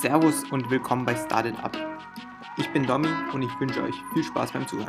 Servus 0.00 0.44
und 0.50 0.70
willkommen 0.70 1.04
bei 1.04 1.14
Started 1.14 1.62
Up. 1.62 1.76
Ich 2.56 2.72
bin 2.72 2.86
Domi 2.86 3.10
und 3.34 3.42
ich 3.42 3.60
wünsche 3.60 3.82
euch 3.82 3.94
viel 4.14 4.24
Spaß 4.24 4.50
beim 4.50 4.66
Zuhören. 4.66 4.88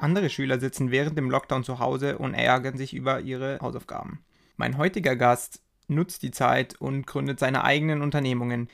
Andere 0.00 0.28
Schüler 0.28 0.58
sitzen 0.58 0.90
während 0.90 1.16
dem 1.16 1.30
Lockdown 1.30 1.62
zu 1.62 1.78
Hause 1.78 2.18
und 2.18 2.34
ärgern 2.34 2.76
sich 2.76 2.92
über 2.92 3.20
ihre 3.20 3.60
Hausaufgaben. 3.62 4.18
Mein 4.56 4.78
heutiger 4.78 5.14
Gast 5.14 5.62
nutzt 5.86 6.24
die 6.24 6.32
Zeit 6.32 6.74
und 6.80 7.06
gründet 7.06 7.38
seine 7.38 7.62
eigenen 7.62 8.02
Unternehmungen. 8.02 8.68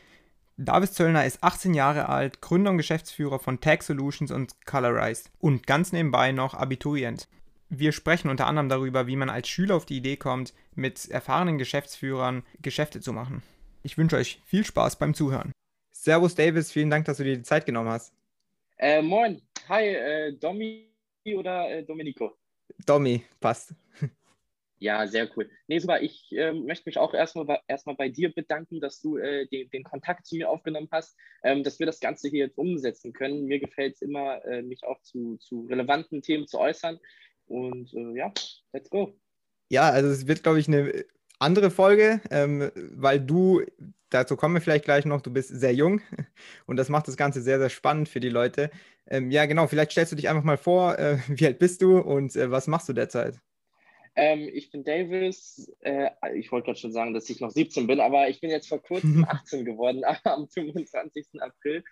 Davis 0.57 0.95
Zöllner 0.95 1.27
ist 1.27 1.45
18 1.45 1.75
Jahre 1.75 2.09
alt, 2.09 2.41
Gründer 2.41 2.71
und 2.71 2.79
Geschäftsführer 2.79 3.39
von 3.39 3.61
Tag 3.61 3.83
Solutions 3.83 4.31
und 4.31 4.65
Colorize 4.65 5.25
und 5.39 5.67
ganz 5.67 5.93
nebenbei 5.93 6.33
noch 6.33 6.55
Abiturient. 6.55 7.29
Wir 7.75 7.93
sprechen 7.93 8.29
unter 8.29 8.47
anderem 8.47 8.69
darüber, 8.69 9.07
wie 9.07 9.17
man 9.17 9.31
als 9.31 9.49
Schüler 9.49 9.77
auf 9.77 9.87
die 9.87 9.97
Idee 9.97 10.19
kommt, 10.19 10.53
mit 10.75 11.09
erfahrenen 11.09 11.57
Geschäftsführern 11.57 12.43
Geschäfte 12.61 13.01
zu 13.01 13.15
machen. 13.15 13.43
Ich 13.83 13.97
wünsche 13.97 14.17
euch 14.17 14.43
viel 14.45 14.67
Spaß 14.67 14.97
beim 14.97 15.15
Zuhören. 15.15 15.53
Servus 15.91 16.35
Davis, 16.35 16.71
vielen 16.71 16.91
Dank, 16.91 17.07
dass 17.07 17.17
du 17.17 17.25
dir 17.25 17.35
die 17.35 17.43
Zeit 17.43 17.65
genommen 17.65 17.89
hast. 17.89 18.13
Äh, 18.77 19.01
moin, 19.01 19.41
hi, 19.71 19.87
äh, 19.87 20.33
Domi 20.35 20.87
oder 21.35 21.71
äh, 21.71 21.83
Domenico? 21.83 22.37
Domi, 22.85 23.25
passt. 23.41 23.75
Ja, 24.79 25.07
sehr 25.07 25.31
cool. 25.37 25.49
Nee, 25.69 25.79
super. 25.79 26.03
Ich 26.03 26.31
äh, 26.33 26.53
möchte 26.53 26.89
mich 26.89 26.99
auch 26.99 27.15
erstmal, 27.15 27.61
erstmal 27.69 27.95
bei 27.95 28.09
dir 28.09 28.35
bedanken, 28.35 28.81
dass 28.81 29.01
du 29.01 29.17
äh, 29.17 29.47
den, 29.47 29.71
den, 29.71 29.85
Kontakt 29.85 30.27
zu 30.27 30.35
mir 30.35 30.51
aufgenommen 30.51 30.89
hast, 30.91 31.17
ähm, 31.45 31.63
dass 31.63 31.79
wir 31.79 31.87
das 31.87 32.01
Ganze 32.01 32.29
hier 32.29 32.47
jetzt 32.47 32.59
umsetzen 32.59 33.13
können. 33.13 33.45
Mir 33.45 33.61
gefällt 33.61 33.95
es 33.95 34.03
immer, 34.03 34.45
äh, 34.45 34.61
mich 34.61 34.83
auch 34.83 35.01
zu, 35.03 35.37
zu 35.37 35.67
relevanten 35.71 36.21
Themen 36.21 36.49
zu 36.49 36.59
äußern. 36.59 36.99
Und 37.53 37.93
äh, 37.93 38.17
ja, 38.17 38.33
let's 38.73 38.89
go. 38.89 39.15
Ja, 39.69 39.91
also 39.91 40.09
es 40.09 40.27
wird, 40.27 40.43
glaube 40.43 40.59
ich, 40.59 40.69
eine 40.69 41.05
andere 41.39 41.71
Folge, 41.71 42.21
ähm, 42.31 42.71
weil 42.75 43.21
du, 43.21 43.63
dazu 44.11 44.37
kommen 44.37 44.55
wir 44.55 44.63
vielleicht 44.63 44.85
gleich 44.85 45.05
noch, 45.05 45.21
du 45.21 45.31
bist 45.31 45.51
sehr 45.51 45.75
jung 45.75 46.01
und 46.67 46.77
das 46.77 46.89
macht 46.89 47.09
das 47.09 47.17
Ganze 47.17 47.43
sehr, 47.43 47.59
sehr 47.59 47.69
spannend 47.69 48.09
für 48.09 48.21
die 48.21 48.31
Leute. 48.31 48.71
Ähm, 49.07 49.31
ja, 49.31 49.45
genau, 49.45 49.67
vielleicht 49.67 49.93
stellst 49.93 50.13
du 50.13 50.17
dich 50.17 50.29
einfach 50.29 50.45
mal 50.45 50.57
vor, 50.57 50.99
äh, 50.99 51.19
wie 51.29 51.47
alt 51.47 51.59
bist 51.59 51.83
du 51.83 51.99
und 51.99 52.35
äh, 52.37 52.51
was 52.51 52.69
machst 52.69 52.89
du 52.89 52.95
derzeit? 52.95 53.39
Ähm, 54.15 54.49
ich 54.53 54.71
bin 54.71 54.85
Davis. 54.85 55.71
Äh, 55.81 56.11
ich 56.35 56.53
wollte 56.53 56.67
gerade 56.67 56.79
schon 56.79 56.93
sagen, 56.93 57.15
dass 57.15 57.31
ich 57.31 57.41
noch 57.41 57.51
17 57.51 57.87
bin, 57.87 58.01
aber 58.01 58.29
ich 58.29 58.41
bin 58.41 58.51
jetzt 58.51 58.69
vor 58.69 58.83
kurzem 58.83 59.25
18 59.29 59.65
geworden, 59.65 60.03
am 60.25 60.49
25. 60.49 61.41
April. 61.41 61.85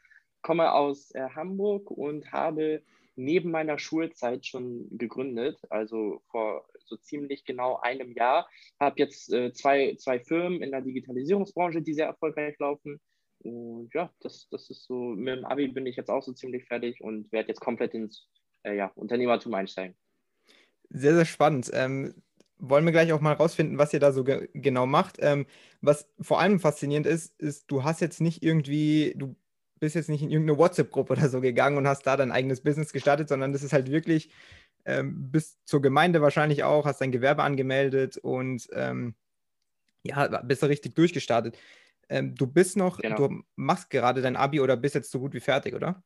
Komme 0.43 0.73
aus 0.73 1.11
äh, 1.15 1.29
Hamburg 1.35 1.91
und 1.91 2.33
habe 2.33 2.83
neben 3.21 3.51
meiner 3.51 3.79
Schulzeit 3.79 4.47
schon 4.47 4.87
gegründet, 4.97 5.61
also 5.71 6.23
vor 6.31 6.67
so 6.85 6.97
ziemlich 6.97 7.45
genau 7.45 7.79
einem 7.81 8.13
Jahr. 8.13 8.49
Habe 8.79 8.99
jetzt 8.99 9.33
äh, 9.33 9.53
zwei, 9.53 9.95
zwei 9.97 10.21
Firmen 10.21 10.63
in 10.63 10.71
der 10.71 10.81
Digitalisierungsbranche, 10.81 11.83
die 11.83 11.95
sehr 11.95 12.07
erfolgreich 12.07 12.59
laufen. 12.59 13.01
Und 13.43 13.91
ja, 13.95 14.13
das, 14.21 14.49
das 14.51 14.69
ist 14.71 14.85
so, 14.85 14.95
mit 14.95 15.39
dem 15.39 15.45
Abi 15.45 15.69
bin 15.69 15.87
ich 15.87 15.97
jetzt 15.97 16.11
auch 16.11 16.23
so 16.23 16.33
ziemlich 16.33 16.65
fertig 16.65 17.01
und 17.01 17.31
werde 17.33 17.49
jetzt 17.49 17.61
komplett 17.61 17.95
ins 17.95 18.29
äh, 18.65 18.77
ja, 18.77 18.91
Unternehmertum 18.95 19.55
einsteigen. 19.55 19.97
Sehr, 20.91 21.15
sehr 21.15 21.25
spannend. 21.25 21.71
Ähm, 21.73 22.15
wollen 22.59 22.85
wir 22.85 22.93
gleich 22.93 23.13
auch 23.13 23.21
mal 23.21 23.33
rausfinden, 23.33 23.79
was 23.79 23.93
ihr 23.93 24.01
da 24.01 24.13
so 24.13 24.25
ge 24.25 24.49
genau 24.53 24.87
macht. 24.87 25.17
Ähm, 25.21 25.47
was 25.81 26.11
vor 26.21 26.41
allem 26.41 26.61
faszinierend 26.61 27.07
ist, 27.07 27.41
ist, 27.41 27.71
du 27.71 27.85
hast 27.85 28.01
jetzt 28.01 28.21
nicht 28.21 28.43
irgendwie, 28.43 29.15
du 29.17 29.37
bist 29.81 29.97
jetzt 29.97 30.09
nicht 30.09 30.23
in 30.23 30.31
irgendeine 30.31 30.59
WhatsApp-Gruppe 30.59 31.15
oder 31.15 31.29
so 31.29 31.41
gegangen 31.41 31.77
und 31.77 31.89
hast 31.89 32.07
da 32.07 32.17
dein 32.17 32.31
eigenes 32.31 32.63
Business 32.63 32.93
gestartet, 32.93 33.29
sondern 33.29 33.53
das 33.53 33.63
ist 33.63 33.73
halt 33.73 33.91
wirklich, 33.91 34.31
ähm, 34.85 35.31
bis 35.31 35.63
zur 35.65 35.83
Gemeinde 35.83 36.23
wahrscheinlich 36.23 36.63
auch, 36.63 36.85
hast 36.85 37.01
dein 37.01 37.13
Gewerbe 37.13 37.43
angemeldet 37.43 38.17
und 38.19 38.69
ähm, 38.73 39.15
ja, 40.03 40.27
bist 40.43 40.63
da 40.63 40.69
richtig 40.69 40.95
durchgestartet. 40.95 41.59
Ähm, 42.09 42.35
du 42.35 42.47
bist 42.47 42.77
noch, 42.77 42.99
genau. 42.99 43.17
du 43.17 43.43
machst 43.57 43.91
gerade 43.91 44.23
dein 44.23 44.37
Abi 44.37 44.61
oder 44.61 44.77
bist 44.77 44.95
jetzt 44.95 45.11
so 45.11 45.21
gut 45.21 45.35
wie 45.35 45.41
fertig, 45.41 45.75
oder? 45.75 46.03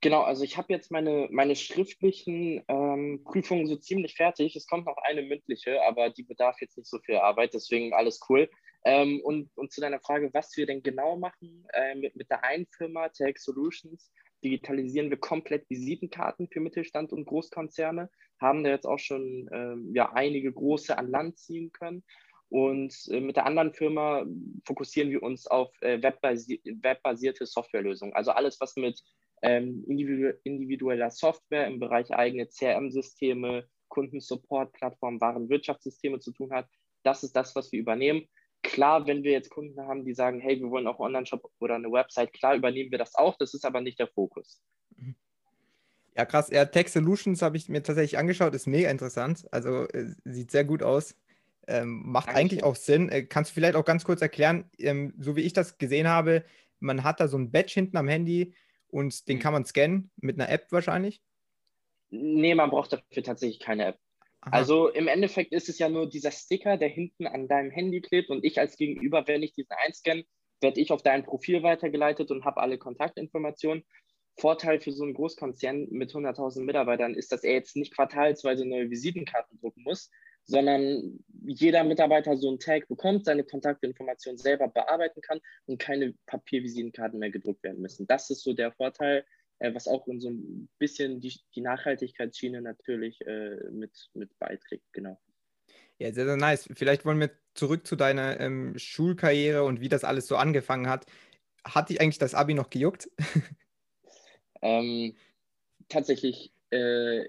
Genau, 0.00 0.22
also 0.22 0.42
ich 0.42 0.56
habe 0.56 0.72
jetzt 0.72 0.90
meine, 0.90 1.28
meine 1.30 1.54
schriftlichen 1.54 2.64
ähm, 2.66 3.22
Prüfungen 3.24 3.68
so 3.68 3.76
ziemlich 3.76 4.16
fertig. 4.16 4.56
Es 4.56 4.66
kommt 4.66 4.86
noch 4.86 4.96
eine 5.04 5.22
mündliche, 5.22 5.80
aber 5.86 6.10
die 6.10 6.24
bedarf 6.24 6.60
jetzt 6.60 6.76
nicht 6.76 6.90
so 6.90 6.98
viel 6.98 7.16
Arbeit, 7.16 7.54
deswegen 7.54 7.92
alles 7.94 8.20
cool. 8.28 8.50
Ähm, 8.84 9.20
und, 9.22 9.50
und 9.56 9.72
zu 9.72 9.80
deiner 9.80 10.00
Frage, 10.00 10.30
was 10.32 10.56
wir 10.56 10.66
denn 10.66 10.82
genau 10.82 11.16
machen, 11.16 11.66
äh, 11.72 11.94
mit, 11.94 12.16
mit 12.16 12.30
der 12.30 12.44
einen 12.44 12.66
Firma, 12.66 13.08
Tech 13.08 13.38
Solutions, 13.38 14.12
digitalisieren 14.42 15.10
wir 15.10 15.18
komplett 15.18 15.68
Visitenkarten 15.70 16.48
für 16.48 16.60
Mittelstand 16.60 17.12
und 17.12 17.26
Großkonzerne, 17.26 18.10
haben 18.40 18.64
da 18.64 18.70
jetzt 18.70 18.86
auch 18.86 18.98
schon 18.98 19.48
ähm, 19.52 19.92
ja, 19.94 20.12
einige 20.12 20.52
große 20.52 20.98
an 20.98 21.08
Land 21.08 21.38
ziehen 21.38 21.70
können. 21.70 22.02
Und 22.48 22.94
äh, 23.08 23.20
mit 23.20 23.36
der 23.36 23.46
anderen 23.46 23.72
Firma 23.72 24.26
fokussieren 24.66 25.10
wir 25.10 25.22
uns 25.22 25.46
auf 25.46 25.70
äh, 25.80 26.02
webbasi 26.02 26.60
webbasierte 26.64 27.46
Softwarelösungen. 27.46 28.14
Also 28.14 28.32
alles, 28.32 28.60
was 28.60 28.76
mit 28.76 29.00
ähm, 29.42 29.84
individu 29.88 30.34
individueller 30.44 31.10
Software 31.10 31.66
im 31.66 31.80
Bereich 31.80 32.12
eigene 32.12 32.46
CRM-Systeme, 32.46 33.66
Kundensupport, 33.88 34.72
Plattform, 34.72 35.20
Warenwirtschaftssysteme 35.20 36.18
zu 36.18 36.32
tun 36.32 36.52
hat. 36.52 36.68
Das 37.04 37.22
ist 37.22 37.34
das, 37.34 37.56
was 37.56 37.72
wir 37.72 37.80
übernehmen. 37.80 38.28
Klar, 38.62 39.06
wenn 39.06 39.22
wir 39.24 39.32
jetzt 39.32 39.50
Kunden 39.50 39.80
haben, 39.80 40.04
die 40.04 40.14
sagen, 40.14 40.40
hey, 40.40 40.60
wir 40.60 40.70
wollen 40.70 40.86
auch 40.86 40.98
einen 40.98 41.06
Online-Shop 41.06 41.50
oder 41.58 41.74
eine 41.74 41.90
Website, 41.90 42.32
klar 42.32 42.54
übernehmen 42.54 42.90
wir 42.90 42.98
das 42.98 43.14
auch. 43.14 43.36
Das 43.36 43.54
ist 43.54 43.64
aber 43.64 43.80
nicht 43.80 43.98
der 43.98 44.08
Fokus. 44.08 44.62
Mhm. 44.96 45.16
Ja, 46.16 46.24
krass. 46.26 46.50
Ja, 46.50 46.64
Tech 46.64 46.88
Solutions 46.88 47.42
habe 47.42 47.56
ich 47.56 47.68
mir 47.68 47.82
tatsächlich 47.82 48.18
angeschaut, 48.18 48.54
ist 48.54 48.66
mega 48.66 48.90
interessant. 48.90 49.46
Also 49.50 49.88
äh, 49.88 50.14
sieht 50.24 50.50
sehr 50.50 50.64
gut 50.64 50.82
aus. 50.82 51.16
Ähm, 51.66 52.02
macht 52.04 52.28
Danke. 52.28 52.40
eigentlich 52.40 52.64
auch 52.64 52.76
Sinn. 52.76 53.08
Äh, 53.08 53.22
kannst 53.24 53.50
du 53.50 53.54
vielleicht 53.54 53.76
auch 53.76 53.84
ganz 53.84 54.04
kurz 54.04 54.20
erklären, 54.20 54.70
ähm, 54.78 55.14
so 55.18 55.36
wie 55.36 55.42
ich 55.42 55.52
das 55.52 55.78
gesehen 55.78 56.08
habe, 56.08 56.44
man 56.80 57.04
hat 57.04 57.20
da 57.20 57.28
so 57.28 57.38
ein 57.38 57.52
Badge 57.52 57.72
hinten 57.74 57.96
am 57.96 58.08
Handy, 58.08 58.54
und 58.92 59.26
den 59.26 59.38
mhm. 59.38 59.40
kann 59.40 59.52
man 59.54 59.64
scannen 59.64 60.10
mit 60.16 60.38
einer 60.38 60.50
App 60.50 60.70
wahrscheinlich? 60.70 61.22
Nee, 62.10 62.54
man 62.54 62.70
braucht 62.70 62.92
dafür 62.92 63.22
tatsächlich 63.22 63.58
keine 63.58 63.86
App. 63.86 63.98
Also 64.50 64.88
im 64.88 65.06
Endeffekt 65.06 65.52
ist 65.52 65.68
es 65.68 65.78
ja 65.78 65.88
nur 65.88 66.08
dieser 66.08 66.32
Sticker, 66.32 66.76
der 66.76 66.88
hinten 66.88 67.26
an 67.26 67.46
deinem 67.46 67.70
Handy 67.70 68.00
klebt 68.00 68.30
und 68.30 68.44
ich 68.44 68.58
als 68.58 68.76
Gegenüber, 68.76 69.26
wenn 69.28 69.42
ich 69.42 69.54
diesen 69.54 69.72
einscanne, 69.84 70.24
werde 70.60 70.80
ich 70.80 70.90
auf 70.90 71.02
dein 71.02 71.24
Profil 71.24 71.62
weitergeleitet 71.62 72.30
und 72.30 72.44
habe 72.44 72.60
alle 72.60 72.78
Kontaktinformationen. 72.78 73.84
Vorteil 74.38 74.80
für 74.80 74.92
so 74.92 75.04
einen 75.04 75.14
Großkonzern 75.14 75.88
mit 75.90 76.12
100.000 76.12 76.62
Mitarbeitern 76.64 77.14
ist, 77.14 77.32
dass 77.32 77.44
er 77.44 77.52
jetzt 77.52 77.76
nicht 77.76 77.94
quartalsweise 77.94 78.64
neue 78.64 78.90
Visitenkarten 78.90 79.58
drucken 79.60 79.82
muss, 79.82 80.10
sondern 80.44 81.20
jeder 81.44 81.84
Mitarbeiter 81.84 82.36
so 82.36 82.48
einen 82.48 82.58
Tag 82.58 82.88
bekommt, 82.88 83.26
seine 83.26 83.44
Kontaktinformationen 83.44 84.38
selber 84.38 84.68
bearbeiten 84.68 85.20
kann 85.20 85.40
und 85.66 85.78
keine 85.78 86.14
Papiervisitenkarten 86.26 87.18
mehr 87.18 87.30
gedruckt 87.30 87.62
werden 87.62 87.82
müssen. 87.82 88.06
Das 88.06 88.30
ist 88.30 88.42
so 88.42 88.54
der 88.54 88.72
Vorteil, 88.72 89.24
äh, 89.62 89.74
was 89.74 89.86
auch 89.86 90.06
so 90.18 90.28
ein 90.28 90.68
bisschen 90.78 91.20
die, 91.20 91.40
die 91.54 91.60
Nachhaltigkeitsschiene 91.60 92.60
natürlich 92.60 93.20
äh, 93.26 93.56
mit, 93.70 94.10
mit 94.12 94.36
beiträgt, 94.38 94.84
genau. 94.92 95.20
Ja, 95.98 96.12
sehr, 96.12 96.24
sehr 96.24 96.36
nice. 96.36 96.68
Vielleicht 96.74 97.04
wollen 97.04 97.20
wir 97.20 97.30
zurück 97.54 97.86
zu 97.86 97.94
deiner 97.94 98.40
ähm, 98.40 98.76
Schulkarriere 98.76 99.62
und 99.62 99.80
wie 99.80 99.88
das 99.88 100.02
alles 100.02 100.26
so 100.26 100.36
angefangen 100.36 100.88
hat. 100.88 101.06
Hat 101.64 101.90
dich 101.90 102.00
eigentlich 102.00 102.18
das 102.18 102.34
Abi 102.34 102.54
noch 102.54 102.70
gejuckt? 102.70 103.08
ähm, 104.62 105.14
tatsächlich 105.88 106.52
äh, 106.70 107.24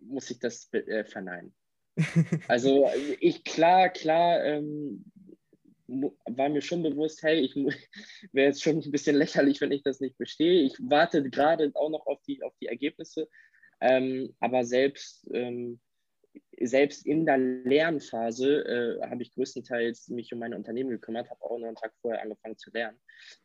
muss 0.00 0.30
ich 0.30 0.38
das 0.38 0.72
äh, 0.72 1.04
verneinen. 1.04 1.52
Also 2.48 2.88
ich 3.20 3.44
klar, 3.44 3.90
klar 3.90 4.42
ähm, 4.44 5.04
war 6.24 6.48
mir 6.48 6.62
schon 6.62 6.82
bewusst, 6.82 7.22
hey, 7.22 7.40
ich 7.40 7.54
wäre 8.32 8.48
jetzt 8.48 8.62
schon 8.62 8.78
ein 8.78 8.90
bisschen 8.90 9.16
lächerlich, 9.16 9.60
wenn 9.60 9.72
ich 9.72 9.82
das 9.82 10.00
nicht 10.00 10.18
bestehe. 10.18 10.62
Ich 10.62 10.76
warte 10.80 11.28
gerade 11.28 11.70
auch 11.74 11.90
noch 11.90 12.06
auf 12.06 12.20
die, 12.22 12.42
auf 12.42 12.54
die 12.60 12.66
Ergebnisse, 12.66 13.28
ähm, 13.80 14.34
aber 14.40 14.64
selbst, 14.64 15.28
ähm, 15.32 15.80
selbst 16.60 17.04
in 17.04 17.26
der 17.26 17.38
Lernphase 17.38 18.98
äh, 19.02 19.08
habe 19.08 19.22
ich 19.22 19.34
größtenteils 19.34 20.08
mich 20.08 20.32
um 20.32 20.38
meine 20.38 20.56
Unternehmen 20.56 20.90
gekümmert, 20.90 21.28
habe 21.28 21.42
auch 21.42 21.58
noch 21.58 21.66
einen 21.66 21.76
Tag 21.76 21.92
vorher 22.00 22.22
angefangen 22.22 22.56
zu 22.56 22.70
lernen. 22.70 22.98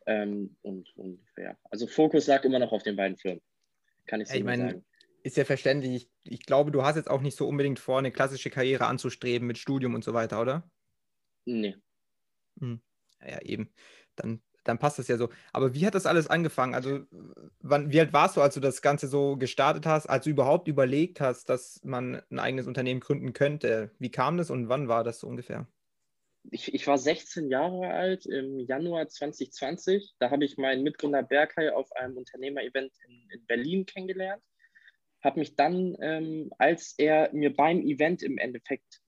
Ähm, 0.06 0.56
und, 0.62 0.88
und 0.96 1.20
ja, 1.36 1.56
also 1.70 1.86
Fokus 1.86 2.26
lag 2.26 2.44
immer 2.44 2.58
noch 2.58 2.72
auf 2.72 2.82
den 2.82 2.96
beiden 2.96 3.16
Firmen, 3.16 3.42
kann 4.06 4.20
ich 4.20 4.28
so 4.28 4.36
ich 4.36 4.44
mein, 4.44 4.60
sagen 4.60 4.84
ist 5.22 5.36
ja 5.36 5.44
verständlich. 5.44 6.08
Ich, 6.24 6.32
ich, 6.32 6.46
glaube, 6.46 6.70
du 6.70 6.82
hast 6.82 6.96
jetzt 6.96 7.10
auch 7.10 7.20
nicht 7.20 7.36
so 7.36 7.46
unbedingt 7.46 7.78
vor, 7.78 7.98
eine 7.98 8.12
klassische 8.12 8.50
Karriere 8.50 8.86
anzustreben 8.86 9.46
mit 9.46 9.58
Studium 9.58 9.94
und 9.94 10.04
so 10.04 10.14
weiter, 10.14 10.40
oder? 10.40 10.70
Nee. 11.44 11.76
Hm. 12.60 12.80
Ja, 13.26 13.40
eben. 13.42 13.70
Dann, 14.16 14.40
dann 14.64 14.78
passt 14.78 14.98
das 14.98 15.08
ja 15.08 15.16
so. 15.16 15.30
Aber 15.52 15.74
wie 15.74 15.86
hat 15.86 15.94
das 15.94 16.06
alles 16.06 16.28
angefangen? 16.28 16.74
Also, 16.74 17.06
wann, 17.60 17.92
wie 17.92 18.00
alt 18.00 18.12
warst 18.12 18.36
du, 18.36 18.40
als 18.40 18.54
du 18.54 18.60
das 18.60 18.82
Ganze 18.82 19.08
so 19.08 19.36
gestartet 19.36 19.86
hast, 19.86 20.06
als 20.06 20.24
du 20.24 20.30
überhaupt 20.30 20.68
überlegt 20.68 21.20
hast, 21.20 21.48
dass 21.48 21.80
man 21.84 22.22
ein 22.30 22.38
eigenes 22.38 22.66
Unternehmen 22.66 23.00
gründen 23.00 23.32
könnte? 23.32 23.90
Wie 23.98 24.10
kam 24.10 24.36
das 24.36 24.50
und 24.50 24.68
wann 24.68 24.88
war 24.88 25.04
das 25.04 25.20
so 25.20 25.26
ungefähr? 25.26 25.66
Ich, 26.50 26.72
ich, 26.72 26.86
war 26.86 26.96
16 26.96 27.50
Jahre 27.50 27.90
alt 27.90 28.24
im 28.24 28.58
Januar 28.60 29.08
2020. 29.08 30.14
Da 30.18 30.30
habe 30.30 30.44
ich 30.44 30.56
meinen 30.56 30.82
Mitgründer 30.82 31.22
Berkay 31.22 31.70
auf 31.70 31.90
einem 31.92 32.16
Unternehmer-Event 32.16 32.92
in, 33.06 33.30
in 33.30 33.46
Berlin 33.46 33.84
kennengelernt. 33.84 34.42
habe 35.22 35.40
mich 35.40 35.56
dann, 35.56 35.96
ähm, 36.00 36.50
als 36.58 36.94
er 36.96 37.30
mir 37.34 37.54
beim 37.54 37.82
Event 37.82 38.22
im 38.22 38.38
Endeffekt 38.38 39.02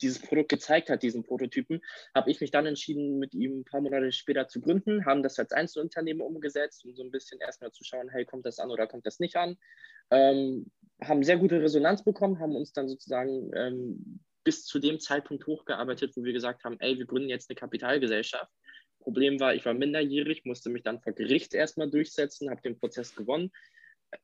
dieses 0.00 0.20
Produkt 0.20 0.48
gezeigt 0.48 0.90
hat, 0.90 1.02
diesen 1.02 1.22
Prototypen, 1.22 1.80
habe 2.14 2.30
ich 2.30 2.40
mich 2.40 2.50
dann 2.50 2.66
entschieden, 2.66 3.18
mit 3.18 3.34
ihm 3.34 3.60
ein 3.60 3.64
paar 3.64 3.80
Monate 3.80 4.12
später 4.12 4.48
zu 4.48 4.60
gründen, 4.60 5.04
haben 5.04 5.22
das 5.22 5.38
als 5.38 5.52
Einzelunternehmen 5.52 6.22
umgesetzt, 6.22 6.84
um 6.84 6.94
so 6.94 7.02
ein 7.02 7.10
bisschen 7.10 7.40
erstmal 7.40 7.72
zu 7.72 7.84
schauen, 7.84 8.08
hey, 8.08 8.24
kommt 8.24 8.46
das 8.46 8.58
an 8.58 8.70
oder 8.70 8.86
kommt 8.86 9.06
das 9.06 9.20
nicht 9.20 9.36
an. 9.36 9.56
Ähm, 10.10 10.70
haben 11.02 11.22
sehr 11.22 11.38
gute 11.38 11.62
Resonanz 11.62 12.04
bekommen, 12.04 12.40
haben 12.40 12.56
uns 12.56 12.72
dann 12.72 12.88
sozusagen 12.88 13.50
ähm, 13.54 14.20
bis 14.44 14.64
zu 14.64 14.78
dem 14.78 14.98
Zeitpunkt 15.00 15.46
hochgearbeitet, 15.46 16.16
wo 16.16 16.24
wir 16.24 16.32
gesagt 16.32 16.64
haben, 16.64 16.76
ey, 16.80 16.98
wir 16.98 17.06
gründen 17.06 17.28
jetzt 17.28 17.50
eine 17.50 17.56
Kapitalgesellschaft. 17.56 18.50
Problem 19.00 19.40
war, 19.40 19.54
ich 19.54 19.64
war 19.64 19.74
minderjährig, 19.74 20.44
musste 20.44 20.68
mich 20.68 20.82
dann 20.82 21.00
vor 21.00 21.12
Gericht 21.12 21.54
erstmal 21.54 21.90
durchsetzen, 21.90 22.50
habe 22.50 22.60
den 22.60 22.78
Prozess 22.78 23.14
gewonnen, 23.14 23.50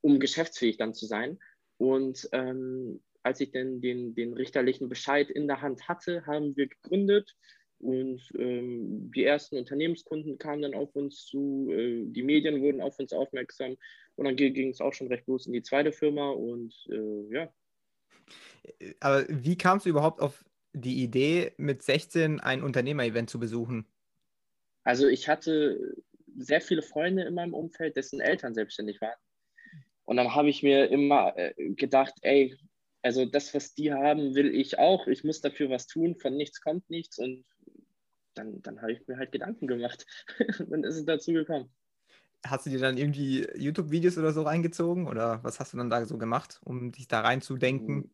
um 0.01 0.21
geschäftsfähig 0.21 0.77
dann 0.77 0.95
zu 0.95 1.07
sein. 1.07 1.39
Und 1.79 2.29
ähm, 2.33 3.03
als 3.27 3.41
ich 3.41 3.51
dann 3.51 3.81
den, 3.81 4.15
den 4.15 4.33
richterlichen 4.33 4.89
Bescheid 4.89 5.31
in 5.31 5.49
der 5.49 5.61
Hand 5.61 5.89
hatte, 5.89 6.25
haben 6.27 6.57
wir 6.57 6.69
gegründet 6.69 7.37
und 7.79 8.23
ähm, 8.39 9.11
die 9.15 9.25
ersten 9.25 9.59
Unternehmenskunden 9.59 10.39
kamen 10.39 10.63
dann 10.63 10.75
auf 10.75 10.95
uns 10.95 11.27
zu, 11.27 11.69
äh, 11.73 12.05
die 12.07 12.23
Medien 12.23 12.63
wurden 12.63 12.81
auf 12.81 13.01
uns 13.01 13.13
aufmerksam 13.13 13.77
und 14.15 14.27
dann 14.27 14.37
ging 14.37 14.71
es 14.71 14.81
auch 14.81 14.95
schon 14.95 15.09
recht 15.09 15.27
los 15.27 15.47
in 15.47 15.53
die 15.53 15.63
zweite 15.63 15.91
Firma 15.91 16.31
und 16.31 16.73
äh, 16.89 17.35
ja. 17.35 17.53
Aber 19.01 19.25
wie 19.29 19.59
kamst 19.59 19.87
du 19.87 19.91
überhaupt 19.91 20.21
auf 20.21 20.45
die 20.73 21.03
Idee, 21.03 21.53
mit 21.57 21.83
16 21.83 22.39
ein 22.39 22.63
Unternehmer-Event 22.63 23.29
zu 23.29 23.41
besuchen? 23.41 23.87
Also 24.85 25.09
ich 25.09 25.29
hatte 25.29 25.97
sehr 26.37 26.61
viele 26.61 26.83
Freunde 26.83 27.25
in 27.25 27.35
meinem 27.35 27.55
Umfeld, 27.55 27.97
dessen 27.97 28.21
Eltern 28.21 28.55
selbstständig 28.55 29.01
waren. 29.01 29.19
Und 30.05 30.17
dann 30.17 30.35
habe 30.35 30.49
ich 30.49 30.63
mir 30.63 30.89
immer 30.89 31.37
äh, 31.37 31.53
gedacht, 31.75 32.15
ey, 32.23 32.57
also 33.03 33.25
das, 33.25 33.55
was 33.55 33.75
die 33.75 33.93
haben, 33.93 34.35
will 34.35 34.55
ich 34.55 34.79
auch. 34.79 35.07
Ich 35.07 35.25
muss 35.25 35.41
dafür 35.41 35.71
was 35.71 35.87
tun. 35.87 36.17
Von 36.17 36.37
nichts 36.37 36.61
kommt 36.61 36.89
nichts. 36.91 37.19
Und 37.19 37.45
dann, 38.35 38.63
dann 38.63 38.83
habe 38.83 38.93
ich 38.93 39.07
mir 39.07 39.17
halt 39.17 39.33
Gedanken 39.33 39.67
gemacht. 39.67 40.07
dann 40.59 40.85
ist 40.85 40.97
es 40.97 41.05
dazu 41.05 41.33
gekommen. 41.33 41.71
Hast 42.47 42.67
du 42.67 42.71
dir 42.71 42.79
dann 42.79 42.97
irgendwie 42.97 43.47
YouTube-Videos 43.57 44.19
oder 44.19 44.33
so 44.33 44.43
reingezogen? 44.43 45.09
Oder 45.09 45.43
was 45.43 45.59
hast 45.59 45.73
du 45.73 45.77
dann 45.79 45.91
da 45.91 46.05
so 46.05 46.19
gemacht, 46.19 46.61
um 46.65 46.93
dich 46.93 47.09
da 47.09 47.21
reinzudenken? 47.21 48.11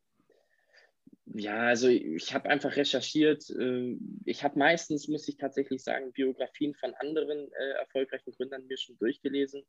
Ja, 1.35 1.69
also 1.69 1.89
ich 1.89 2.35
habe 2.35 2.51
einfach 2.51 2.77
recherchiert. 2.77 3.49
Äh, 3.51 3.97
ich 4.25 4.43
habe 4.45 4.59
meistens, 4.59 5.09
muss 5.09 5.29
ich 5.29 5.37
tatsächlich 5.37 5.83
sagen, 5.83 6.13
Biografien 6.13 6.75
von 6.75 6.95
anderen 6.95 7.51
äh, 7.53 7.71
erfolgreichen 7.81 8.33
Gründern 8.33 8.67
mir 8.67 8.77
schon 8.77 8.99
durchgelesen. 8.99 9.63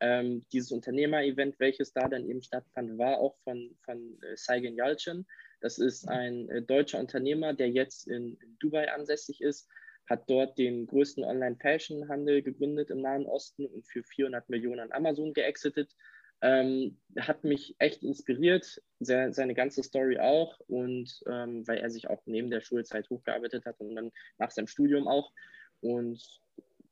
Ähm, 0.00 0.44
dieses 0.52 0.72
Unternehmer-Event, 0.72 1.58
welches 1.60 1.92
da 1.92 2.08
dann 2.08 2.28
eben 2.28 2.42
stattfand, 2.42 2.98
war 2.98 3.18
auch 3.18 3.36
von, 3.44 3.76
von 3.84 4.18
äh, 4.22 4.36
Saigen 4.36 4.76
Yalcin. 4.76 5.26
Das 5.60 5.78
ist 5.78 6.08
ein 6.08 6.48
äh, 6.50 6.62
deutscher 6.62 6.98
Unternehmer, 6.98 7.54
der 7.54 7.70
jetzt 7.70 8.08
in, 8.08 8.36
in, 8.40 8.56
Dubai 8.58 8.92
ansässig 8.92 9.40
ist, 9.40 9.68
hat 10.06 10.28
dort 10.28 10.58
den 10.58 10.86
größten 10.86 11.24
Online-Fashion-Handel 11.24 12.42
gegründet 12.42 12.90
im 12.90 13.00
Nahen 13.00 13.24
Osten 13.24 13.66
und 13.66 13.86
für 13.86 14.02
400 14.02 14.48
Millionen 14.48 14.80
an 14.80 14.92
Amazon 14.92 15.32
geexitet. 15.32 15.94
Ähm, 16.42 16.98
hat 17.18 17.44
mich 17.44 17.74
echt 17.78 18.02
inspiriert, 18.02 18.82
sehr, 19.00 19.32
seine 19.32 19.54
ganze 19.54 19.82
Story 19.82 20.18
auch 20.18 20.60
und 20.66 21.22
ähm, 21.26 21.66
weil 21.66 21.78
er 21.78 21.88
sich 21.88 22.10
auch 22.10 22.20
neben 22.26 22.50
der 22.50 22.60
Schulzeit 22.60 23.08
hochgearbeitet 23.08 23.64
hat 23.64 23.80
und 23.80 23.94
dann 23.94 24.10
nach 24.36 24.50
seinem 24.50 24.66
Studium 24.66 25.08
auch. 25.08 25.32
Und 25.80 26.42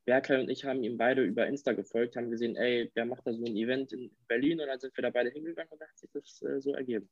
Berker 0.05 0.39
und 0.39 0.49
ich 0.49 0.65
haben 0.65 0.83
ihm 0.83 0.97
beide 0.97 1.23
über 1.23 1.47
Insta 1.47 1.73
gefolgt, 1.73 2.15
haben 2.15 2.29
gesehen, 2.29 2.55
ey, 2.55 2.91
der 2.95 3.05
macht 3.05 3.25
da 3.25 3.33
so 3.33 3.43
ein 3.43 3.55
Event 3.55 3.93
in 3.93 4.11
Berlin 4.27 4.59
und 4.59 4.67
dann 4.67 4.79
sind 4.79 4.95
wir 4.97 5.01
da 5.01 5.09
beide 5.09 5.29
hingegangen 5.29 5.71
und 5.71 5.81
da 5.81 5.87
hat 5.87 5.97
sich 5.97 6.09
das 6.13 6.41
äh, 6.41 6.59
so 6.59 6.73
ergeben. 6.73 7.09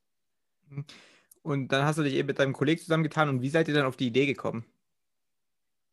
Mhm. 0.68 0.84
Und 1.42 1.72
dann 1.72 1.84
hast 1.84 1.98
du 1.98 2.02
dich 2.02 2.14
eben 2.14 2.28
mit 2.28 2.38
deinem 2.38 2.52
Kollegen 2.52 2.80
zusammengetan 2.80 3.28
und 3.28 3.42
wie 3.42 3.48
seid 3.48 3.68
ihr 3.68 3.74
dann 3.74 3.86
auf 3.86 3.96
die 3.96 4.06
Idee 4.06 4.26
gekommen? 4.26 4.64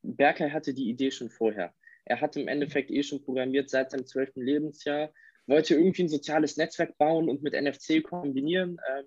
Berker 0.03 0.51
hatte 0.51 0.73
die 0.73 0.89
Idee 0.89 1.11
schon 1.11 1.29
vorher. 1.29 1.73
Er 2.05 2.21
hat 2.21 2.35
im 2.37 2.47
Endeffekt 2.47 2.91
eh 2.91 3.03
schon 3.03 3.23
programmiert 3.23 3.69
seit 3.69 3.91
seinem 3.91 4.05
zwölften 4.05 4.41
Lebensjahr, 4.41 5.11
wollte 5.47 5.75
irgendwie 5.75 6.03
ein 6.03 6.09
soziales 6.09 6.57
Netzwerk 6.57 6.97
bauen 6.97 7.29
und 7.29 7.41
mit 7.41 7.53
NFC 7.53 8.03
kombinieren. 8.03 8.79
Ähm, 8.91 9.05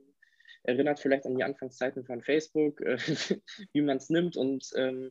erinnert 0.64 1.00
vielleicht 1.00 1.26
an 1.26 1.36
die 1.36 1.44
Anfangszeiten 1.44 2.04
von 2.04 2.22
Facebook, 2.22 2.80
äh, 2.80 2.96
wie 3.72 3.82
man 3.82 3.96
es 3.96 4.10
nimmt 4.10 4.36
und 4.36 4.70
ähm, 4.76 5.10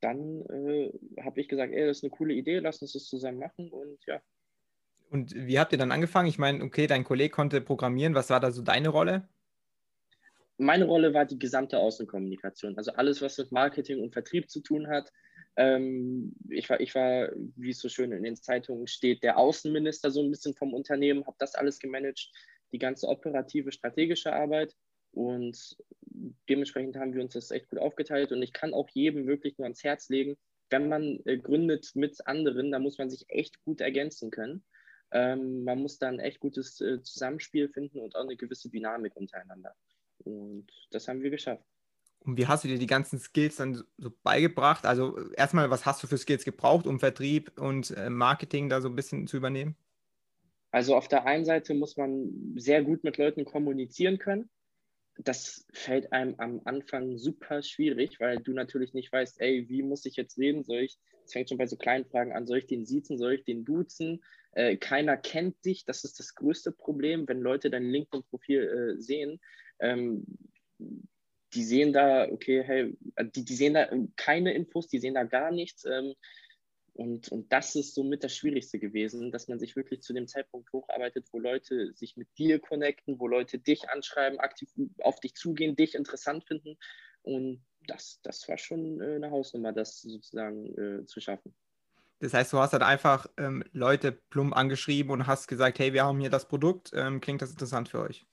dann 0.00 0.42
äh, 0.46 0.92
habe 1.22 1.40
ich 1.40 1.48
gesagt, 1.48 1.72
ey, 1.72 1.86
das 1.86 1.98
ist 1.98 2.04
eine 2.04 2.10
coole 2.10 2.34
Idee, 2.34 2.58
lass 2.58 2.82
uns 2.82 2.92
das 2.92 3.04
zusammen 3.04 3.38
machen 3.38 3.70
und 3.70 3.98
ja. 4.06 4.20
Und 5.10 5.34
wie 5.34 5.58
habt 5.58 5.72
ihr 5.72 5.78
dann 5.78 5.92
angefangen? 5.92 6.28
Ich 6.28 6.38
meine, 6.38 6.64
okay, 6.64 6.86
dein 6.86 7.04
Kollege 7.04 7.30
konnte 7.30 7.60
programmieren. 7.60 8.14
Was 8.14 8.30
war 8.30 8.40
da 8.40 8.50
so 8.50 8.62
deine 8.62 8.88
Rolle? 8.88 9.28
Meine 10.58 10.86
Rolle 10.86 11.14
war 11.14 11.26
die 11.26 11.38
gesamte 11.38 11.78
Außenkommunikation. 11.78 12.76
Also 12.76 12.92
alles, 12.92 13.22
was 13.22 13.38
mit 13.38 13.52
Marketing 13.52 14.02
und 14.02 14.12
Vertrieb 14.12 14.50
zu 14.50 14.60
tun 14.60 14.88
hat. 14.88 15.12
Ähm, 15.56 16.34
ich, 16.48 16.68
war, 16.68 16.80
ich 16.80 16.94
war, 16.94 17.30
wie 17.56 17.70
es 17.70 17.78
so 17.78 17.88
schön 17.88 18.12
in 18.12 18.22
den 18.22 18.36
Zeitungen 18.36 18.86
steht, 18.86 19.22
der 19.22 19.38
Außenminister 19.38 20.10
so 20.10 20.22
ein 20.22 20.30
bisschen 20.30 20.54
vom 20.54 20.74
Unternehmen, 20.74 21.26
habe 21.26 21.36
das 21.38 21.54
alles 21.54 21.78
gemanagt, 21.78 22.30
die 22.72 22.78
ganze 22.78 23.06
operative, 23.06 23.70
strategische 23.70 24.32
Arbeit. 24.32 24.74
Und 25.12 25.76
dementsprechend 26.48 26.96
haben 26.96 27.14
wir 27.14 27.22
uns 27.22 27.34
das 27.34 27.50
echt 27.50 27.68
gut 27.68 27.78
aufgeteilt 27.78 28.32
und 28.32 28.42
ich 28.42 28.52
kann 28.52 28.74
auch 28.74 28.88
jedem 28.90 29.26
wirklich 29.26 29.58
nur 29.58 29.66
ans 29.66 29.84
Herz 29.84 30.08
legen, 30.08 30.36
wenn 30.70 30.88
man 30.88 31.20
äh, 31.24 31.38
gründet 31.38 31.92
mit 31.94 32.26
anderen, 32.26 32.70
da 32.70 32.78
muss 32.78 32.98
man 32.98 33.10
sich 33.10 33.24
echt 33.28 33.60
gut 33.64 33.80
ergänzen 33.80 34.30
können. 34.30 34.64
Ähm, 35.12 35.64
man 35.64 35.80
muss 35.80 35.98
dann 35.98 36.18
echt 36.18 36.40
gutes 36.40 36.80
äh, 36.80 37.00
Zusammenspiel 37.02 37.68
finden 37.68 38.00
und 38.00 38.16
auch 38.16 38.24
eine 38.24 38.36
gewisse 38.36 38.68
Dynamik 38.68 39.14
untereinander. 39.16 39.74
Und 40.18 40.66
das 40.90 41.06
haben 41.06 41.22
wir 41.22 41.30
geschafft. 41.30 41.64
Und 42.20 42.36
wie 42.36 42.46
hast 42.46 42.64
du 42.64 42.68
dir 42.68 42.78
die 42.78 42.88
ganzen 42.88 43.20
Skills 43.20 43.56
dann 43.56 43.84
so 43.98 44.10
beigebracht? 44.24 44.84
Also 44.84 45.30
erstmal, 45.32 45.70
was 45.70 45.86
hast 45.86 46.02
du 46.02 46.08
für 46.08 46.18
Skills 46.18 46.44
gebraucht, 46.44 46.86
um 46.86 46.98
Vertrieb 46.98 47.60
und 47.60 47.92
äh, 47.92 48.10
Marketing 48.10 48.68
da 48.68 48.80
so 48.80 48.88
ein 48.88 48.96
bisschen 48.96 49.28
zu 49.28 49.36
übernehmen? 49.36 49.76
Also 50.72 50.96
auf 50.96 51.06
der 51.06 51.24
einen 51.24 51.44
Seite 51.44 51.74
muss 51.74 51.96
man 51.96 52.54
sehr 52.56 52.82
gut 52.82 53.04
mit 53.04 53.16
Leuten 53.16 53.44
kommunizieren 53.44 54.18
können 54.18 54.50
das 55.18 55.66
fällt 55.72 56.12
einem 56.12 56.34
am 56.38 56.60
Anfang 56.64 57.18
super 57.18 57.62
schwierig, 57.62 58.20
weil 58.20 58.38
du 58.38 58.52
natürlich 58.52 58.92
nicht 58.92 59.12
weißt, 59.12 59.40
ey, 59.40 59.68
wie 59.68 59.82
muss 59.82 60.04
ich 60.04 60.16
jetzt 60.16 60.38
reden? 60.38 60.62
Soll 60.62 60.80
ich, 60.80 60.98
es 61.24 61.32
fängt 61.32 61.48
schon 61.48 61.58
bei 61.58 61.66
so 61.66 61.76
kleinen 61.76 62.04
Fragen 62.04 62.32
an, 62.32 62.46
soll 62.46 62.58
ich 62.58 62.66
den 62.66 62.84
siezen, 62.84 63.18
soll 63.18 63.34
ich 63.34 63.44
den 63.44 63.64
duzen? 63.64 64.22
Äh, 64.52 64.76
keiner 64.76 65.16
kennt 65.16 65.64
dich, 65.64 65.84
das 65.84 66.04
ist 66.04 66.18
das 66.18 66.34
größte 66.34 66.72
Problem, 66.72 67.26
wenn 67.28 67.40
Leute 67.40 67.70
dein 67.70 67.90
LinkedIn-Profil 67.90 68.96
äh, 68.96 69.00
sehen. 69.00 69.40
Ähm, 69.80 70.24
die 70.78 71.64
sehen 71.64 71.92
da, 71.92 72.28
okay, 72.30 72.62
hey, 72.62 72.96
die, 73.34 73.44
die 73.44 73.54
sehen 73.54 73.74
da 73.74 73.88
keine 74.16 74.52
Infos, 74.52 74.88
die 74.88 74.98
sehen 74.98 75.14
da 75.14 75.24
gar 75.24 75.50
nichts. 75.50 75.84
Ähm, 75.84 76.14
und, 76.96 77.28
und 77.28 77.52
das 77.52 77.74
ist 77.74 77.94
somit 77.94 78.24
das 78.24 78.34
Schwierigste 78.34 78.78
gewesen, 78.78 79.30
dass 79.30 79.48
man 79.48 79.58
sich 79.58 79.76
wirklich 79.76 80.00
zu 80.00 80.14
dem 80.14 80.26
Zeitpunkt 80.26 80.72
hocharbeitet, 80.72 81.26
wo 81.30 81.38
Leute 81.38 81.92
sich 81.92 82.16
mit 82.16 82.28
dir 82.38 82.58
connecten, 82.58 83.20
wo 83.20 83.28
Leute 83.28 83.58
dich 83.58 83.90
anschreiben, 83.90 84.40
aktiv 84.40 84.70
auf 85.00 85.20
dich 85.20 85.34
zugehen, 85.34 85.76
dich 85.76 85.94
interessant 85.94 86.44
finden. 86.44 86.78
Und 87.20 87.62
das, 87.86 88.20
das 88.22 88.48
war 88.48 88.56
schon 88.56 89.00
äh, 89.02 89.16
eine 89.16 89.30
Hausnummer, 89.30 89.72
das 89.72 90.00
sozusagen 90.00 90.74
äh, 90.78 91.04
zu 91.04 91.20
schaffen. 91.20 91.54
Das 92.20 92.32
heißt, 92.32 92.54
du 92.54 92.58
hast 92.58 92.72
dann 92.72 92.82
einfach 92.82 93.26
ähm, 93.36 93.62
Leute 93.72 94.12
plump 94.12 94.56
angeschrieben 94.56 95.12
und 95.12 95.26
hast 95.26 95.48
gesagt, 95.48 95.78
hey, 95.78 95.92
wir 95.92 96.04
haben 96.04 96.18
hier 96.18 96.30
das 96.30 96.48
Produkt, 96.48 96.92
ähm, 96.94 97.20
klingt 97.20 97.42
das 97.42 97.50
interessant 97.50 97.90
für 97.90 98.00
euch? 98.00 98.26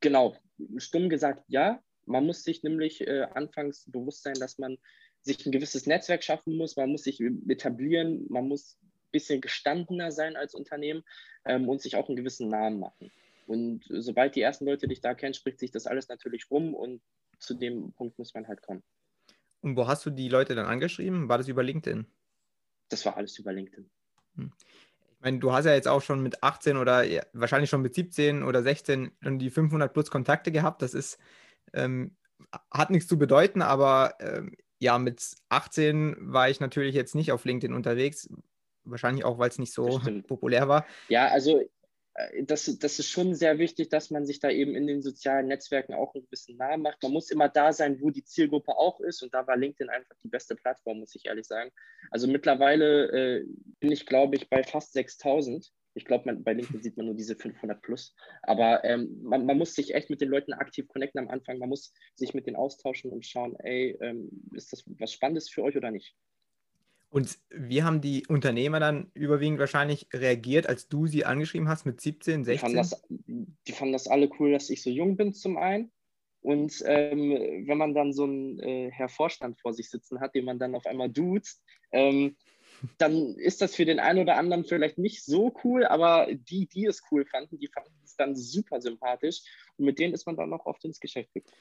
Genau, 0.00 0.34
stumm 0.78 1.10
gesagt 1.10 1.44
ja. 1.48 1.82
Man 2.06 2.26
muss 2.26 2.42
sich 2.42 2.62
nämlich 2.62 3.06
äh, 3.06 3.26
anfangs 3.34 3.90
bewusst 3.90 4.22
sein, 4.22 4.34
dass 4.34 4.58
man 4.58 4.78
sich 5.22 5.44
ein 5.44 5.52
gewisses 5.52 5.86
Netzwerk 5.86 6.24
schaffen 6.24 6.56
muss, 6.56 6.76
man 6.76 6.90
muss 6.90 7.04
sich 7.04 7.20
etablieren, 7.48 8.26
man 8.28 8.48
muss 8.48 8.78
ein 8.82 9.10
bisschen 9.12 9.40
gestandener 9.40 10.12
sein 10.12 10.36
als 10.36 10.54
Unternehmen 10.54 11.04
ähm, 11.44 11.68
und 11.68 11.82
sich 11.82 11.96
auch 11.96 12.08
einen 12.08 12.16
gewissen 12.16 12.48
Namen 12.48 12.80
machen. 12.80 13.10
Und 13.46 13.84
sobald 13.88 14.36
die 14.36 14.40
ersten 14.40 14.64
Leute 14.64 14.88
dich 14.88 15.00
da 15.00 15.14
kennen, 15.14 15.34
spricht 15.34 15.58
sich 15.58 15.70
das 15.70 15.86
alles 15.86 16.08
natürlich 16.08 16.50
rum 16.50 16.74
und 16.74 17.02
zu 17.38 17.54
dem 17.54 17.92
Punkt 17.92 18.18
muss 18.18 18.32
man 18.34 18.46
halt 18.46 18.62
kommen. 18.62 18.82
Und 19.60 19.76
wo 19.76 19.86
hast 19.86 20.06
du 20.06 20.10
die 20.10 20.28
Leute 20.28 20.54
dann 20.54 20.66
angeschrieben? 20.66 21.28
War 21.28 21.38
das 21.38 21.48
über 21.48 21.62
LinkedIn? 21.62 22.06
Das 22.88 23.04
war 23.04 23.16
alles 23.16 23.38
über 23.38 23.52
LinkedIn. 23.52 23.90
Hm. 24.36 24.52
Ich 25.20 25.20
meine, 25.20 25.38
du 25.38 25.52
hast 25.52 25.66
ja 25.66 25.74
jetzt 25.74 25.88
auch 25.88 26.00
schon 26.00 26.22
mit 26.22 26.42
18 26.42 26.76
oder 26.76 27.04
wahrscheinlich 27.34 27.68
schon 27.68 27.82
mit 27.82 27.94
17 27.94 28.42
oder 28.42 28.62
16 28.62 29.10
die 29.38 29.50
500 29.50 29.92
plus 29.92 30.10
Kontakte 30.10 30.50
gehabt. 30.50 30.80
Das 30.80 30.94
ist, 30.94 31.18
ähm, 31.74 32.16
hat 32.70 32.90
nichts 32.90 33.08
zu 33.08 33.18
bedeuten, 33.18 33.62
aber 33.62 34.14
ähm, 34.20 34.56
ja, 34.78 34.98
mit 34.98 35.22
18 35.50 36.16
war 36.18 36.48
ich 36.48 36.60
natürlich 36.60 36.94
jetzt 36.94 37.14
nicht 37.14 37.32
auf 37.32 37.44
LinkedIn 37.44 37.74
unterwegs. 37.74 38.28
Wahrscheinlich 38.84 39.24
auch, 39.24 39.38
weil 39.38 39.50
es 39.50 39.58
nicht 39.58 39.74
so 39.74 40.00
populär 40.26 40.68
war. 40.68 40.86
Ja, 41.08 41.28
also 41.28 41.62
äh, 42.14 42.44
das, 42.44 42.64
das 42.78 42.98
ist 42.98 43.08
schon 43.08 43.34
sehr 43.34 43.58
wichtig, 43.58 43.90
dass 43.90 44.10
man 44.10 44.26
sich 44.26 44.40
da 44.40 44.50
eben 44.50 44.74
in 44.74 44.86
den 44.86 45.02
sozialen 45.02 45.48
Netzwerken 45.48 45.94
auch 45.94 46.14
ein 46.14 46.26
bisschen 46.26 46.56
nah 46.56 46.76
macht. 46.76 47.02
Man 47.02 47.12
muss 47.12 47.30
immer 47.30 47.48
da 47.48 47.72
sein, 47.72 48.00
wo 48.00 48.10
die 48.10 48.24
Zielgruppe 48.24 48.76
auch 48.76 49.00
ist. 49.00 49.22
Und 49.22 49.34
da 49.34 49.46
war 49.46 49.56
LinkedIn 49.56 49.90
einfach 49.90 50.14
die 50.24 50.28
beste 50.28 50.56
Plattform, 50.56 51.00
muss 51.00 51.14
ich 51.14 51.26
ehrlich 51.26 51.46
sagen. 51.46 51.70
Also 52.10 52.26
mittlerweile 52.26 53.40
äh, 53.40 53.46
bin 53.80 53.92
ich, 53.92 54.06
glaube 54.06 54.36
ich, 54.36 54.48
bei 54.48 54.62
fast 54.64 54.92
6000 54.94 55.70
Ich 55.94 56.04
glaube, 56.04 56.32
bei 56.32 56.52
LinkedIn 56.52 56.82
sieht 56.82 56.96
man 56.96 57.06
nur 57.06 57.14
diese 57.14 57.36
500 57.36 57.82
plus. 57.82 58.14
Aber 58.42 58.84
ähm, 58.84 59.20
man, 59.22 59.44
man, 59.44 59.58
muss 59.58 59.74
sich 59.74 59.94
echt 59.94 60.08
mit 60.10 60.20
den 60.20 60.28
Leuten 60.28 60.52
aktiv 60.52 60.86
connecten 60.88 61.20
am 61.20 61.28
Anfang. 61.28 61.58
Man 61.58 61.68
muss 61.68 61.92
sich 62.14 62.32
mit 62.32 62.46
denen 62.46 62.56
austauschen 62.56 63.10
und 63.10 63.26
schauen, 63.26 63.56
ey, 63.60 63.96
ähm, 64.00 64.30
ist 64.54 64.72
das 64.72 64.84
was 64.98 65.12
Spannendes 65.12 65.50
für 65.50 65.62
euch 65.62 65.76
oder 65.76 65.90
nicht? 65.90 66.14
Und 67.10 67.38
wie 67.50 67.82
haben 67.82 68.00
die 68.00 68.24
Unternehmer 68.28 68.78
dann 68.78 69.10
überwiegend 69.14 69.58
wahrscheinlich 69.58 70.06
reagiert, 70.12 70.68
als 70.68 70.88
du 70.88 71.08
sie 71.08 71.24
angeschrieben 71.24 71.68
hast 71.68 71.84
mit 71.84 72.00
17, 72.00 72.44
16? 72.44 72.54
Die 72.54 72.58
fanden 72.58 72.76
das, 72.76 73.02
die 73.66 73.72
fanden 73.72 73.92
das 73.92 74.06
alle 74.06 74.30
cool, 74.38 74.52
dass 74.52 74.70
ich 74.70 74.82
so 74.82 74.90
jung 74.90 75.16
bin 75.16 75.34
zum 75.34 75.56
einen. 75.56 75.90
Und 76.40 76.82
ähm, 76.86 77.66
wenn 77.66 77.78
man 77.78 77.94
dann 77.94 78.12
so 78.12 78.24
einen 78.24 78.60
äh, 78.60 78.90
Herr 78.92 79.08
Vorstand 79.08 79.60
vor 79.60 79.74
sich 79.74 79.90
sitzen 79.90 80.20
hat, 80.20 80.34
den 80.34 80.44
man 80.44 80.58
dann 80.58 80.74
auf 80.74 80.86
einmal 80.86 81.10
duzt, 81.10 81.62
ähm, 81.90 82.36
dann 82.98 83.34
ist 83.34 83.60
das 83.60 83.74
für 83.74 83.84
den 83.84 84.00
einen 84.00 84.20
oder 84.20 84.36
anderen 84.36 84.64
vielleicht 84.64 84.98
nicht 84.98 85.24
so 85.24 85.54
cool, 85.64 85.84
aber 85.84 86.28
die, 86.30 86.66
die 86.66 86.86
es 86.86 87.02
cool 87.10 87.24
fanden, 87.24 87.58
die 87.58 87.68
fanden 87.68 87.94
es 88.04 88.16
dann 88.16 88.36
super 88.36 88.80
sympathisch 88.80 89.42
und 89.76 89.84
mit 89.84 89.98
denen 89.98 90.14
ist 90.14 90.26
man 90.26 90.36
dann 90.36 90.52
auch 90.52 90.66
oft 90.66 90.84
ins 90.84 91.00
Geschäft 91.00 91.32
gekommen. 91.34 91.56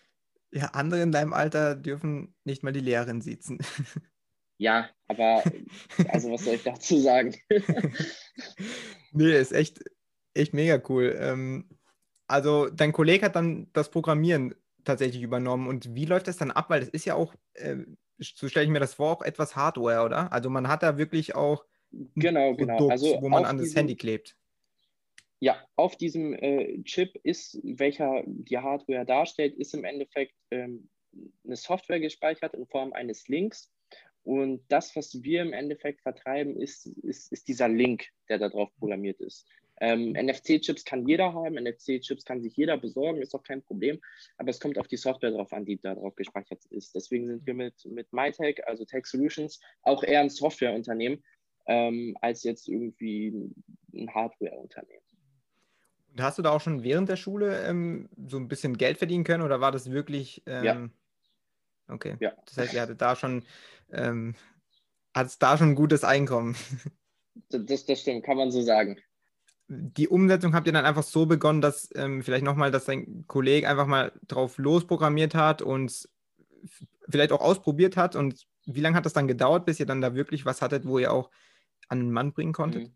Ja, 0.52 0.68
andere 0.74 1.02
in 1.02 1.12
deinem 1.12 1.34
Alter 1.34 1.76
dürfen 1.76 2.34
nicht 2.44 2.64
mal 2.64 2.74
die 2.74 2.80
Lehrerin 2.80 3.22
sitzen. 3.22 3.60
Ja, 4.62 4.90
aber 5.08 5.42
also 6.10 6.32
was 6.32 6.44
soll 6.44 6.56
ich 6.56 6.64
dazu 6.64 7.00
sagen? 7.00 7.34
nee, 9.14 9.40
ist 9.40 9.54
echt, 9.54 9.80
echt 10.34 10.54
mega 10.54 10.82
cool. 10.90 11.16
Ähm, 11.18 11.70
also 12.28 12.70
dein 12.70 12.92
Kollege 12.92 13.26
hat 13.26 13.38
dann 13.38 13.70
das 13.72 13.90
Programmieren 13.90 14.54
tatsächlich 14.84 15.24
übernommen 15.24 15.70
und 15.70 15.96
wie 15.96 16.04
läuft 16.04 16.28
das 16.28 16.36
dann 16.36 16.52
ab? 16.52 16.70
Weil 16.70 16.82
das 16.82 16.90
ist 16.90 17.06
ja 17.06 17.16
auch, 17.16 17.34
äh, 17.54 17.78
so 18.20 18.48
stelle 18.48 18.66
ich 18.66 18.72
mir 18.72 18.80
das 18.80 18.94
vor, 18.96 19.12
auch 19.12 19.22
etwas 19.22 19.56
Hardware, 19.56 20.06
oder? 20.06 20.32
Also 20.32 20.50
man 20.50 20.68
hat 20.68 20.84
da 20.84 20.98
wirklich 20.98 21.36
auch 21.36 21.66
genau, 22.16 22.54
genau. 22.56 22.78
Produkt, 22.78 22.92
also 22.92 23.22
wo 23.22 23.30
man 23.30 23.46
an 23.46 23.58
das 23.58 23.76
Handy 23.76 23.96
klebt. 23.96 24.36
Ja, 25.42 25.66
auf 25.76 25.96
diesem 25.96 26.34
äh, 26.34 26.82
Chip 26.84 27.18
ist, 27.24 27.60
welcher 27.64 28.24
die 28.26 28.58
Hardware 28.58 29.06
darstellt, 29.06 29.56
ist 29.56 29.74
im 29.74 29.86
Endeffekt 29.86 30.36
ähm, 30.52 30.90
eine 31.46 31.56
Software 31.56 32.00
gespeichert 32.00 32.54
in 32.54 32.68
Form 32.68 32.92
eines 32.94 33.28
Links. 33.30 33.72
Und 34.24 34.62
das, 34.68 34.96
was 34.98 35.24
wir 35.24 35.42
im 35.42 35.54
Endeffekt 35.54 36.02
vertreiben, 36.02 36.60
ist, 36.60 36.88
ist, 37.04 37.32
ist 37.32 37.48
dieser 37.48 37.70
Link, 37.70 38.08
der 38.28 38.38
da 38.38 38.50
drauf 38.50 38.70
programmiert 38.78 39.22
ist. 39.22 39.48
Ähm, 39.82 40.14
NFC-Chips 40.14 40.84
kann 40.84 41.08
jeder 41.08 41.34
haben, 41.34 41.56
NFC-Chips 41.56 42.26
kann 42.26 42.42
sich 42.42 42.56
jeder 42.56 42.78
besorgen, 42.78 43.22
ist 43.22 43.34
auch 43.34 43.44
kein 43.44 43.62
Problem, 43.62 44.00
aber 44.38 44.50
es 44.50 44.60
kommt 44.60 44.78
auf 44.78 44.88
die 44.88 44.98
Software 44.98 45.32
drauf 45.32 45.54
an, 45.54 45.66
die 45.66 45.80
da 45.80 45.96
drauf 45.96 46.16
gespeichert 46.16 46.66
ist. 46.66 46.96
Deswegen 46.96 47.28
sind 47.28 47.46
wir 47.46 47.54
mit, 47.54 47.86
mit 47.86 48.12
MyTech, 48.12 48.68
also 48.68 48.84
Tech 48.86 49.06
Solutions, 49.06 49.60
auch 49.84 50.04
eher 50.04 50.22
ein 50.22 50.30
Softwareunternehmen 50.30 51.24
ähm, 51.68 52.18
als 52.22 52.44
jetzt 52.44 52.68
irgendwie 52.68 53.54
ein 53.94 54.14
Hardwareunternehmen. 54.14 55.04
Und 56.12 56.22
hast 56.22 56.38
du 56.38 56.42
da 56.42 56.52
auch 56.52 56.62
schon 56.62 56.84
während 56.84 57.08
der 57.08 57.16
Schule 57.16 57.64
ähm, 57.66 58.10
so 58.28 58.38
ein 58.38 58.48
bisschen 58.48 58.78
Geld 58.78 58.98
verdienen 58.98 59.24
können 59.24 59.44
oder 59.44 59.62
war 59.62 59.72
das 59.72 59.92
wirklich? 59.92 60.44
Ähm, 60.46 60.64
ja. 60.64 60.90
Okay. 61.88 62.18
Ja. 62.20 62.34
Das 62.46 62.58
heißt, 62.58 62.74
ihr 62.74 62.82
hattet 62.82 63.02
da 63.02 63.16
schon, 63.16 63.46
ähm, 63.92 64.36
hat 65.16 65.32
da 65.40 65.58
schon 65.58 65.70
ein 65.70 65.76
gutes 65.76 66.04
Einkommen. 66.04 66.56
Das, 67.50 67.86
das 67.86 68.02
stimmt, 68.02 68.26
kann 68.26 68.36
man 68.36 68.52
so 68.52 68.62
sagen 68.62 69.00
die 69.70 70.08
Umsetzung 70.08 70.54
habt 70.56 70.66
ihr 70.66 70.74
dann 70.74 70.86
einfach 70.86 71.04
so 71.04 71.28
begonnen, 71.28 71.62
dass 71.62 71.90
ähm, 71.96 72.24
vielleicht 72.24 72.44
nochmal, 72.44 72.72
dass 72.72 72.86
dein 72.86 73.26
Kollege 73.28 73.70
einfach 73.70 73.86
mal 73.86 74.12
drauf 74.28 74.58
losprogrammiert 74.58 75.36
hat 75.36 75.62
und 75.62 76.10
vielleicht 77.08 77.32
auch 77.32 77.42
ausprobiert 77.42 77.96
hat. 77.96 78.16
Und 78.16 78.48
wie 78.66 78.82
lange 78.82 78.96
hat 78.98 79.06
das 79.06 79.14
dann 79.14 79.28
gedauert, 79.28 79.66
bis 79.66 79.80
ihr 79.80 79.86
dann 79.86 80.02
da 80.02 80.16
wirklich 80.16 80.46
was 80.46 80.62
hattet, 80.64 80.88
wo 80.88 80.98
ihr 80.98 81.14
auch 81.14 81.30
an 81.88 82.00
den 82.00 82.12
Mann 82.12 82.34
bringen 82.34 82.54
konntet? 82.54 82.84
Mhm. 82.84 82.94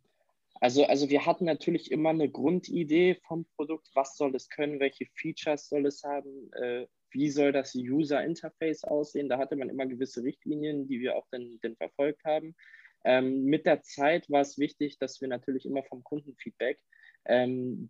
Also, 0.62 0.86
also 0.86 1.10
wir 1.10 1.26
hatten 1.26 1.46
natürlich 1.46 1.92
immer 1.92 2.10
eine 2.10 2.30
Grundidee 2.30 3.20
vom 3.28 3.46
Produkt, 3.56 3.90
was 3.94 4.16
soll 4.16 4.34
es 4.34 4.50
können, 4.50 4.80
welche 4.80 5.06
Features 5.14 5.68
soll 5.68 5.86
es 5.86 6.04
haben, 6.04 6.52
äh, 6.54 6.88
wie 7.12 7.30
soll 7.30 7.52
das 7.52 7.76
User 7.76 8.24
Interface 8.24 8.84
aussehen. 8.84 9.30
Da 9.30 9.38
hatte 9.38 9.58
man 9.58 9.70
immer 9.70 9.86
gewisse 9.86 10.24
Richtlinien, 10.24 10.88
die 10.88 11.02
wir 11.02 11.18
auch 11.18 11.28
dann, 11.32 11.60
dann 11.62 11.76
verfolgt 11.76 12.24
haben. 12.24 12.56
Ähm, 13.04 13.46
mit 13.46 13.66
der 13.66 13.82
Zeit 13.82 14.30
war 14.30 14.42
es 14.42 14.58
wichtig, 14.58 14.98
dass 15.00 15.22
wir 15.22 15.28
natürlich 15.28 15.66
immer 15.66 15.84
vom 15.84 16.04
Kundenfeedback 16.04 16.80
ähm, 17.26 17.90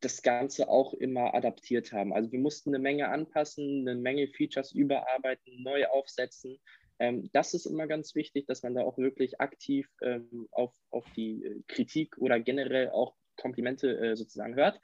das 0.00 0.22
Ganze 0.22 0.68
auch 0.68 0.94
immer 0.94 1.34
adaptiert 1.34 1.92
haben. 1.92 2.12
Also 2.12 2.30
wir 2.32 2.38
mussten 2.38 2.70
eine 2.70 2.82
Menge 2.82 3.08
anpassen, 3.08 3.86
eine 3.88 3.98
Menge 3.98 4.28
Features 4.28 4.72
überarbeiten, 4.72 5.62
neu 5.62 5.86
aufsetzen. 5.86 6.58
Ähm, 6.98 7.28
das 7.32 7.54
ist 7.54 7.66
immer 7.66 7.86
ganz 7.86 8.14
wichtig, 8.14 8.46
dass 8.46 8.62
man 8.62 8.74
da 8.74 8.82
auch 8.82 8.98
wirklich 8.98 9.40
aktiv 9.40 9.88
ähm, 10.02 10.48
auf, 10.50 10.74
auf 10.90 11.04
die 11.16 11.44
äh, 11.44 11.62
Kritik 11.66 12.16
oder 12.18 12.40
generell 12.40 12.90
auch 12.90 13.14
Komplimente 13.36 13.98
äh, 13.98 14.16
sozusagen 14.16 14.54
hört. 14.54 14.80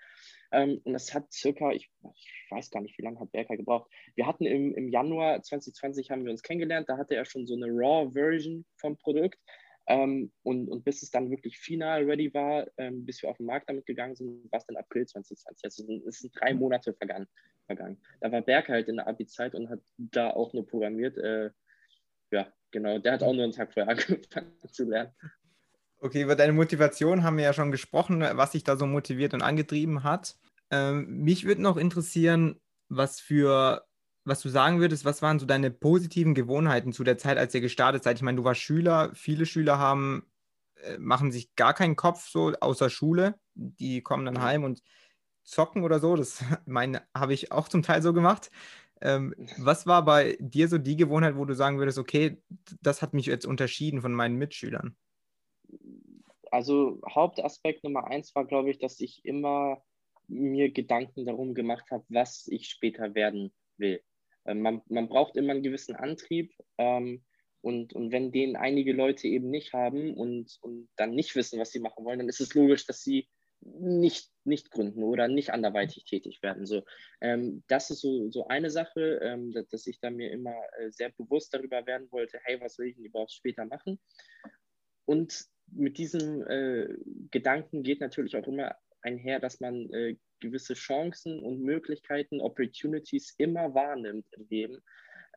Ähm, 0.52 0.80
und 0.84 0.92
das 0.92 1.14
hat 1.14 1.32
circa, 1.32 1.72
ich, 1.72 1.90
ich, 2.14 2.46
weiß 2.50 2.70
gar 2.70 2.82
nicht, 2.82 2.98
wie 2.98 3.02
lange 3.02 3.18
hat 3.18 3.32
Berker 3.32 3.56
gebraucht. 3.56 3.90
Wir 4.14 4.26
hatten 4.26 4.44
im, 4.44 4.74
im 4.74 4.88
Januar 4.88 5.42
2020 5.42 6.10
haben 6.10 6.24
wir 6.24 6.30
uns 6.30 6.42
kennengelernt, 6.42 6.88
da 6.88 6.98
hatte 6.98 7.14
er 7.14 7.24
schon 7.24 7.46
so 7.46 7.54
eine 7.54 7.66
Raw-Version 7.66 8.66
vom 8.76 8.96
Produkt. 8.98 9.38
Ähm, 9.86 10.30
und, 10.42 10.68
und 10.68 10.84
bis 10.84 11.02
es 11.02 11.10
dann 11.10 11.30
wirklich 11.30 11.58
final 11.58 12.04
ready 12.04 12.32
war, 12.32 12.66
ähm, 12.76 13.04
bis 13.04 13.22
wir 13.22 13.30
auf 13.30 13.38
den 13.38 13.46
Markt 13.46 13.68
damit 13.68 13.84
gegangen 13.86 14.14
sind, 14.14 14.50
war 14.52 14.58
es 14.58 14.66
dann 14.66 14.76
April 14.76 15.06
2020. 15.06 15.64
Also 15.64 16.00
es 16.06 16.20
sind 16.20 16.32
drei 16.40 16.54
Monate 16.54 16.94
vergangen. 16.94 17.26
vergangen. 17.66 18.00
Da 18.20 18.30
war 18.30 18.42
Berg 18.42 18.68
halt 18.68 18.88
in 18.88 18.96
der 18.96 19.08
Abi-Zeit 19.08 19.54
und 19.54 19.68
hat 19.68 19.80
da 19.96 20.30
auch 20.30 20.52
nur 20.52 20.66
programmiert. 20.66 21.18
Äh, 21.18 21.50
ja, 22.30 22.46
genau. 22.70 22.98
Der 22.98 23.12
hat 23.12 23.22
auch 23.22 23.32
nur 23.32 23.44
einen 23.44 23.52
Tag 23.52 23.72
vorher 23.72 23.90
angefangen 23.92 24.52
zu 24.70 24.84
lernen. 24.84 25.12
Okay, 25.98 26.22
über 26.22 26.34
deine 26.34 26.52
Motivation 26.52 27.22
haben 27.22 27.36
wir 27.36 27.44
ja 27.44 27.52
schon 27.52 27.70
gesprochen, 27.70 28.20
was 28.20 28.52
dich 28.52 28.64
da 28.64 28.76
so 28.76 28.86
motiviert 28.86 29.34
und 29.34 29.42
angetrieben 29.42 30.02
hat. 30.02 30.36
Ähm, 30.70 31.22
mich 31.22 31.44
würde 31.44 31.62
noch 31.62 31.76
interessieren, 31.76 32.60
was 32.88 33.20
für 33.20 33.84
was 34.24 34.40
du 34.40 34.48
sagen 34.48 34.80
würdest, 34.80 35.04
was 35.04 35.22
waren 35.22 35.38
so 35.38 35.46
deine 35.46 35.70
positiven 35.70 36.34
Gewohnheiten 36.34 36.92
zu 36.92 37.04
der 37.04 37.18
Zeit, 37.18 37.38
als 37.38 37.54
ihr 37.54 37.60
gestartet 37.60 38.04
seid? 38.04 38.16
Ich 38.16 38.22
meine, 38.22 38.36
du 38.36 38.44
warst 38.44 38.60
Schüler, 38.60 39.10
viele 39.14 39.46
Schüler 39.46 39.78
haben, 39.78 40.26
äh, 40.82 40.98
machen 40.98 41.32
sich 41.32 41.54
gar 41.56 41.74
keinen 41.74 41.96
Kopf 41.96 42.28
so 42.28 42.52
außer 42.60 42.90
Schule. 42.90 43.34
Die 43.54 44.02
kommen 44.02 44.24
dann 44.24 44.42
heim 44.42 44.64
und 44.64 44.82
zocken 45.42 45.82
oder 45.82 45.98
so. 45.98 46.16
Das 46.16 46.42
meine, 46.66 47.02
habe 47.14 47.34
ich 47.34 47.52
auch 47.52 47.68
zum 47.68 47.82
Teil 47.82 48.02
so 48.02 48.12
gemacht. 48.12 48.50
Ähm, 49.00 49.34
was 49.58 49.86
war 49.86 50.04
bei 50.04 50.36
dir 50.38 50.68
so 50.68 50.78
die 50.78 50.96
Gewohnheit, 50.96 51.36
wo 51.36 51.44
du 51.44 51.54
sagen 51.54 51.78
würdest, 51.78 51.98
okay, 51.98 52.40
das 52.80 53.02
hat 53.02 53.14
mich 53.14 53.26
jetzt 53.26 53.46
unterschieden 53.46 54.00
von 54.00 54.12
meinen 54.12 54.36
Mitschülern? 54.36 54.96
Also 56.52 57.00
Hauptaspekt 57.08 57.82
Nummer 57.82 58.06
eins 58.06 58.34
war, 58.36 58.44
glaube 58.44 58.70
ich, 58.70 58.78
dass 58.78 59.00
ich 59.00 59.24
immer 59.24 59.82
mir 60.28 60.70
Gedanken 60.70 61.26
darum 61.26 61.54
gemacht 61.54 61.90
habe, 61.90 62.04
was 62.10 62.46
ich 62.46 62.68
später 62.68 63.14
werden 63.14 63.52
will. 63.76 64.02
Ähm, 64.46 64.60
man, 64.60 64.82
man 64.88 65.08
braucht 65.08 65.36
immer 65.36 65.52
einen 65.52 65.62
gewissen 65.62 65.94
Antrieb. 65.94 66.52
Ähm, 66.78 67.24
und, 67.60 67.92
und 67.92 68.10
wenn 68.10 68.32
den 68.32 68.56
einige 68.56 68.92
Leute 68.92 69.28
eben 69.28 69.50
nicht 69.50 69.72
haben 69.72 70.14
und, 70.14 70.58
und 70.62 70.88
dann 70.96 71.14
nicht 71.14 71.36
wissen, 71.36 71.60
was 71.60 71.70
sie 71.70 71.78
machen 71.78 72.04
wollen, 72.04 72.18
dann 72.18 72.28
ist 72.28 72.40
es 72.40 72.54
logisch, 72.54 72.86
dass 72.86 73.02
sie 73.02 73.28
nicht, 73.60 74.30
nicht 74.44 74.72
gründen 74.72 75.04
oder 75.04 75.28
nicht 75.28 75.50
anderweitig 75.50 76.04
tätig 76.04 76.42
werden. 76.42 76.66
So, 76.66 76.82
ähm, 77.20 77.62
das 77.68 77.90
ist 77.90 78.00
so, 78.00 78.30
so 78.30 78.48
eine 78.48 78.70
Sache, 78.70 79.20
ähm, 79.22 79.52
dass, 79.52 79.68
dass, 79.68 79.86
ich 79.86 80.00
da 80.00 80.10
mir 80.10 80.32
immer 80.32 80.56
äh, 80.78 80.90
sehr 80.90 81.10
bewusst 81.10 81.54
darüber 81.54 81.86
werden 81.86 82.10
wollte, 82.10 82.40
hey, 82.42 82.60
was 82.60 82.78
will 82.78 82.88
ich 82.88 82.96
denn 82.96 83.04
überhaupt 83.04 83.32
später 83.32 83.64
machen? 83.64 84.00
Und 85.04 85.46
mit 85.70 85.98
diesem 85.98 86.44
äh, 86.46 86.88
Gedanken 87.30 87.82
geht 87.82 88.00
natürlich 88.00 88.36
auch 88.36 88.46
immer 88.46 88.74
einher, 89.02 89.40
dass 89.40 89.60
man 89.60 89.88
äh, 89.92 90.16
gewisse 90.42 90.74
Chancen 90.74 91.40
und 91.40 91.62
Möglichkeiten, 91.62 92.40
Opportunities 92.40 93.34
immer 93.38 93.74
wahrnimmt 93.74 94.26
im 94.32 94.46
Leben. 94.50 94.82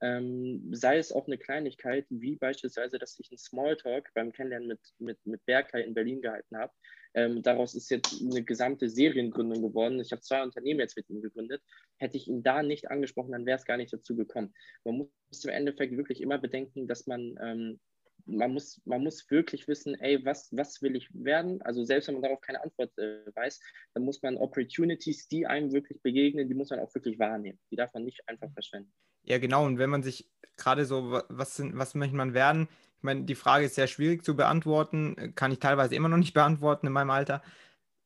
Ähm, 0.01 0.73
sei 0.73 0.97
es 0.97 1.13
auch 1.13 1.25
eine 1.25 1.37
Kleinigkeit, 1.37 2.05
wie 2.09 2.35
beispielsweise, 2.35 2.99
dass 2.99 3.17
ich 3.17 3.31
einen 3.31 3.37
Smalltalk 3.37 4.11
beim 4.13 4.33
Kennenlernen 4.33 4.67
mit, 4.67 4.79
mit, 4.99 5.25
mit 5.25 5.45
Berkay 5.45 5.83
in 5.83 5.93
Berlin 5.93 6.21
gehalten 6.21 6.57
habe. 6.57 6.73
Ähm, 7.13 7.41
daraus 7.41 7.75
ist 7.75 7.89
jetzt 7.89 8.21
eine 8.21 8.43
gesamte 8.43 8.89
Seriengründung 8.89 9.61
geworden. 9.61 10.01
Ich 10.01 10.11
habe 10.11 10.21
zwei 10.21 10.43
Unternehmen 10.43 10.81
jetzt 10.81 10.97
mit 10.97 11.09
ihm 11.09 11.21
gegründet. 11.21 11.63
Hätte 11.97 12.17
ich 12.17 12.27
ihn 12.27 12.43
da 12.43 12.61
nicht 12.61 12.91
angesprochen, 12.91 13.31
dann 13.31 13.45
wäre 13.45 13.57
es 13.57 13.63
gar 13.63 13.77
nicht 13.77 13.93
dazu 13.93 14.17
gekommen. 14.17 14.53
Man 14.83 14.97
muss 15.29 15.45
im 15.45 15.51
Endeffekt 15.51 15.95
wirklich 15.95 16.19
immer 16.19 16.39
bedenken, 16.39 16.87
dass 16.87 17.07
man 17.07 17.37
ähm, 17.41 17.79
man 18.25 18.53
muss, 18.53 18.81
man 18.85 19.03
muss 19.03 19.29
wirklich 19.29 19.67
wissen, 19.67 19.95
ey, 19.95 20.23
was, 20.25 20.49
was 20.51 20.81
will 20.81 20.95
ich 20.95 21.09
werden? 21.13 21.61
Also 21.61 21.83
selbst 21.83 22.07
wenn 22.07 22.15
man 22.15 22.23
darauf 22.23 22.41
keine 22.41 22.63
Antwort 22.63 22.97
äh, 22.97 23.25
weiß, 23.35 23.59
dann 23.93 24.03
muss 24.03 24.21
man 24.21 24.37
Opportunities, 24.37 25.27
die 25.27 25.45
einem 25.45 25.71
wirklich 25.71 26.01
begegnen, 26.01 26.47
die 26.47 26.55
muss 26.55 26.69
man 26.69 26.79
auch 26.79 26.93
wirklich 26.93 27.19
wahrnehmen. 27.19 27.59
Die 27.71 27.75
darf 27.75 27.93
man 27.93 28.03
nicht 28.03 28.27
einfach 28.27 28.51
verschwenden. 28.51 28.91
Ja, 29.23 29.37
genau. 29.37 29.65
Und 29.65 29.77
wenn 29.77 29.89
man 29.89 30.03
sich 30.03 30.29
gerade 30.57 30.85
so, 30.85 31.21
was, 31.29 31.55
sind, 31.55 31.77
was 31.77 31.95
möchte 31.95 32.15
man 32.15 32.33
werden? 32.33 32.67
Ich 32.97 33.03
meine, 33.03 33.23
die 33.23 33.35
Frage 33.35 33.65
ist 33.65 33.75
sehr 33.75 33.87
schwierig 33.87 34.23
zu 34.23 34.35
beantworten, 34.35 35.33
kann 35.35 35.51
ich 35.51 35.59
teilweise 35.59 35.95
immer 35.95 36.09
noch 36.09 36.17
nicht 36.17 36.33
beantworten 36.33 36.87
in 36.87 36.93
meinem 36.93 37.11
Alter. 37.11 37.41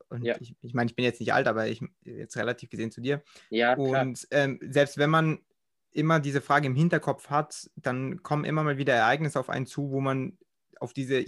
Und 0.09 0.23
ja. 0.23 0.35
ich, 0.39 0.55
ich 0.61 0.73
meine, 0.73 0.89
ich 0.89 0.95
bin 0.95 1.05
jetzt 1.05 1.19
nicht 1.19 1.33
alt, 1.33 1.47
aber 1.47 1.67
ich 1.67 1.83
jetzt 2.03 2.35
relativ 2.35 2.69
gesehen 2.69 2.91
zu 2.91 2.99
dir. 2.99 3.21
Ja, 3.49 3.75
klar. 3.75 4.01
Und 4.01 4.27
ähm, 4.31 4.59
selbst 4.61 4.97
wenn 4.97 5.11
man 5.11 5.39
immer 5.91 6.19
diese 6.19 6.41
Frage 6.41 6.67
im 6.67 6.75
Hinterkopf 6.75 7.29
hat, 7.29 7.69
dann 7.75 8.21
kommen 8.23 8.45
immer 8.45 8.63
mal 8.63 8.77
wieder 8.77 8.93
Ereignisse 8.93 9.39
auf 9.39 9.49
einen 9.49 9.65
zu, 9.65 9.91
wo 9.91 9.99
man 10.01 10.37
auf 10.79 10.93
diese 10.93 11.23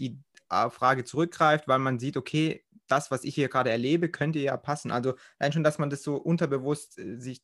Frage 0.69 1.03
zurückgreift, 1.03 1.67
weil 1.67 1.79
man 1.79 1.99
sieht, 1.99 2.17
okay, 2.17 2.63
das, 2.87 3.09
was 3.09 3.23
ich 3.23 3.35
hier 3.35 3.47
gerade 3.47 3.69
erlebe, 3.69 4.09
könnte 4.09 4.39
ja 4.39 4.57
passen. 4.57 4.91
Also 4.91 5.15
allein 5.39 5.53
schon, 5.53 5.63
dass 5.63 5.79
man 5.79 5.89
das 5.89 6.03
so 6.03 6.17
unterbewusst 6.17 6.99
äh, 6.99 7.17
sich 7.17 7.41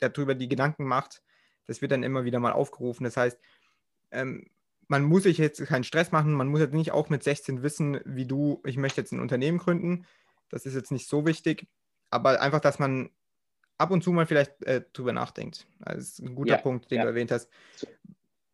darüber 0.00 0.34
die 0.34 0.48
Gedanken 0.48 0.84
macht, 0.84 1.22
das 1.66 1.80
wird 1.80 1.92
dann 1.92 2.02
immer 2.02 2.24
wieder 2.24 2.40
mal 2.40 2.52
aufgerufen. 2.52 3.04
Das 3.04 3.16
heißt, 3.16 3.38
ähm, 4.10 4.50
man 4.88 5.04
muss 5.04 5.22
sich 5.22 5.38
jetzt 5.38 5.64
keinen 5.66 5.84
Stress 5.84 6.10
machen, 6.10 6.32
man 6.32 6.48
muss 6.48 6.60
jetzt 6.60 6.74
nicht 6.74 6.90
auch 6.90 7.10
mit 7.10 7.22
16 7.22 7.62
wissen, 7.62 8.00
wie 8.04 8.26
du, 8.26 8.60
ich 8.64 8.76
möchte 8.76 9.00
jetzt 9.00 9.12
ein 9.12 9.20
Unternehmen 9.20 9.58
gründen. 9.58 10.06
Das 10.48 10.66
ist 10.66 10.74
jetzt 10.74 10.90
nicht 10.90 11.08
so 11.08 11.26
wichtig, 11.26 11.68
aber 12.10 12.40
einfach, 12.40 12.60
dass 12.60 12.80
man 12.80 13.10
ab 13.80 13.90
und 13.90 14.04
zu 14.04 14.12
mal 14.12 14.26
vielleicht 14.26 14.62
äh, 14.64 14.82
drüber 14.92 15.12
nachdenkt. 15.12 15.66
Also 15.80 15.98
das 15.98 16.08
ist 16.10 16.18
ein 16.20 16.34
guter 16.34 16.56
ja, 16.56 16.60
Punkt, 16.60 16.90
den 16.90 16.98
ja. 16.98 17.02
du 17.04 17.08
erwähnt 17.08 17.30
hast. 17.30 17.48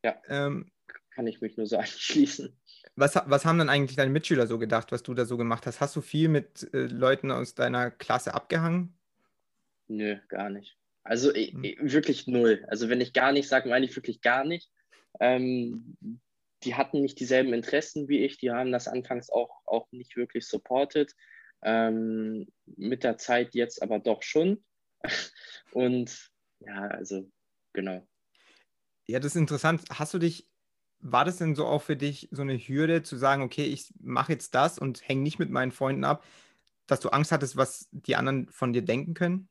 Ja. 0.05 0.17
Ähm, 0.29 0.71
Kann 1.11 1.27
ich 1.27 1.41
mich 1.41 1.57
nur 1.57 1.67
so 1.67 1.77
anschließen. 1.79 2.57
Was, 2.95 3.15
was 3.27 3.45
haben 3.45 3.59
dann 3.59 3.69
eigentlich 3.69 3.97
deine 3.97 4.11
Mitschüler 4.11 4.47
so 4.47 4.59
gedacht, 4.59 4.93
was 4.93 5.03
du 5.03 5.13
da 5.13 5.27
so 5.27 5.37
gemacht 5.37 5.67
hast? 5.67 5.81
Hast 5.81 5.97
du 5.97 6.01
viel 6.01 6.29
mit 6.29 6.73
äh, 6.73 6.87
Leuten 6.87 7.31
aus 7.31 7.55
deiner 7.55 7.91
Klasse 7.91 8.35
abgehangen? 8.35 8.97
Nö, 9.89 10.17
gar 10.29 10.49
nicht. 10.49 10.79
Also 11.03 11.33
hm. 11.33 11.63
wirklich 11.81 12.27
null. 12.27 12.65
Also 12.69 12.89
wenn 12.89 13.01
ich 13.01 13.13
gar 13.13 13.33
nicht 13.33 13.49
sage, 13.49 13.69
meine 13.69 13.85
ich 13.85 13.95
wirklich 13.95 14.23
gar 14.23 14.45
nicht. 14.45 14.71
Ähm, 15.21 15.97
die 16.63 16.75
hatten 16.75 17.03
nicht 17.03 17.21
dieselben 17.21 17.53
Interessen 17.53 18.09
wie 18.09 18.25
ich, 18.25 18.39
die 18.39 18.51
haben 18.51 18.73
das 18.73 18.89
anfangs 18.89 19.31
auch, 19.31 19.63
auch 19.67 19.91
nicht 19.93 20.17
wirklich 20.17 20.47
supported. 20.47 21.15
Ähm, 21.63 22.49
mit 22.65 23.05
der 23.05 23.19
Zeit 23.19 23.55
jetzt 23.55 23.83
aber 23.83 23.99
doch 23.99 24.23
schon. 24.23 24.65
Und 25.73 26.31
ja, 26.61 26.89
also 26.89 27.31
genau. 27.73 28.07
Ja, 29.07 29.21
das 29.21 29.33
ist 29.33 29.41
interessant. 29.41 29.83
Hast 29.91 30.15
du 30.15 30.19
dich, 30.19 30.51
war 30.99 31.25
das 31.25 31.37
denn 31.37 31.55
so 31.55 31.67
auch 31.67 31.83
für 31.83 31.97
dich 31.97 32.29
so 32.33 32.43
eine 32.43 32.57
Hürde 32.57 33.03
zu 33.03 33.17
sagen, 33.17 33.43
okay, 33.43 33.65
ich 33.65 33.93
mache 34.01 34.33
jetzt 34.33 34.55
das 34.55 34.79
und 34.79 35.07
hänge 35.09 35.23
nicht 35.23 35.39
mit 35.39 35.51
meinen 35.51 35.73
Freunden 35.73 36.05
ab, 36.05 36.25
dass 36.87 37.01
du 37.01 37.11
Angst 37.11 37.33
hattest, 37.33 37.57
was 37.57 37.89
die 37.91 38.17
anderen 38.17 38.49
von 38.49 38.73
dir 38.73 38.83
denken 38.83 39.15
können? 39.15 39.49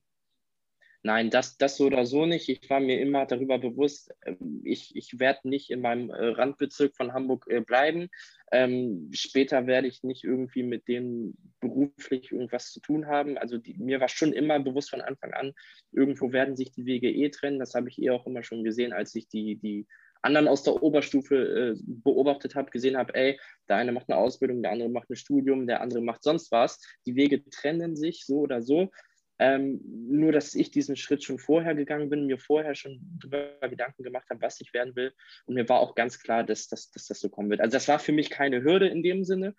Nein, 1.06 1.30
das, 1.30 1.56
das 1.60 1.78
so 1.78 1.86
oder 1.86 2.04
so 2.08 2.26
nicht. 2.26 2.50
Ich 2.50 2.68
war 2.68 2.80
mir 2.80 3.00
immer 3.00 3.28
darüber 3.28 3.60
bewusst, 3.60 4.12
ähm, 4.26 4.64
ich, 4.64 4.96
ich 4.96 5.20
werde 5.20 5.48
nicht 5.48 5.70
in 5.70 5.82
meinem 5.82 6.10
äh, 6.10 6.30
Randbezirk 6.30 6.96
von 6.96 7.14
Hamburg 7.14 7.46
äh, 7.48 7.62
bleiben. 7.62 8.10
Ähm, 8.52 9.12
später 9.14 9.68
werde 9.68 9.88
ich 9.88 10.02
nicht 10.02 10.24
irgendwie 10.24 10.64
mit 10.64 10.88
denen 10.88 11.38
beruflich 11.60 12.32
irgendwas 12.32 12.72
zu 12.72 12.80
tun 12.80 13.06
haben. 13.06 13.38
Also 13.38 13.60
die, 13.60 13.76
mir 13.78 14.00
war 14.00 14.10
schon 14.10 14.34
immer 14.34 14.60
bewusst 14.60 14.90
von 14.90 15.02
Anfang 15.02 15.32
an, 15.36 15.54
irgendwo 15.92 16.32
werden 16.32 16.56
sich 16.56 16.72
die 16.72 16.88
Wege 16.88 17.12
eh 17.12 17.30
trennen. 17.30 17.60
Das 17.60 17.76
habe 17.76 17.88
ich 17.88 18.02
eh 18.02 18.10
auch 18.10 18.26
immer 18.26 18.42
schon 18.42 18.64
gesehen, 18.64 18.92
als 18.92 19.14
ich 19.14 19.28
die, 19.28 19.58
die 19.58 19.86
anderen 20.24 20.48
aus 20.48 20.64
der 20.64 20.82
Oberstufe 20.82 21.36
äh, 21.36 21.80
beobachtet 21.86 22.56
habe, 22.56 22.72
gesehen 22.72 22.98
habe, 22.98 23.14
ey, 23.14 23.40
der 23.70 23.76
eine 23.76 23.92
macht 23.92 24.10
eine 24.10 24.18
Ausbildung, 24.18 24.64
der 24.64 24.72
andere 24.72 24.90
macht 24.90 25.12
ein 25.12 25.16
Studium, 25.16 25.68
der 25.68 25.82
andere 25.82 26.02
macht 26.02 26.24
sonst 26.24 26.52
was. 26.52 26.82
Die 27.06 27.16
Wege 27.16 27.48
trennen 27.48 27.96
sich 27.96 28.26
so 28.26 28.40
oder 28.40 28.64
so. 28.64 28.90
Ähm, 29.38 29.82
nur, 29.84 30.32
dass 30.32 30.56
ich 30.56 30.72
diesen 30.72 30.96
Schritt 30.96 31.24
schon 31.24 31.40
vorher 31.40 31.76
gegangen 31.76 32.10
bin, 32.10 32.26
mir 32.26 32.38
vorher 32.38 32.74
schon 32.74 33.00
darüber 33.20 33.68
Gedanken 33.68 34.04
gemacht 34.04 34.30
habe, 34.30 34.42
was 34.42 34.62
ich 34.62 34.74
werden 34.74 34.96
will. 34.96 35.14
Und 35.46 35.56
mir 35.56 35.68
war 35.68 35.82
auch 35.82 35.96
ganz 35.96 36.20
klar, 36.20 36.44
dass, 36.44 36.68
dass, 36.68 36.92
dass 36.92 37.08
das 37.08 37.20
so 37.20 37.30
kommen 37.30 37.50
wird. 37.50 37.60
Also 37.60 37.74
das 37.74 37.88
war 37.88 38.00
für 38.00 38.14
mich 38.14 38.30
keine 38.30 38.64
Hürde 38.64 38.88
in 38.88 39.04
dem 39.04 39.26
Sinne. 39.26 39.54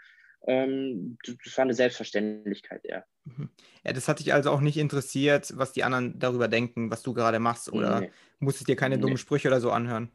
Ähm, 0.46 1.18
das 1.24 1.56
war 1.56 1.64
eine 1.64 1.74
Selbstverständlichkeit 1.74 2.84
eher. 2.84 3.04
Mhm. 3.24 3.50
Ja, 3.84 3.92
das 3.92 4.08
hat 4.08 4.20
dich 4.20 4.32
also 4.32 4.50
auch 4.50 4.60
nicht 4.60 4.76
interessiert, 4.76 5.52
was 5.56 5.72
die 5.72 5.84
anderen 5.84 6.18
darüber 6.18 6.48
denken, 6.48 6.90
was 6.90 7.02
du 7.02 7.12
gerade 7.12 7.38
machst, 7.38 7.72
oder 7.72 8.00
nee. 8.00 8.10
musstest 8.38 8.68
dir 8.68 8.76
keine 8.76 8.96
nee. 8.96 9.02
dummen 9.02 9.18
Sprüche 9.18 9.48
oder 9.48 9.60
so 9.60 9.70
anhören? 9.70 10.10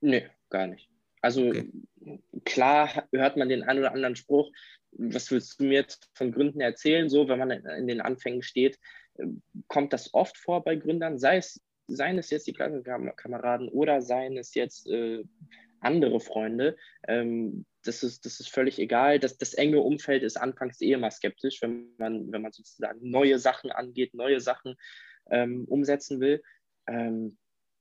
Nee, 0.00 0.28
gar 0.50 0.66
nicht. 0.66 0.88
Also 1.20 1.48
okay. 1.48 1.70
klar 2.44 3.06
hört 3.12 3.36
man 3.36 3.48
den 3.48 3.62
einen 3.62 3.78
oder 3.78 3.92
anderen 3.92 4.16
Spruch, 4.16 4.50
was 4.92 5.30
willst 5.30 5.58
du 5.60 5.64
mir 5.64 5.74
jetzt 5.74 6.10
von 6.14 6.32
Gründen 6.32 6.60
erzählen? 6.60 7.08
So, 7.08 7.28
wenn 7.28 7.38
man 7.38 7.50
in 7.50 7.86
den 7.86 8.00
Anfängen 8.00 8.42
steht, 8.42 8.78
kommt 9.68 9.92
das 9.92 10.14
oft 10.14 10.36
vor 10.36 10.64
bei 10.64 10.76
Gründern, 10.76 11.18
sei 11.18 11.36
es, 11.36 11.62
seien 11.86 12.18
es 12.18 12.30
jetzt 12.30 12.46
die 12.46 12.52
Klassenkameraden 12.52 13.68
oder 13.68 14.02
seien 14.02 14.36
es 14.36 14.54
jetzt 14.54 14.86
äh, 14.88 15.24
andere 15.80 16.20
Freunde. 16.20 16.76
Ähm, 17.08 17.66
das, 17.82 18.02
ist, 18.02 18.24
das 18.24 18.40
ist 18.40 18.50
völlig 18.50 18.78
egal. 18.78 19.18
Das, 19.18 19.36
das 19.36 19.54
enge 19.54 19.80
Umfeld 19.80 20.22
ist 20.22 20.36
anfangs 20.36 20.80
eh 20.80 20.92
immer 20.92 21.10
skeptisch, 21.10 21.60
wenn 21.60 21.94
man, 21.98 22.30
wenn 22.32 22.42
man 22.42 22.52
sozusagen 22.52 23.10
neue 23.10 23.38
Sachen 23.38 23.70
angeht, 23.70 24.14
neue 24.14 24.40
Sachen 24.40 24.76
ähm, 25.30 25.64
umsetzen 25.68 26.20
will. 26.20 26.42
Ähm, 26.86 27.36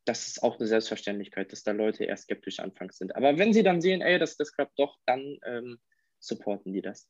das 0.06 0.28
ist 0.28 0.42
auch 0.42 0.60
eine 0.60 0.68
Selbstverständlichkeit, 0.68 1.52
dass 1.52 1.64
da 1.64 1.72
Leute 1.72 2.06
eher 2.06 2.18
skeptisch 2.18 2.60
anfangs 2.60 2.98
sind. 2.98 3.16
Aber 3.16 3.38
wenn 3.38 3.54
sie 3.54 3.64
dann 3.64 3.82
sehen, 3.82 4.02
ey, 4.02 4.18
das, 4.18 4.36
das 4.36 4.54
klappt 4.54 4.78
doch, 4.80 4.98
dann 5.06 5.38
ähm, 5.46 5.80
supporten 6.22 6.72
die 6.72 6.82
das. 6.82 7.10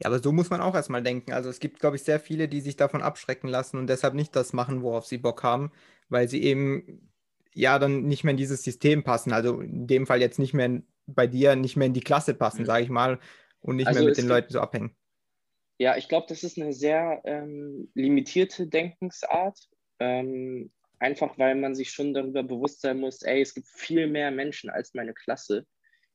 Ja, 0.00 0.08
aber 0.08 0.20
so 0.20 0.30
muss 0.32 0.50
man 0.50 0.60
auch 0.60 0.74
erstmal 0.74 1.02
denken. 1.02 1.32
Also 1.32 1.48
es 1.48 1.58
gibt, 1.58 1.80
glaube 1.80 1.96
ich, 1.96 2.02
sehr 2.02 2.20
viele, 2.20 2.48
die 2.48 2.60
sich 2.60 2.76
davon 2.76 3.02
abschrecken 3.02 3.48
lassen 3.48 3.78
und 3.78 3.88
deshalb 3.88 4.14
nicht 4.14 4.36
das 4.36 4.52
machen, 4.52 4.82
worauf 4.82 5.06
sie 5.06 5.18
Bock 5.18 5.42
haben, 5.42 5.72
weil 6.08 6.28
sie 6.28 6.42
eben 6.42 7.10
ja 7.52 7.78
dann 7.78 8.02
nicht 8.02 8.22
mehr 8.22 8.32
in 8.32 8.36
dieses 8.36 8.62
System 8.62 9.02
passen. 9.02 9.32
Also 9.32 9.60
in 9.60 9.86
dem 9.86 10.06
Fall 10.06 10.20
jetzt 10.20 10.38
nicht 10.38 10.54
mehr 10.54 10.66
in, 10.66 10.86
bei 11.06 11.26
dir, 11.26 11.56
nicht 11.56 11.76
mehr 11.76 11.86
in 11.86 11.94
die 11.94 12.00
Klasse 12.00 12.34
passen, 12.34 12.62
mhm. 12.62 12.66
sage 12.66 12.84
ich 12.84 12.90
mal, 12.90 13.18
und 13.60 13.76
nicht 13.76 13.88
also 13.88 14.00
mehr 14.00 14.08
mit 14.10 14.18
den 14.18 14.28
Leuten 14.28 14.52
so 14.52 14.60
abhängen. 14.60 14.94
Ja, 15.78 15.96
ich 15.96 16.08
glaube, 16.08 16.26
das 16.28 16.42
ist 16.42 16.58
eine 16.58 16.72
sehr 16.72 17.20
ähm, 17.24 17.90
limitierte 17.94 18.66
Denkensart. 18.68 19.58
Ähm, 20.00 20.70
einfach 20.98 21.38
weil 21.38 21.54
man 21.54 21.74
sich 21.74 21.90
schon 21.90 22.14
darüber 22.14 22.42
bewusst 22.42 22.80
sein 22.80 23.00
muss, 23.00 23.22
ey, 23.22 23.40
es 23.40 23.54
gibt 23.54 23.68
viel 23.68 24.06
mehr 24.06 24.30
Menschen 24.30 24.70
als 24.70 24.94
meine 24.94 25.14
Klasse. 25.14 25.66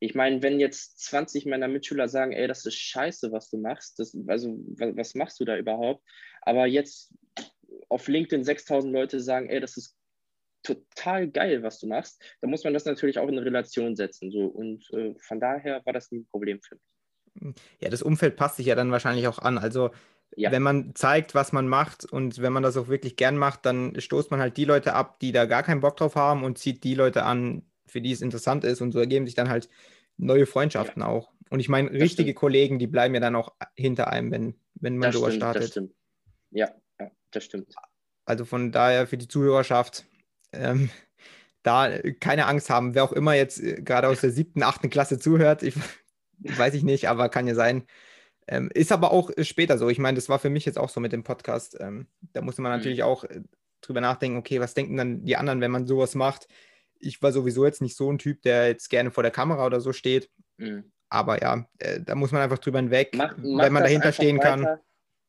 Ich 0.04 0.16
meine, 0.16 0.44
wenn 0.44 0.60
jetzt 0.60 1.00
20 1.00 1.46
meiner 1.46 1.70
Mitschüler 1.70 2.10
sagen, 2.10 2.34
ey, 2.34 2.46
das 2.46 2.66
ist 2.66 2.76
scheiße, 2.76 3.32
was 3.32 3.50
du 3.50 3.58
machst, 3.58 4.00
das, 4.00 4.14
also 4.28 4.60
was, 4.78 5.16
machst 5.16 5.40
du 5.40 5.46
da 5.46 5.58
überhaupt? 5.58 6.04
Aber 6.42 6.66
jetzt 6.66 7.14
auf 7.88 8.10
LinkedIn 8.10 8.44
6000 8.44 8.94
Leute 8.94 9.22
sagen, 9.22 9.50
ey, 9.50 9.62
das 9.62 9.78
ist 9.78 9.96
total 10.62 11.30
geil, 11.30 11.64
was 11.64 11.80
du 11.80 11.88
machst, 11.88 12.22
dann 12.42 12.50
muss 12.50 12.66
man 12.66 12.74
das 12.74 12.84
natürlich 12.84 13.18
auch 13.18 13.30
in 13.30 13.38
eine 13.38 13.46
Relation 13.46 13.96
setzen. 13.96 14.30
So. 14.30 14.46
Und 14.46 14.90
äh, 14.92 15.16
von 15.20 15.40
daher 15.40 15.82
war 15.86 15.94
das 15.94 16.12
ein 16.12 16.28
Problem 16.28 16.60
für 16.62 16.76
mich. 16.76 17.56
Ja, 17.80 17.90
das 17.90 18.02
Umfeld 18.02 18.36
passt 18.36 18.58
sich 18.58 18.66
ja 18.66 18.76
dann 18.76 18.92
wahrscheinlich 18.92 19.30
auch 19.30 19.40
an. 19.40 19.58
Also 19.58 19.92
ja. 20.36 20.52
wenn 20.52 20.64
man 20.64 20.96
zeigt, 20.96 21.34
was 21.34 21.54
man 21.54 21.70
macht 21.70 22.04
und 22.04 22.42
wenn 22.42 22.52
man 22.52 22.64
das 22.64 22.76
auch 22.76 22.90
wirklich 22.90 23.16
gern 23.16 23.38
macht, 23.38 23.66
dann 23.66 24.00
stoßt 24.00 24.32
man 24.32 24.42
halt 24.42 24.58
die 24.58 24.66
Leute 24.66 24.96
ab, 24.96 25.20
die 25.22 25.32
da 25.32 25.46
gar 25.46 25.64
keinen 25.64 25.80
Bock 25.80 25.96
drauf 25.96 26.16
haben 26.16 26.44
und 26.44 26.58
zieht 26.58 26.84
die 26.84 26.96
Leute 26.96 27.24
an, 27.24 27.64
für 27.86 28.02
die 28.02 28.12
es 28.12 28.22
interessant 28.22 28.64
ist. 28.64 28.82
Und 28.82 28.92
so 28.92 29.00
ergeben 29.00 29.26
sich 29.26 29.36
dann 29.36 29.50
halt 29.50 29.70
neue 30.18 30.46
Freundschaften 30.46 31.02
ja. 31.02 31.08
auch. 31.08 31.32
Und 31.50 31.60
ich 31.60 31.70
meine, 31.70 31.92
richtige 31.92 32.30
stimmt. 32.30 32.36
Kollegen, 32.36 32.80
die 32.80 32.88
bleiben 32.88 33.14
ja 33.14 33.20
dann 33.20 33.36
auch 33.36 33.54
hinter 33.76 34.08
einem, 34.08 34.32
wenn, 34.32 34.56
wenn 34.76 34.98
man 34.98 35.12
sowas 35.12 35.36
startet. 35.36 35.64
Das 35.64 35.70
stimmt. 35.70 35.94
Ja, 36.52 36.72
ja, 37.00 37.12
das 37.32 37.44
stimmt. 37.44 37.76
Also 38.26 38.46
von 38.46 38.72
daher 38.72 39.08
für 39.08 39.18
die 39.18 39.28
Zuhörerschaft, 39.28 40.06
ähm, 40.52 40.90
da 41.64 42.00
keine 42.20 42.48
Angst 42.48 42.70
haben, 42.70 42.96
wer 42.96 43.04
auch 43.04 43.14
immer 43.14 43.34
jetzt 43.36 43.62
äh, 43.62 43.82
gerade 43.82 44.08
aus 44.08 44.22
der 44.22 44.32
siebten, 44.32 44.64
achten 44.64 44.90
Klasse 44.90 45.20
zuhört, 45.20 45.64
ich, 45.64 45.76
weiß 46.40 46.74
ich 46.74 46.84
nicht, 46.84 47.10
aber 47.10 47.30
kann 47.30 47.48
ja 47.48 47.56
sein. 47.56 47.86
Ähm, 48.48 48.70
ist 48.74 48.92
aber 48.92 49.12
auch 49.12 49.32
später 49.42 49.78
so. 49.78 49.90
Ich 49.90 50.00
meine, 50.00 50.16
das 50.16 50.28
war 50.28 50.40
für 50.40 50.50
mich 50.50 50.66
jetzt 50.66 50.78
auch 50.78 50.90
so 50.90 51.00
mit 51.00 51.14
dem 51.14 51.24
Podcast. 51.24 51.78
Ähm, 51.80 52.08
da 52.34 52.42
musste 52.42 52.62
man 52.62 52.72
mhm. 52.72 52.78
natürlich 52.78 53.00
mhm. 53.00 53.06
auch 53.06 53.24
äh, 53.24 53.42
drüber 53.82 54.02
nachdenken, 54.02 54.38
okay, 54.38 54.60
was 54.60 54.74
denken 54.74 54.98
dann 54.98 55.24
die 55.24 55.38
anderen, 55.38 55.62
wenn 55.62 55.72
man 55.72 55.88
sowas 55.88 56.16
macht? 56.16 56.48
Ich 57.04 57.22
war 57.22 57.32
sowieso 57.32 57.66
jetzt 57.66 57.82
nicht 57.82 57.96
so 57.96 58.12
ein 58.12 58.18
Typ, 58.18 58.42
der 58.42 58.68
jetzt 58.68 58.90
gerne 58.90 59.12
vor 59.12 59.24
der 59.24 59.32
Kamera 59.32 59.66
oder 59.66 59.82
so 59.82 59.94
steht. 59.94 60.30
Mhm. 60.58 60.92
Aber 61.10 61.42
ja, 61.42 61.68
äh, 61.80 62.02
da 62.02 62.16
muss 62.16 62.32
man 62.32 62.42
einfach 62.42 62.58
drüber 62.58 62.80
hinweg, 62.80 63.12
mach, 63.16 63.38
mach 63.38 63.66
wenn 63.66 63.74
man 63.74 63.84
dahinter 63.84 64.12
stehen 64.12 64.38
weiter. 64.38 64.50
kann. 64.50 64.80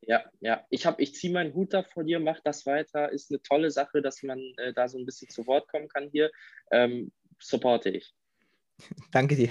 Ja, 0.07 0.23
ja. 0.39 0.65
Ich, 0.69 0.87
ich 0.97 1.15
ziehe 1.15 1.33
meinen 1.33 1.53
Hut 1.53 1.73
da 1.73 1.83
vor 1.83 2.03
dir, 2.03 2.19
mach 2.19 2.39
das 2.43 2.65
weiter. 2.65 3.11
Ist 3.11 3.31
eine 3.31 3.41
tolle 3.41 3.71
Sache, 3.71 4.01
dass 4.01 4.23
man 4.23 4.39
äh, 4.57 4.73
da 4.73 4.87
so 4.87 4.97
ein 4.97 5.05
bisschen 5.05 5.29
zu 5.29 5.45
Wort 5.47 5.67
kommen 5.67 5.87
kann 5.87 6.09
hier. 6.11 6.31
Ähm, 6.71 7.11
supporte 7.39 7.89
ich. 7.89 8.13
Danke 9.11 9.35
dir. 9.35 9.49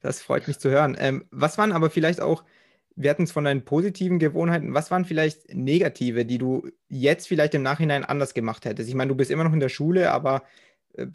Das 0.00 0.22
freut 0.22 0.48
mich 0.48 0.58
zu 0.58 0.70
hören. 0.70 0.96
Ähm, 0.98 1.26
was 1.30 1.58
waren 1.58 1.72
aber 1.72 1.90
vielleicht 1.90 2.20
auch, 2.20 2.44
wir 2.96 3.10
hatten 3.10 3.24
es 3.24 3.32
von 3.32 3.44
deinen 3.44 3.64
positiven 3.64 4.18
Gewohnheiten, 4.18 4.74
was 4.74 4.90
waren 4.90 5.04
vielleicht 5.04 5.54
negative, 5.54 6.24
die 6.24 6.38
du 6.38 6.70
jetzt 6.88 7.28
vielleicht 7.28 7.54
im 7.54 7.62
Nachhinein 7.62 8.04
anders 8.04 8.34
gemacht 8.34 8.64
hättest? 8.64 8.88
Ich 8.88 8.94
meine, 8.94 9.08
du 9.08 9.14
bist 9.14 9.30
immer 9.30 9.44
noch 9.44 9.52
in 9.52 9.60
der 9.60 9.68
Schule, 9.68 10.10
aber 10.10 10.42
äh, 10.94 11.06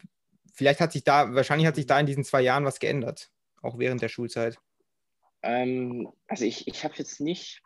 vielleicht 0.55 0.79
hat 0.79 0.91
sich 0.91 1.03
da, 1.03 1.33
wahrscheinlich 1.35 1.67
hat 1.67 1.75
sich 1.75 1.85
da 1.85 1.99
in 1.99 2.05
diesen 2.05 2.23
zwei 2.23 2.41
Jahren 2.41 2.65
was 2.65 2.79
geändert, 2.79 3.29
auch 3.61 3.77
während 3.77 4.01
der 4.01 4.09
Schulzeit. 4.09 4.57
Ähm, 5.43 6.09
also 6.27 6.45
ich, 6.45 6.67
ich 6.67 6.83
habe 6.83 6.95
jetzt 6.97 7.21
nicht, 7.21 7.61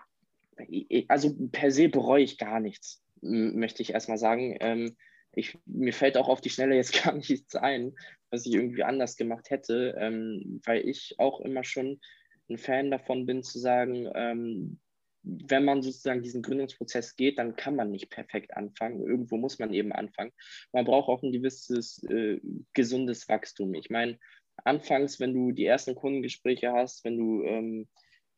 also 1.08 1.34
per 1.52 1.71
se 1.71 1.88
bereue 1.88 2.23
ich 2.23 2.38
gar 2.38 2.60
nichts, 2.60 3.02
möchte 3.21 3.82
ich 3.82 3.93
erstmal 3.93 4.17
sagen. 4.17 4.58
Ähm, 4.60 4.97
ich, 5.34 5.58
mir 5.65 5.93
fällt 5.93 6.17
auch 6.17 6.28
auf 6.28 6.41
die 6.41 6.49
Schnelle 6.49 6.75
jetzt 6.75 6.91
gar 7.04 7.13
nichts 7.13 7.56
ein, 7.56 7.95
was 8.32 8.45
ich 8.45 8.54
irgendwie 8.54 8.84
anders 8.84 9.15
gemacht 9.15 9.49
hätte, 9.49 9.95
ähm, 9.97 10.62
weil 10.65 10.88
ich 10.88 11.15
auch 11.17 11.39
immer 11.39 11.63
schon 11.63 12.02
ein 12.49 12.58
Fan 12.58 12.91
davon 12.91 13.25
bin 13.25 13.43
zu 13.43 13.60
sagen, 13.60 14.10
ähm, 14.15 14.80
wenn 15.48 15.65
man 15.65 15.82
sozusagen 15.82 16.22
diesen 16.22 16.42
Gründungsprozess 16.42 17.15
geht, 17.15 17.38
dann 17.38 17.56
kann 17.56 17.76
man 17.76 17.92
nicht 17.92 18.10
perfekt 18.10 18.56
anfangen. 18.56 19.02
Irgendwo 19.02 19.38
muss 19.38 19.60
man 19.60 19.74
eben 19.74 19.92
anfangen. 19.92 20.32
Man 20.72 20.86
braucht 20.86 21.10
auch 21.10 21.24
ein 21.24 21.32
gewisses 21.32 22.04
äh, 22.04 22.39
gesundes 22.74 23.28
Wachstum. 23.30 23.74
Ich 23.74 23.89
meine, 23.89 24.20
anfangs, 24.63 25.20
wenn 25.20 25.34
du 25.34 25.52
die 25.52 25.65
ersten 25.65 25.96
Kundengespräche 25.96 26.72
hast, 26.72 27.04
wenn 27.06 27.18
du 27.18 27.44
ähm, 27.44 27.88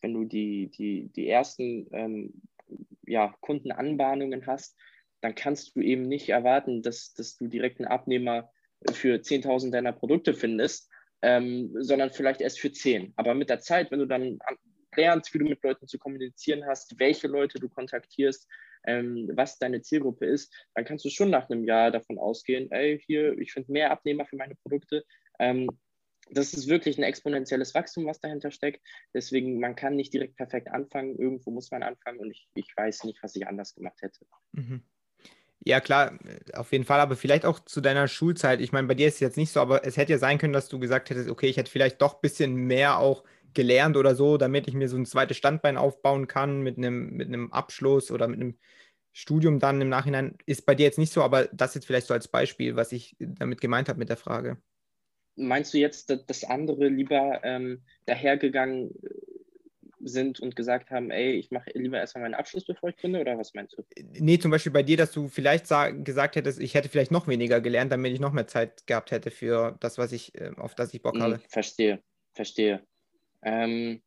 wenn 0.01 0.13
du 0.13 0.25
die, 0.25 0.69
die, 0.69 1.09
die 1.15 1.27
ersten 1.27 1.87
ähm, 1.91 2.33
ja, 3.05 3.35
Kundenanbahnungen 3.41 4.45
hast, 4.47 4.77
dann 5.21 5.35
kannst 5.35 5.75
du 5.75 5.81
eben 5.81 6.03
nicht 6.03 6.29
erwarten, 6.29 6.81
dass, 6.81 7.13
dass 7.13 7.37
du 7.37 7.47
direkt 7.47 7.79
einen 7.79 7.87
Abnehmer 7.87 8.51
für 8.91 9.15
10.000 9.17 9.71
deiner 9.71 9.91
Produkte 9.91 10.33
findest, 10.33 10.89
ähm, 11.21 11.71
sondern 11.79 12.11
vielleicht 12.11 12.41
erst 12.41 12.59
für 12.59 12.71
10. 12.71 13.13
Aber 13.15 13.35
mit 13.35 13.49
der 13.49 13.59
Zeit, 13.59 13.91
wenn 13.91 13.99
du 13.99 14.07
dann 14.07 14.39
lernst, 14.95 15.33
wie 15.33 15.39
du 15.39 15.45
mit 15.45 15.63
Leuten 15.63 15.87
zu 15.87 15.97
kommunizieren 15.97 16.65
hast, 16.65 16.99
welche 16.99 17.27
Leute 17.27 17.59
du 17.59 17.69
kontaktierst, 17.69 18.47
ähm, 18.85 19.29
was 19.33 19.59
deine 19.59 19.81
Zielgruppe 19.81 20.25
ist, 20.25 20.53
dann 20.73 20.85
kannst 20.85 21.05
du 21.05 21.09
schon 21.09 21.29
nach 21.29 21.49
einem 21.49 21.63
Jahr 21.63 21.91
davon 21.91 22.17
ausgehen, 22.17 22.71
ey, 22.71 22.99
hier, 22.99 23.37
ich 23.37 23.53
finde 23.53 23.71
mehr 23.71 23.91
Abnehmer 23.91 24.25
für 24.25 24.37
meine 24.37 24.55
Produkte. 24.55 25.05
Ähm, 25.39 25.69
das 26.29 26.53
ist 26.53 26.67
wirklich 26.67 26.97
ein 26.97 27.03
exponentielles 27.03 27.75
Wachstum, 27.75 28.05
was 28.05 28.19
dahinter 28.19 28.51
steckt. 28.51 28.81
Deswegen, 29.13 29.59
man 29.59 29.75
kann 29.75 29.95
nicht 29.95 30.13
direkt 30.13 30.37
perfekt 30.37 30.69
anfangen. 30.69 31.17
Irgendwo 31.17 31.51
muss 31.51 31.71
man 31.71 31.83
anfangen 31.83 32.19
und 32.19 32.31
ich, 32.31 32.47
ich 32.55 32.71
weiß 32.75 33.03
nicht, 33.03 33.21
was 33.21 33.35
ich 33.35 33.47
anders 33.47 33.75
gemacht 33.75 34.01
hätte. 34.01 34.25
Mhm. 34.53 34.83
Ja, 35.63 35.79
klar, 35.79 36.17
auf 36.53 36.71
jeden 36.71 36.85
Fall, 36.85 36.99
aber 36.99 37.15
vielleicht 37.15 37.45
auch 37.45 37.59
zu 37.59 37.81
deiner 37.81 38.07
Schulzeit. 38.07 38.61
Ich 38.61 38.71
meine, 38.71 38.87
bei 38.87 38.95
dir 38.95 39.07
ist 39.07 39.15
es 39.15 39.19
jetzt 39.19 39.37
nicht 39.37 39.51
so, 39.51 39.59
aber 39.59 39.85
es 39.85 39.95
hätte 39.95 40.13
ja 40.13 40.17
sein 40.17 40.39
können, 40.39 40.53
dass 40.53 40.69
du 40.69 40.79
gesagt 40.79 41.09
hättest, 41.09 41.29
okay, 41.29 41.47
ich 41.47 41.57
hätte 41.57 41.69
vielleicht 41.69 42.01
doch 42.01 42.15
ein 42.15 42.21
bisschen 42.21 42.55
mehr 42.55 42.97
auch 42.97 43.23
gelernt 43.53 43.95
oder 43.95 44.15
so, 44.15 44.37
damit 44.37 44.67
ich 44.67 44.73
mir 44.73 44.87
so 44.87 44.97
ein 44.97 45.05
zweites 45.05 45.37
Standbein 45.37 45.77
aufbauen 45.77 46.27
kann 46.27 46.61
mit 46.61 46.77
einem, 46.77 47.11
mit 47.11 47.27
einem 47.27 47.51
Abschluss 47.51 48.09
oder 48.09 48.27
mit 48.27 48.39
einem 48.39 48.57
Studium 49.13 49.59
dann 49.59 49.81
im 49.81 49.89
Nachhinein. 49.89 50.35
Ist 50.45 50.65
bei 50.65 50.73
dir 50.73 50.85
jetzt 50.85 50.97
nicht 50.97 51.13
so, 51.13 51.21
aber 51.21 51.47
das 51.51 51.75
jetzt 51.75 51.85
vielleicht 51.85 52.07
so 52.07 52.13
als 52.13 52.27
Beispiel, 52.27 52.75
was 52.75 52.91
ich 52.91 53.15
damit 53.19 53.61
gemeint 53.61 53.87
habe 53.87 53.99
mit 53.99 54.09
der 54.09 54.17
Frage. 54.17 54.57
Meinst 55.35 55.73
du 55.73 55.77
jetzt, 55.77 56.09
dass 56.27 56.43
andere 56.43 56.87
lieber 56.87 57.41
ähm, 57.43 57.83
dahergegangen 58.05 58.93
sind 60.03 60.39
und 60.39 60.55
gesagt 60.55 60.91
haben, 60.91 61.11
ey, 61.11 61.33
ich 61.33 61.51
mache 61.51 61.71
lieber 61.73 61.99
erstmal 61.99 62.23
meinen 62.23 62.33
Abschluss, 62.33 62.65
bevor 62.65 62.89
ich 62.89 62.97
gründe, 62.97 63.19
oder 63.19 63.37
was 63.37 63.53
meinst 63.53 63.77
du? 63.77 63.83
Nee, 64.13 64.39
zum 64.39 64.51
Beispiel 64.51 64.71
bei 64.71 64.83
dir, 64.83 64.97
dass 64.97 65.11
du 65.11 65.27
vielleicht 65.27 65.67
gesagt 66.03 66.35
hättest, 66.35 66.59
ich 66.59 66.73
hätte 66.73 66.89
vielleicht 66.89 67.11
noch 67.11 67.27
weniger 67.27 67.61
gelernt, 67.61 67.91
damit 67.91 68.13
ich 68.13 68.19
noch 68.19 68.33
mehr 68.33 68.47
Zeit 68.47 68.85
gehabt 68.87 69.11
hätte 69.11 69.31
für 69.31 69.77
das, 69.79 69.97
was 69.97 70.11
ich, 70.11 70.33
ähm, 70.39 70.57
auf 70.57 70.75
das 70.75 70.93
ich 70.93 71.01
Bock 71.01 71.15
hm, 71.15 71.21
habe. 71.21 71.41
Verstehe, 71.49 72.01
verstehe. 72.33 72.81
Ähm, 73.43 74.01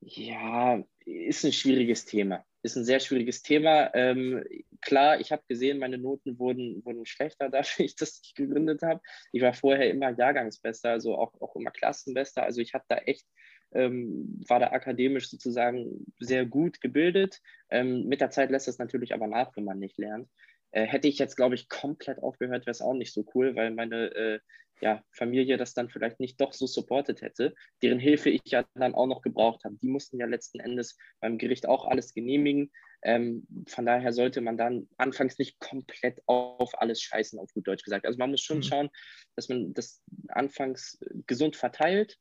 ja, 0.00 0.82
ist 1.04 1.44
ein 1.44 1.52
schwieriges 1.52 2.04
Thema. 2.04 2.44
Ist 2.62 2.76
ein 2.76 2.84
sehr 2.84 3.00
schwieriges 3.00 3.42
Thema. 3.42 3.94
Ähm, 3.94 4.42
klar, 4.80 5.20
ich 5.20 5.32
habe 5.32 5.42
gesehen, 5.48 5.78
meine 5.78 5.98
Noten 5.98 6.38
wurden, 6.38 6.84
wurden 6.84 7.04
schlechter 7.04 7.48
dadurch, 7.50 7.94
dass 7.96 8.20
ich 8.22 8.34
gegründet 8.34 8.82
habe. 8.82 9.00
Ich 9.32 9.42
war 9.42 9.52
vorher 9.52 9.90
immer 9.90 10.16
Jahrgangsbester, 10.16 10.90
also 10.90 11.16
auch, 11.16 11.38
auch 11.40 11.56
immer 11.56 11.70
Klassenbester. 11.70 12.42
Also 12.42 12.60
ich 12.60 12.74
habe 12.74 12.84
da 12.88 12.96
echt 12.96 13.26
ähm, 13.74 14.40
war 14.48 14.60
da 14.60 14.70
akademisch 14.72 15.28
sozusagen 15.28 16.06
sehr 16.18 16.46
gut 16.46 16.80
gebildet. 16.80 17.40
Ähm, 17.70 18.06
mit 18.06 18.20
der 18.20 18.30
Zeit 18.30 18.50
lässt 18.50 18.68
es 18.68 18.78
natürlich 18.78 19.14
aber 19.14 19.26
nach, 19.26 19.54
wenn 19.56 19.64
man 19.64 19.78
nicht 19.78 19.98
lernt. 19.98 20.28
Äh, 20.70 20.86
hätte 20.86 21.08
ich 21.08 21.18
jetzt, 21.18 21.36
glaube 21.36 21.54
ich, 21.54 21.68
komplett 21.68 22.18
aufgehört, 22.18 22.66
wäre 22.66 22.72
es 22.72 22.82
auch 22.82 22.94
nicht 22.94 23.12
so 23.12 23.24
cool, 23.34 23.54
weil 23.54 23.70
meine 23.72 24.14
äh, 24.14 24.38
ja, 24.80 25.02
Familie 25.12 25.56
das 25.56 25.74
dann 25.74 25.88
vielleicht 25.88 26.20
nicht 26.20 26.40
doch 26.40 26.52
so 26.52 26.66
supportet 26.66 27.22
hätte, 27.22 27.54
deren 27.82 27.98
Hilfe 27.98 28.30
ich 28.30 28.42
ja 28.46 28.64
dann 28.74 28.94
auch 28.94 29.06
noch 29.06 29.22
gebraucht 29.22 29.64
habe. 29.64 29.76
Die 29.80 29.88
mussten 29.88 30.18
ja 30.18 30.26
letzten 30.26 30.60
Endes 30.60 30.98
beim 31.20 31.38
Gericht 31.38 31.66
auch 31.66 31.86
alles 31.86 32.12
genehmigen. 32.12 32.72
Ähm, 33.02 33.46
von 33.68 33.86
daher 33.86 34.12
sollte 34.12 34.40
man 34.40 34.56
dann 34.56 34.88
anfangs 34.96 35.38
nicht 35.38 35.58
komplett 35.60 36.22
auf 36.26 36.80
alles 36.80 37.02
scheißen, 37.02 37.38
auf 37.38 37.52
gut 37.52 37.68
Deutsch 37.68 37.84
gesagt. 37.84 38.06
Also 38.06 38.18
man 38.18 38.30
muss 38.30 38.40
schon 38.40 38.58
mhm. 38.58 38.62
schauen, 38.62 38.90
dass 39.36 39.48
man 39.48 39.74
das 39.74 40.02
anfangs 40.28 40.98
gesund 41.26 41.56
verteilt 41.56 42.18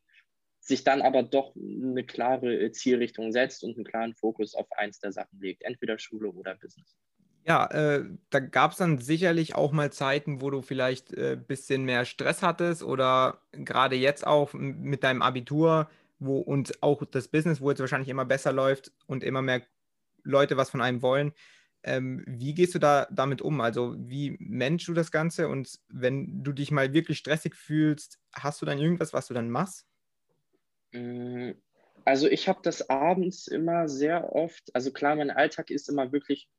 sich 0.63 0.85
dann 0.85 1.01
aber 1.01 1.23
doch 1.23 1.53
eine 1.55 2.05
klare 2.05 2.55
äh, 2.55 2.71
Zielrichtung 2.71 3.33
setzt 3.33 3.63
und 3.63 3.75
einen 3.75 3.83
klaren 3.83 4.15
Fokus 4.15 4.55
auf 4.55 4.71
eins 4.71 4.99
der 4.99 5.11
Sachen 5.11 5.39
legt, 5.41 5.61
entweder 5.63 5.99
Schule 5.99 6.29
oder 6.29 6.55
Business. 6.55 6.95
Ja, 7.45 7.65
äh, 7.71 8.05
da 8.29 8.39
gab 8.39 8.71
es 8.71 8.77
dann 8.77 8.99
sicherlich 8.99 9.55
auch 9.55 9.73
mal 9.73 9.91
Zeiten, 9.91 10.41
wo 10.41 10.49
du 10.49 10.61
vielleicht 10.61 11.11
ein 11.11 11.23
äh, 11.23 11.35
bisschen 11.35 11.83
mehr 11.83 12.05
Stress 12.05 12.41
hattest 12.41 12.81
oder 12.81 13.41
gerade 13.51 13.97
jetzt 13.97 14.25
auch 14.25 14.53
mit 14.53 15.03
deinem 15.03 15.21
Abitur, 15.21 15.89
wo 16.19 16.39
und 16.39 16.81
auch 16.81 17.03
das 17.03 17.27
Business, 17.27 17.59
wo 17.59 17.69
jetzt 17.69 17.81
wahrscheinlich 17.81 18.07
immer 18.07 18.23
besser 18.23 18.53
läuft 18.53 18.93
und 19.07 19.25
immer 19.25 19.41
mehr 19.41 19.61
Leute 20.23 20.55
was 20.55 20.69
von 20.69 20.79
einem 20.79 21.01
wollen. 21.01 21.33
Ähm, 21.83 22.23
wie 22.25 22.53
gehst 22.53 22.73
du 22.75 22.79
da 22.79 23.07
damit 23.11 23.41
um? 23.41 23.59
Also 23.59 23.95
wie 23.97 24.37
managst 24.39 24.87
du 24.87 24.93
das 24.93 25.11
Ganze 25.11 25.49
und 25.49 25.79
wenn 25.89 26.41
du 26.45 26.53
dich 26.53 26.71
mal 26.71 26.93
wirklich 26.93 27.17
stressig 27.17 27.55
fühlst, 27.55 28.21
hast 28.31 28.61
du 28.61 28.65
dann 28.65 28.79
irgendwas, 28.79 29.11
was 29.11 29.27
du 29.27 29.33
dann 29.33 29.49
machst? 29.49 29.85
Mm, 30.93 31.51
also 32.05 32.27
ich 32.27 32.47
habe 32.47 32.59
das 32.63 32.89
abends 32.89 33.47
immer 33.47 33.87
sehr 33.87 34.33
oft, 34.33 34.63
also 34.73 34.91
klar, 34.91 35.15
mein 35.15 35.31
Alltag 35.31 35.69
ist 35.69 35.89
immer 35.89 36.11
wirklich 36.11 36.49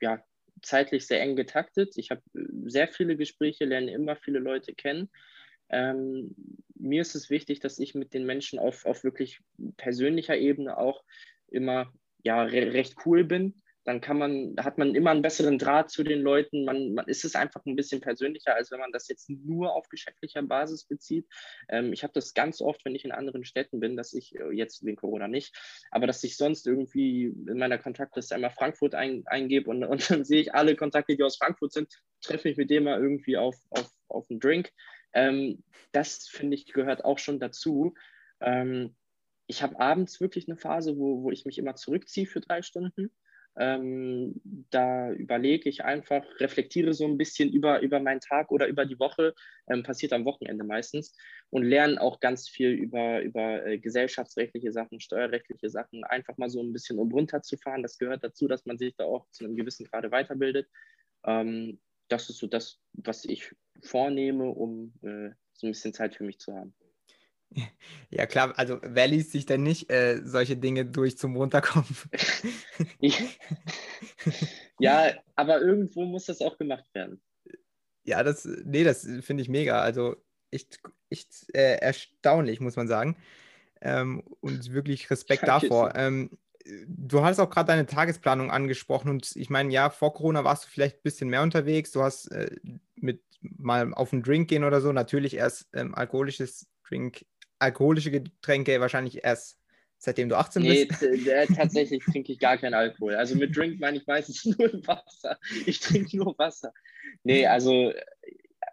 ja, 0.00 0.22
zeitlich 0.62 1.06
sehr 1.06 1.20
eng 1.20 1.36
getaktet. 1.36 1.96
Ich 1.96 2.10
habe 2.10 2.22
äh, 2.34 2.40
sehr 2.66 2.88
viele 2.88 3.16
Gespräche, 3.16 3.64
lerne 3.64 3.92
immer 3.92 4.16
viele 4.16 4.38
Leute 4.38 4.74
kennen. 4.74 5.10
Ähm, 5.70 6.34
mir 6.74 7.02
ist 7.02 7.14
es 7.14 7.30
wichtig, 7.30 7.60
dass 7.60 7.78
ich 7.78 7.94
mit 7.94 8.14
den 8.14 8.24
Menschen 8.24 8.58
auf, 8.58 8.86
auf 8.86 9.04
wirklich 9.04 9.40
persönlicher 9.76 10.36
Ebene 10.36 10.78
auch 10.78 11.04
immer 11.48 11.92
ja, 12.22 12.42
re 12.42 12.72
recht 12.72 12.96
cool 13.04 13.24
bin 13.24 13.62
dann 13.88 14.02
kann 14.02 14.18
man, 14.18 14.54
hat 14.58 14.76
man 14.76 14.94
immer 14.94 15.12
einen 15.12 15.22
besseren 15.22 15.56
Draht 15.56 15.90
zu 15.90 16.04
den 16.04 16.20
Leuten. 16.20 16.66
Man, 16.66 16.92
man 16.92 17.06
ist 17.06 17.24
es 17.24 17.34
einfach 17.34 17.64
ein 17.64 17.74
bisschen 17.74 18.02
persönlicher, 18.02 18.54
als 18.54 18.70
wenn 18.70 18.80
man 18.80 18.92
das 18.92 19.08
jetzt 19.08 19.30
nur 19.30 19.74
auf 19.74 19.88
geschäftlicher 19.88 20.42
Basis 20.42 20.84
bezieht. 20.84 21.26
Ähm, 21.70 21.94
ich 21.94 22.02
habe 22.02 22.12
das 22.12 22.34
ganz 22.34 22.60
oft, 22.60 22.84
wenn 22.84 22.94
ich 22.94 23.06
in 23.06 23.12
anderen 23.12 23.44
Städten 23.44 23.80
bin, 23.80 23.96
dass 23.96 24.12
ich 24.12 24.38
äh, 24.38 24.50
jetzt 24.50 24.84
wegen 24.84 24.98
Corona 24.98 25.26
nicht, 25.26 25.56
aber 25.90 26.06
dass 26.06 26.22
ich 26.22 26.36
sonst 26.36 26.66
irgendwie 26.66 27.32
in 27.48 27.56
meiner 27.56 27.78
Kontaktliste 27.78 28.34
einmal 28.34 28.50
Frankfurt 28.50 28.94
ein, 28.94 29.22
eingebe 29.24 29.70
und, 29.70 29.82
und 29.84 30.10
dann 30.10 30.22
sehe 30.26 30.42
ich 30.42 30.54
alle 30.54 30.76
Kontakte, 30.76 31.16
die 31.16 31.22
aus 31.22 31.38
Frankfurt 31.38 31.72
sind, 31.72 31.90
treffe 32.20 32.46
mich 32.46 32.58
mit 32.58 32.68
dem 32.68 32.84
mal 32.84 33.00
irgendwie 33.00 33.38
auf, 33.38 33.56
auf, 33.70 33.90
auf 34.08 34.28
einen 34.28 34.38
Drink. 34.38 34.70
Ähm, 35.14 35.64
das 35.92 36.28
finde 36.28 36.56
ich 36.56 36.66
gehört 36.66 37.06
auch 37.06 37.18
schon 37.18 37.40
dazu. 37.40 37.94
Ähm, 38.42 38.94
ich 39.46 39.62
habe 39.62 39.80
abends 39.80 40.20
wirklich 40.20 40.46
eine 40.46 40.58
Phase, 40.58 40.98
wo, 40.98 41.22
wo 41.22 41.30
ich 41.30 41.46
mich 41.46 41.56
immer 41.56 41.74
zurückziehe 41.74 42.26
für 42.26 42.42
drei 42.42 42.60
Stunden 42.60 43.10
ähm, 43.58 44.40
da 44.70 45.10
überlege 45.10 45.68
ich 45.68 45.84
einfach, 45.84 46.24
reflektiere 46.38 46.94
so 46.94 47.04
ein 47.06 47.18
bisschen 47.18 47.52
über, 47.52 47.80
über 47.80 47.98
meinen 47.98 48.20
Tag 48.20 48.50
oder 48.52 48.68
über 48.68 48.86
die 48.86 48.98
Woche, 48.98 49.34
ähm, 49.68 49.82
passiert 49.82 50.12
am 50.12 50.24
Wochenende 50.24 50.64
meistens, 50.64 51.14
und 51.50 51.64
lerne 51.64 52.00
auch 52.00 52.20
ganz 52.20 52.48
viel 52.48 52.70
über, 52.70 53.20
über 53.20 53.66
äh, 53.66 53.78
gesellschaftsrechtliche 53.78 54.72
Sachen, 54.72 55.00
steuerrechtliche 55.00 55.70
Sachen, 55.70 56.04
einfach 56.04 56.36
mal 56.36 56.48
so 56.48 56.62
ein 56.62 56.72
bisschen 56.72 56.98
um 56.98 57.10
runterzufahren. 57.10 57.82
Das 57.82 57.98
gehört 57.98 58.22
dazu, 58.22 58.46
dass 58.46 58.64
man 58.64 58.78
sich 58.78 58.94
da 58.96 59.04
auch 59.04 59.26
zu 59.30 59.44
einem 59.44 59.56
gewissen 59.56 59.86
Grade 59.86 60.10
weiterbildet. 60.10 60.68
Ähm, 61.24 61.80
das 62.08 62.30
ist 62.30 62.38
so 62.38 62.46
das, 62.46 62.80
was 62.92 63.24
ich 63.24 63.54
vornehme, 63.82 64.44
um 64.44 64.94
äh, 65.02 65.30
so 65.52 65.66
ein 65.66 65.72
bisschen 65.72 65.94
Zeit 65.94 66.14
für 66.14 66.24
mich 66.24 66.38
zu 66.38 66.54
haben. 66.54 66.74
Ja, 68.10 68.26
klar, 68.26 68.54
also 68.58 68.78
wer 68.82 69.06
liest 69.06 69.32
sich 69.32 69.46
denn 69.46 69.62
nicht 69.62 69.90
äh, 69.90 70.20
solche 70.24 70.56
Dinge 70.56 70.86
durch 70.86 71.18
zum 71.18 71.36
Runterkommen? 71.36 71.88
ja, 74.78 75.12
aber 75.34 75.60
irgendwo 75.60 76.04
muss 76.04 76.26
das 76.26 76.40
auch 76.40 76.58
gemacht 76.58 76.84
werden. 76.94 77.20
Ja, 78.04 78.22
das, 78.22 78.46
nee, 78.64 78.84
das 78.84 79.06
finde 79.20 79.42
ich 79.42 79.48
mega. 79.48 79.80
Also 79.80 80.16
echt, 80.50 80.80
echt 81.10 81.54
äh, 81.54 81.76
erstaunlich, 81.76 82.60
muss 82.60 82.76
man 82.76 82.88
sagen. 82.88 83.16
Ähm, 83.80 84.22
und 84.40 84.72
wirklich 84.72 85.10
Respekt 85.10 85.46
davor. 85.46 85.94
Ähm, 85.94 86.38
du 86.86 87.22
hast 87.22 87.38
auch 87.38 87.50
gerade 87.50 87.68
deine 87.68 87.86
Tagesplanung 87.86 88.50
angesprochen 88.50 89.10
und 89.10 89.36
ich 89.36 89.50
meine, 89.50 89.72
ja, 89.72 89.90
vor 89.90 90.14
Corona 90.14 90.44
warst 90.44 90.64
du 90.64 90.68
vielleicht 90.68 90.96
ein 90.96 91.02
bisschen 91.02 91.28
mehr 91.28 91.42
unterwegs. 91.42 91.92
Du 91.92 92.02
hast 92.02 92.26
äh, 92.32 92.56
mit 92.96 93.22
mal 93.40 93.92
auf 93.94 94.12
einen 94.12 94.22
Drink 94.22 94.48
gehen 94.48 94.64
oder 94.64 94.80
so, 94.80 94.92
natürlich 94.92 95.34
erst 95.34 95.68
ähm, 95.72 95.94
alkoholisches 95.94 96.68
Drink 96.88 97.24
alkoholische 97.58 98.10
Getränke 98.10 98.80
wahrscheinlich 98.80 99.24
erst 99.24 99.58
seitdem 99.98 100.28
du 100.28 100.36
18 100.36 100.62
bist? 100.62 101.02
Nee, 101.02 101.46
tatsächlich 101.56 102.04
trinke 102.04 102.32
ich 102.32 102.38
gar 102.38 102.56
keinen 102.56 102.74
Alkohol. 102.74 103.14
Also 103.14 103.34
mit 103.36 103.56
Drink 103.56 103.80
meine 103.80 103.98
ich 103.98 104.06
meistens 104.06 104.44
nur 104.58 104.68
Wasser. 104.86 105.38
Ich 105.66 105.80
trinke 105.80 106.16
nur 106.16 106.38
Wasser. 106.38 106.72
Nee, 107.24 107.46
also 107.46 107.92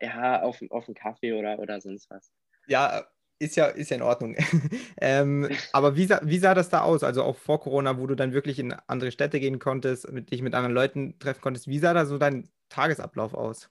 ja, 0.01 0.41
auf, 0.41 0.59
auf 0.69 0.87
einen 0.87 0.95
Kaffee 0.95 1.33
oder, 1.33 1.59
oder 1.59 1.81
sonst 1.81 2.09
was. 2.09 2.31
Ja, 2.67 3.05
ist 3.39 3.55
ja, 3.57 3.67
ist 3.67 3.89
ja 3.89 3.97
in 3.97 4.03
Ordnung. 4.03 4.35
ähm, 5.01 5.49
aber 5.73 5.95
wie 5.95 6.05
sah, 6.05 6.21
wie 6.23 6.37
sah 6.37 6.53
das 6.53 6.69
da 6.69 6.81
aus? 6.81 7.03
Also 7.03 7.23
auch 7.23 7.35
vor 7.35 7.59
Corona, 7.59 7.97
wo 7.99 8.07
du 8.07 8.15
dann 8.15 8.33
wirklich 8.33 8.59
in 8.59 8.73
andere 8.87 9.11
Städte 9.11 9.39
gehen 9.39 9.59
konntest, 9.59 10.11
mit, 10.11 10.31
dich 10.31 10.41
mit 10.41 10.53
anderen 10.53 10.73
Leuten 10.73 11.19
treffen 11.19 11.41
konntest. 11.41 11.67
Wie 11.67 11.79
sah 11.79 11.93
da 11.93 12.05
so 12.05 12.17
dein 12.17 12.49
Tagesablauf 12.69 13.33
aus? 13.33 13.69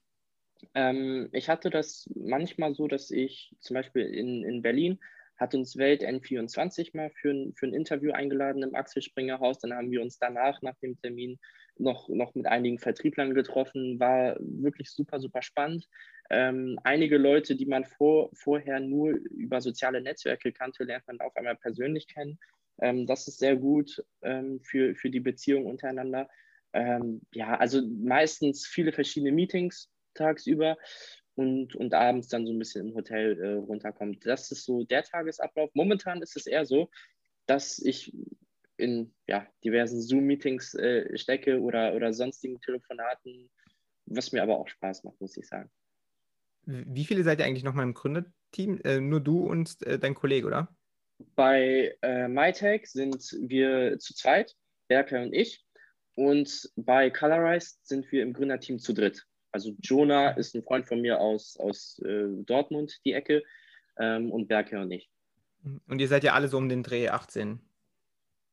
Ähm, 0.74 1.28
ich 1.32 1.48
hatte 1.48 1.70
das 1.70 2.08
manchmal 2.14 2.74
so, 2.74 2.88
dass 2.88 3.10
ich 3.10 3.54
zum 3.60 3.74
Beispiel 3.74 4.02
in, 4.02 4.44
in 4.44 4.62
Berlin 4.62 4.98
hat 5.36 5.54
uns 5.54 5.76
Welt 5.76 6.02
N24 6.02 6.96
mal 6.96 7.10
für 7.10 7.30
ein, 7.30 7.54
für 7.54 7.66
ein 7.66 7.74
Interview 7.74 8.12
eingeladen 8.12 8.62
im 8.62 8.74
Axel 8.74 9.02
Springer 9.02 9.40
Haus. 9.40 9.58
Dann 9.58 9.74
haben 9.74 9.90
wir 9.90 10.00
uns 10.00 10.18
danach, 10.18 10.62
nach 10.62 10.76
dem 10.78 10.96
Termin, 11.00 11.38
noch, 11.76 12.08
noch 12.08 12.34
mit 12.34 12.46
einigen 12.46 12.78
Vertrieblern 12.78 13.34
getroffen. 13.34 13.98
War 13.98 14.36
wirklich 14.38 14.90
super, 14.90 15.18
super 15.18 15.42
spannend. 15.42 15.88
Ähm, 16.30 16.78
einige 16.84 17.18
Leute, 17.18 17.56
die 17.56 17.66
man 17.66 17.84
vor, 17.84 18.30
vorher 18.32 18.78
nur 18.80 19.10
über 19.10 19.60
soziale 19.60 20.00
Netzwerke 20.00 20.52
kannte, 20.52 20.84
lernt 20.84 21.06
man 21.08 21.20
auf 21.20 21.36
einmal 21.36 21.56
persönlich 21.56 22.06
kennen. 22.06 22.38
Ähm, 22.80 23.06
das 23.06 23.26
ist 23.26 23.38
sehr 23.38 23.56
gut 23.56 24.04
ähm, 24.22 24.60
für, 24.62 24.94
für 24.94 25.10
die 25.10 25.20
Beziehung 25.20 25.66
untereinander. 25.66 26.28
Ähm, 26.72 27.22
ja, 27.32 27.56
also 27.56 27.82
meistens 27.86 28.66
viele 28.66 28.92
verschiedene 28.92 29.32
Meetings 29.32 29.90
tagsüber 30.14 30.76
und, 31.34 31.74
und 31.74 31.94
abends 31.94 32.28
dann 32.28 32.46
so 32.46 32.52
ein 32.52 32.58
bisschen 32.58 32.88
im 32.88 32.94
Hotel 32.94 33.40
äh, 33.40 33.52
runterkommt. 33.54 34.24
Das 34.26 34.50
ist 34.50 34.64
so 34.64 34.84
der 34.84 35.02
Tagesablauf. 35.02 35.70
Momentan 35.74 36.22
ist 36.22 36.36
es 36.36 36.46
eher 36.46 36.64
so, 36.64 36.90
dass 37.46 37.78
ich 37.78 38.12
in 38.76 39.14
ja, 39.26 39.46
diversen 39.64 40.00
Zoom-Meetings 40.00 40.74
äh, 40.74 41.16
stecke 41.16 41.60
oder, 41.60 41.94
oder 41.94 42.12
sonstigen 42.12 42.60
Telefonaten, 42.60 43.50
was 44.06 44.32
mir 44.32 44.42
aber 44.42 44.58
auch 44.58 44.68
Spaß 44.68 45.04
macht, 45.04 45.20
muss 45.20 45.36
ich 45.36 45.46
sagen. 45.46 45.70
Wie 46.66 47.04
viele 47.04 47.22
seid 47.22 47.40
ihr 47.40 47.44
eigentlich 47.44 47.64
nochmal 47.64 47.84
im 47.84 47.94
Gründerteam? 47.94 48.80
Äh, 48.84 49.00
nur 49.00 49.20
du 49.20 49.46
und 49.46 49.82
äh, 49.86 49.98
dein 49.98 50.14
Kollege, 50.14 50.46
oder? 50.46 50.74
Bei 51.36 51.96
äh, 52.02 52.26
MyTech 52.26 52.86
sind 52.86 53.36
wir 53.40 53.98
zu 53.98 54.14
zweit, 54.14 54.56
Berke 54.88 55.20
und 55.22 55.32
ich. 55.32 55.64
Und 56.16 56.70
bei 56.76 57.10
Colorized 57.10 57.86
sind 57.86 58.10
wir 58.12 58.22
im 58.22 58.32
Gründerteam 58.32 58.78
zu 58.78 58.92
dritt. 58.92 59.26
Also 59.54 59.72
Jonah 59.80 60.30
ist 60.30 60.56
ein 60.56 60.64
Freund 60.64 60.84
von 60.84 61.00
mir 61.00 61.20
aus, 61.20 61.56
aus 61.56 62.00
äh, 62.04 62.26
Dortmund, 62.44 62.98
die 63.04 63.12
Ecke, 63.12 63.44
ähm, 64.00 64.32
und 64.32 64.48
Berke 64.48 64.80
und 64.80 64.90
ich. 64.90 65.08
Und 65.86 66.00
ihr 66.00 66.08
seid 66.08 66.24
ja 66.24 66.32
alle 66.32 66.48
so 66.48 66.58
um 66.58 66.68
den 66.68 66.82
Dreh 66.82 67.08
18. 67.08 67.60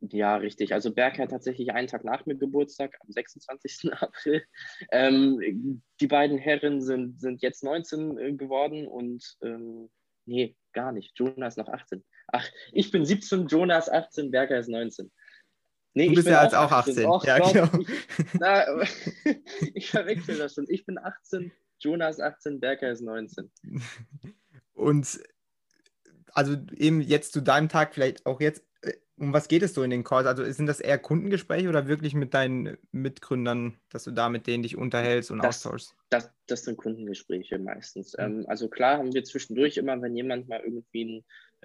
Ja, 0.01 0.35
richtig. 0.35 0.75
Also 0.75 0.93
Berg 0.93 1.17
hat 1.17 1.31
tatsächlich 1.31 1.71
einen 1.71 1.87
Tag 1.87 2.03
nach 2.03 2.27
mir 2.27 2.35
Geburtstag, 2.35 2.95
am 2.99 3.11
26. 3.11 3.91
April. 3.99 4.43
Ähm, 4.91 5.81
die 5.99 6.07
beiden 6.07 6.37
Herren 6.37 6.81
sind, 6.81 7.19
sind 7.19 7.41
jetzt 7.41 7.63
19 7.63 8.19
äh, 8.19 8.33
geworden 8.33 8.87
und 8.87 9.37
ähm, 9.41 9.89
nee, 10.27 10.55
gar 10.71 10.91
nicht. 10.91 11.17
Jonas 11.17 11.57
noch 11.57 11.67
18. 11.67 12.03
Ach, 12.27 12.47
ich 12.73 12.91
bin 12.91 13.05
17, 13.05 13.47
Jonas 13.47 13.89
18, 13.89 14.29
Berger 14.29 14.59
ist 14.59 14.69
19. 14.69 15.11
Nee, 15.93 16.07
du 16.07 16.15
bist 16.15 16.27
ja 16.27 16.43
jetzt 16.43 16.55
auch 16.55 16.71
18. 16.71 16.93
18. 16.93 17.05
Och, 17.05 17.25
ja, 17.25 17.39
genau. 17.39 17.79
ich, 17.79 17.87
na, 18.39 18.65
ich 19.73 19.89
verwechsel 19.89 20.37
das 20.37 20.53
schon. 20.53 20.65
Ich 20.69 20.85
bin 20.85 20.97
18, 20.97 21.51
Jonas 21.79 22.19
18, 22.19 22.59
Berger 22.59 22.91
ist 22.91 23.01
19. 23.01 23.51
Und 24.73 25.19
also 26.33 26.55
eben 26.77 27.01
jetzt 27.01 27.33
zu 27.33 27.41
deinem 27.41 27.67
Tag, 27.67 27.93
vielleicht 27.93 28.25
auch 28.25 28.39
jetzt 28.39 28.63
um 29.21 29.33
was 29.33 29.47
geht 29.47 29.61
es 29.61 29.75
so 29.75 29.83
in 29.83 29.91
den 29.91 30.03
Calls? 30.03 30.25
Also 30.25 30.43
sind 30.51 30.65
das 30.65 30.79
eher 30.79 30.97
Kundengespräche 30.97 31.69
oder 31.69 31.87
wirklich 31.87 32.15
mit 32.15 32.33
deinen 32.33 32.77
Mitgründern, 32.91 33.77
dass 33.89 34.03
du 34.03 34.11
da 34.11 34.29
mit 34.29 34.47
denen 34.47 34.63
dich 34.63 34.75
unterhältst 34.75 35.29
und 35.29 35.39
das, 35.39 35.57
austauschst? 35.57 35.95
Das, 36.09 36.31
das 36.47 36.63
sind 36.63 36.77
Kundengespräche 36.77 37.59
meistens. 37.59 38.13
Mhm. 38.17 38.23
Ähm, 38.23 38.45
also 38.47 38.67
klar 38.67 38.97
haben 38.97 39.13
wir 39.13 39.23
zwischendurch 39.23 39.77
immer, 39.77 40.01
wenn 40.01 40.15
jemand 40.15 40.49
mal 40.49 40.59
irgendwie 40.59 41.01
einen 41.03 41.23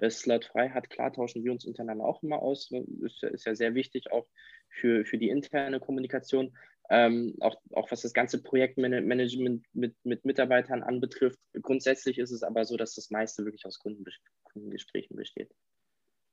Slot 0.09 0.45
frei 0.45 0.69
hat, 0.69 0.89
klar 0.89 1.11
tauschen 1.11 1.43
wir 1.43 1.51
uns 1.51 1.65
untereinander 1.65 2.05
auch 2.05 2.21
immer 2.23 2.39
aus. 2.41 2.71
Ist, 3.01 3.23
ist 3.23 3.45
ja 3.45 3.55
sehr 3.55 3.75
wichtig 3.75 4.11
auch 4.11 4.27
für, 4.69 5.05
für 5.05 5.17
die 5.17 5.29
interne 5.29 5.79
Kommunikation. 5.79 6.55
Ähm, 6.89 7.35
auch, 7.41 7.59
auch 7.73 7.91
was 7.91 8.01
das 8.01 8.13
ganze 8.13 8.41
Projektmanagement 8.41 9.65
mit, 9.73 9.95
mit 10.05 10.23
Mitarbeitern 10.23 10.83
anbetrifft. 10.83 11.39
Grundsätzlich 11.61 12.17
ist 12.17 12.31
es 12.31 12.43
aber 12.43 12.63
so, 12.63 12.77
dass 12.77 12.95
das 12.95 13.09
meiste 13.09 13.43
wirklich 13.43 13.65
aus 13.65 13.79
Kundengesprächen 13.79 15.17
besteht. 15.17 15.51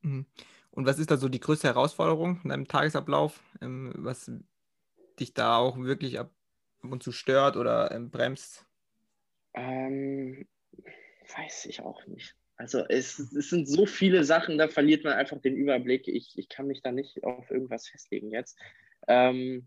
Mhm. 0.03 0.27
Und 0.71 0.87
was 0.87 0.99
ist 0.99 1.11
da 1.11 1.17
so 1.17 1.29
die 1.29 1.41
größte 1.41 1.69
Herausforderung 1.69 2.41
in 2.45 2.51
deinem 2.51 2.69
Tagesablauf, 2.69 3.43
ähm, 3.61 3.93
was 3.97 4.31
dich 5.19 5.35
da 5.35 5.57
auch 5.57 5.77
wirklich 5.79 6.19
ab 6.19 6.31
und 6.83 7.03
zu 7.03 7.13
stört 7.13 7.57
oder 7.57 7.91
ähm, 7.91 8.11
bremst? 8.11 8.67
Ähm, 9.55 10.47
weiß 11.37 11.67
ich 11.67 11.81
auch 11.81 12.07
nicht. 12.07 12.37
Also 12.57 12.85
es, 12.89 13.19
es, 13.19 13.51
sind 13.51 13.67
so 13.67 13.85
viele 13.85 14.25
Sachen, 14.25 14.59
da 14.59 14.69
verliert 14.69 15.05
man 15.05 15.15
einfach 15.15 15.41
den 15.41 15.57
Überblick. 15.57 16.07
Ich, 16.07 16.39
ich 16.39 16.49
kann 16.49 16.67
mich 16.67 16.83
da 16.83 16.93
nicht 16.93 17.25
auf 17.25 17.51
irgendwas 17.51 17.89
festlegen 17.89 18.31
jetzt. 18.31 18.59
Ähm, 19.09 19.67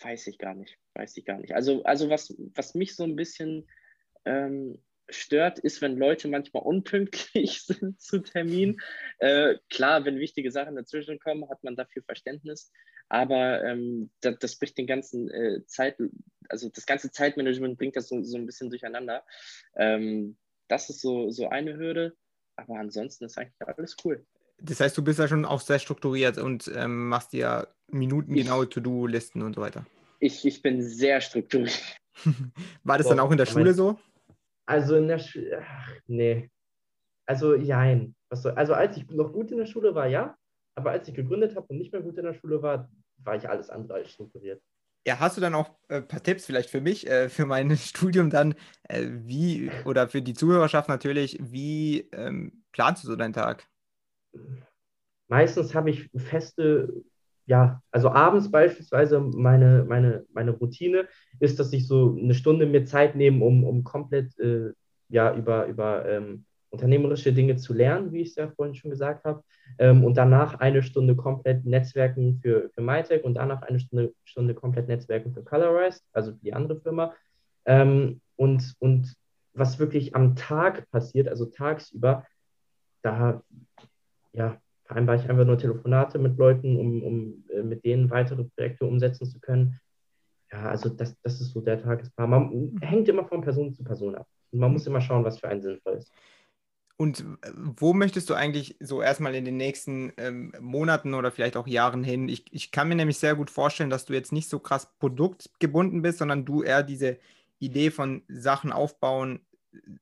weiß 0.00 0.26
ich 0.26 0.38
gar 0.38 0.54
nicht. 0.54 0.78
Weiß 0.94 1.16
ich 1.16 1.24
gar 1.24 1.38
nicht. 1.38 1.54
Also, 1.54 1.84
also 1.84 2.10
was, 2.10 2.34
was 2.54 2.74
mich 2.74 2.96
so 2.96 3.04
ein 3.04 3.14
bisschen 3.14 3.68
ähm, 4.24 4.82
stört, 5.08 5.58
ist, 5.60 5.80
wenn 5.80 5.96
Leute 5.96 6.28
manchmal 6.28 6.64
unpünktlich 6.64 7.62
sind 7.66 8.00
zu 8.00 8.18
Terminen. 8.18 8.80
Äh, 9.18 9.56
klar, 9.70 10.04
wenn 10.04 10.18
wichtige 10.18 10.50
Sachen 10.50 10.76
dazwischen 10.76 11.18
kommen, 11.20 11.48
hat 11.48 11.62
man 11.62 11.76
dafür 11.76 12.02
Verständnis. 12.02 12.72
Aber 13.08 13.64
ähm, 13.64 14.10
das, 14.20 14.38
das, 14.38 14.56
bricht 14.56 14.76
den 14.76 14.86
ganzen 14.86 15.30
äh, 15.30 15.64
Zeit, 15.66 15.96
also 16.48 16.68
das 16.68 16.84
ganze 16.84 17.10
Zeitmanagement 17.10 17.78
bringt 17.78 17.96
das 17.96 18.08
so, 18.08 18.22
so 18.22 18.36
ein 18.36 18.44
bisschen 18.44 18.68
durcheinander. 18.68 19.24
Ähm, 19.76 20.36
das 20.68 20.90
ist 20.90 21.00
so, 21.00 21.30
so 21.30 21.48
eine 21.48 21.76
Hürde. 21.76 22.16
Aber 22.56 22.78
ansonsten 22.78 23.24
ist 23.24 23.38
eigentlich 23.38 23.54
alles 23.60 23.96
cool. 24.04 24.24
Das 24.60 24.80
heißt, 24.80 24.96
du 24.98 25.04
bist 25.04 25.18
ja 25.18 25.28
schon 25.28 25.44
auch 25.44 25.60
sehr 25.60 25.78
strukturiert 25.78 26.38
und 26.38 26.70
ähm, 26.74 27.08
machst 27.08 27.32
dir 27.32 27.68
minutengenaue 27.88 28.68
To-Do-Listen 28.68 29.42
und 29.42 29.54
so 29.54 29.60
weiter. 29.60 29.86
Ich, 30.18 30.44
ich 30.44 30.62
bin 30.62 30.82
sehr 30.82 31.20
strukturiert. 31.20 31.96
War 32.82 32.98
das 32.98 33.06
Boah, 33.06 33.14
dann 33.14 33.20
auch 33.20 33.30
in 33.30 33.38
der 33.38 33.46
Schule 33.46 33.74
so? 33.74 33.98
Also 34.66 34.96
in 34.96 35.08
der 35.08 35.18
Schule, 35.18 35.64
nee. 36.06 36.50
Also 37.26 37.54
jein. 37.54 38.14
Also 38.28 38.74
als 38.74 38.96
ich 38.96 39.08
noch 39.10 39.32
gut 39.32 39.52
in 39.52 39.58
der 39.58 39.66
Schule 39.66 39.94
war, 39.94 40.06
ja. 40.06 40.36
Aber 40.74 40.90
als 40.90 41.08
ich 41.08 41.14
gegründet 41.14 41.56
habe 41.56 41.66
und 41.68 41.78
nicht 41.78 41.92
mehr 41.92 42.02
gut 42.02 42.18
in 42.18 42.24
der 42.24 42.34
Schule 42.34 42.60
war, 42.62 42.90
war 43.18 43.36
ich 43.36 43.48
alles 43.48 43.70
andere 43.70 43.94
als 43.94 44.10
strukturiert. 44.10 44.62
Ja, 45.06 45.20
hast 45.20 45.36
du 45.36 45.40
dann 45.40 45.54
auch 45.54 45.70
ein 45.88 46.02
äh, 46.02 46.02
paar 46.02 46.22
Tipps 46.22 46.44
vielleicht 46.44 46.70
für 46.70 46.80
mich, 46.80 47.06
äh, 47.06 47.28
für 47.28 47.46
mein 47.46 47.70
Studium 47.76 48.30
dann, 48.30 48.54
äh, 48.84 49.06
wie, 49.08 49.70
oder 49.84 50.08
für 50.08 50.22
die 50.22 50.34
Zuhörerschaft 50.34 50.88
natürlich, 50.88 51.38
wie 51.40 52.08
ähm, 52.12 52.64
planst 52.72 53.04
du 53.04 53.08
so 53.08 53.16
deinen 53.16 53.32
Tag? 53.32 53.66
Meistens 55.28 55.74
habe 55.74 55.90
ich 55.90 56.10
feste 56.16 57.04
ja, 57.48 57.80
also 57.90 58.10
abends 58.10 58.50
beispielsweise 58.50 59.20
meine, 59.20 59.82
meine, 59.88 60.26
meine 60.34 60.50
Routine 60.50 61.08
ist, 61.40 61.58
dass 61.58 61.72
ich 61.72 61.86
so 61.88 62.14
eine 62.14 62.34
Stunde 62.34 62.66
mir 62.66 62.84
Zeit 62.84 63.16
nehme, 63.16 63.42
um, 63.42 63.64
um 63.64 63.84
komplett 63.84 64.38
äh, 64.38 64.72
ja, 65.08 65.34
über, 65.34 65.64
über 65.64 66.06
ähm, 66.06 66.44
unternehmerische 66.70 67.32
Dinge 67.32 67.56
zu 67.56 67.72
lernen, 67.72 68.12
wie 68.12 68.22
ich 68.22 68.30
es 68.30 68.36
ja 68.36 68.48
vorhin 68.48 68.74
schon 68.74 68.90
gesagt 68.90 69.24
habe. 69.24 69.42
Ähm, 69.78 70.04
und 70.04 70.16
danach 70.16 70.60
eine 70.60 70.82
Stunde 70.82 71.16
komplett 71.16 71.64
Netzwerken 71.64 72.38
für, 72.42 72.70
für 72.70 72.80
MyTech 72.80 73.24
und 73.24 73.34
danach 73.34 73.62
eine 73.62 73.80
Stunde, 73.80 74.12
Stunde 74.24 74.54
komplett 74.54 74.88
Netzwerken 74.88 75.32
für 75.32 75.42
Colorized, 75.42 76.04
also 76.12 76.32
die 76.32 76.52
andere 76.52 76.80
Firma. 76.80 77.14
Ähm, 77.64 78.20
und, 78.36 78.74
und 78.78 79.14
was 79.52 79.78
wirklich 79.78 80.14
am 80.14 80.36
Tag 80.36 80.90
passiert, 80.90 81.28
also 81.28 81.46
tagsüber, 81.46 82.26
da 83.02 83.42
ja, 84.32 84.60
vereinbare 84.84 85.18
ich 85.18 85.28
einfach 85.28 85.44
nur 85.44 85.58
Telefonate 85.58 86.18
mit 86.18 86.36
Leuten, 86.38 86.76
um, 86.76 87.02
um 87.02 87.44
äh, 87.52 87.62
mit 87.62 87.84
denen 87.84 88.10
weitere 88.10 88.44
Projekte 88.44 88.86
umsetzen 88.86 89.26
zu 89.26 89.40
können. 89.40 89.78
Ja, 90.50 90.70
also 90.70 90.88
das, 90.88 91.14
das 91.22 91.40
ist 91.40 91.52
so 91.52 91.60
der 91.60 91.82
Tagesplan. 91.82 92.30
Man 92.30 92.78
hängt 92.80 93.08
immer 93.08 93.24
von 93.24 93.42
Person 93.42 93.72
zu 93.74 93.84
Person 93.84 94.14
ab. 94.14 94.26
Und 94.50 94.60
man 94.60 94.72
muss 94.72 94.86
immer 94.86 95.00
schauen, 95.00 95.24
was 95.24 95.38
für 95.38 95.48
einen 95.48 95.60
sinnvoll 95.60 95.94
ist. 95.94 96.12
Und 96.98 97.20
äh, 97.20 97.52
wo 97.54 97.94
möchtest 97.94 98.28
du 98.28 98.34
eigentlich 98.34 98.76
so 98.80 99.00
erstmal 99.00 99.34
in 99.34 99.44
den 99.46 99.56
nächsten 99.56 100.12
ähm, 100.18 100.52
Monaten 100.60 101.14
oder 101.14 101.30
vielleicht 101.30 101.56
auch 101.56 101.66
Jahren 101.66 102.04
hin? 102.04 102.28
Ich, 102.28 102.44
ich 102.52 102.72
kann 102.72 102.88
mir 102.88 102.96
nämlich 102.96 103.18
sehr 103.18 103.36
gut 103.36 103.50
vorstellen, 103.50 103.88
dass 103.88 104.04
du 104.04 104.12
jetzt 104.12 104.32
nicht 104.32 104.50
so 104.50 104.58
krass 104.58 104.88
produktgebunden 104.98 106.02
bist, 106.02 106.18
sondern 106.18 106.44
du 106.44 106.62
eher 106.62 106.82
diese 106.82 107.18
Idee 107.60 107.90
von 107.90 108.22
Sachen 108.28 108.72
aufbauen 108.72 109.40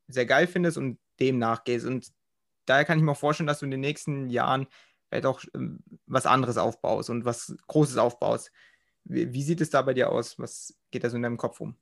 sehr 0.09 0.27
geil 0.27 0.47
findest 0.47 0.79
und 0.79 0.99
dem 1.21 1.39
nachgehst. 1.39 1.87
Und 1.87 2.13
daher 2.67 2.85
kann 2.85 2.99
ich 2.99 3.05
mir 3.05 3.13
auch 3.13 3.17
vorstellen, 3.17 3.47
dass 3.47 3.61
du 3.61 3.67
in 3.67 3.71
den 3.71 3.81
nächsten 3.81 4.31
Jahren 4.31 4.67
vielleicht 5.09 5.27
auch 5.27 5.43
ähm, 5.55 5.83
was 6.07 6.27
anderes 6.27 6.57
aufbaust 6.57 7.11
und 7.11 7.25
was 7.25 7.55
Großes 7.69 7.99
aufbaust. 7.99 8.51
Wie, 9.05 9.33
wie, 9.33 9.43
sieht 9.43 9.61
es 9.61 9.71
da 9.71 9.83
bei 9.83 9.95
dir 9.95 10.11
aus? 10.11 10.39
Was 10.39 10.75
geht 10.91 11.05
da 11.05 11.11
so 11.11 11.17
in 11.17 11.23
deinem 11.23 11.37
Kopf 11.37 11.61
um? 11.61 11.77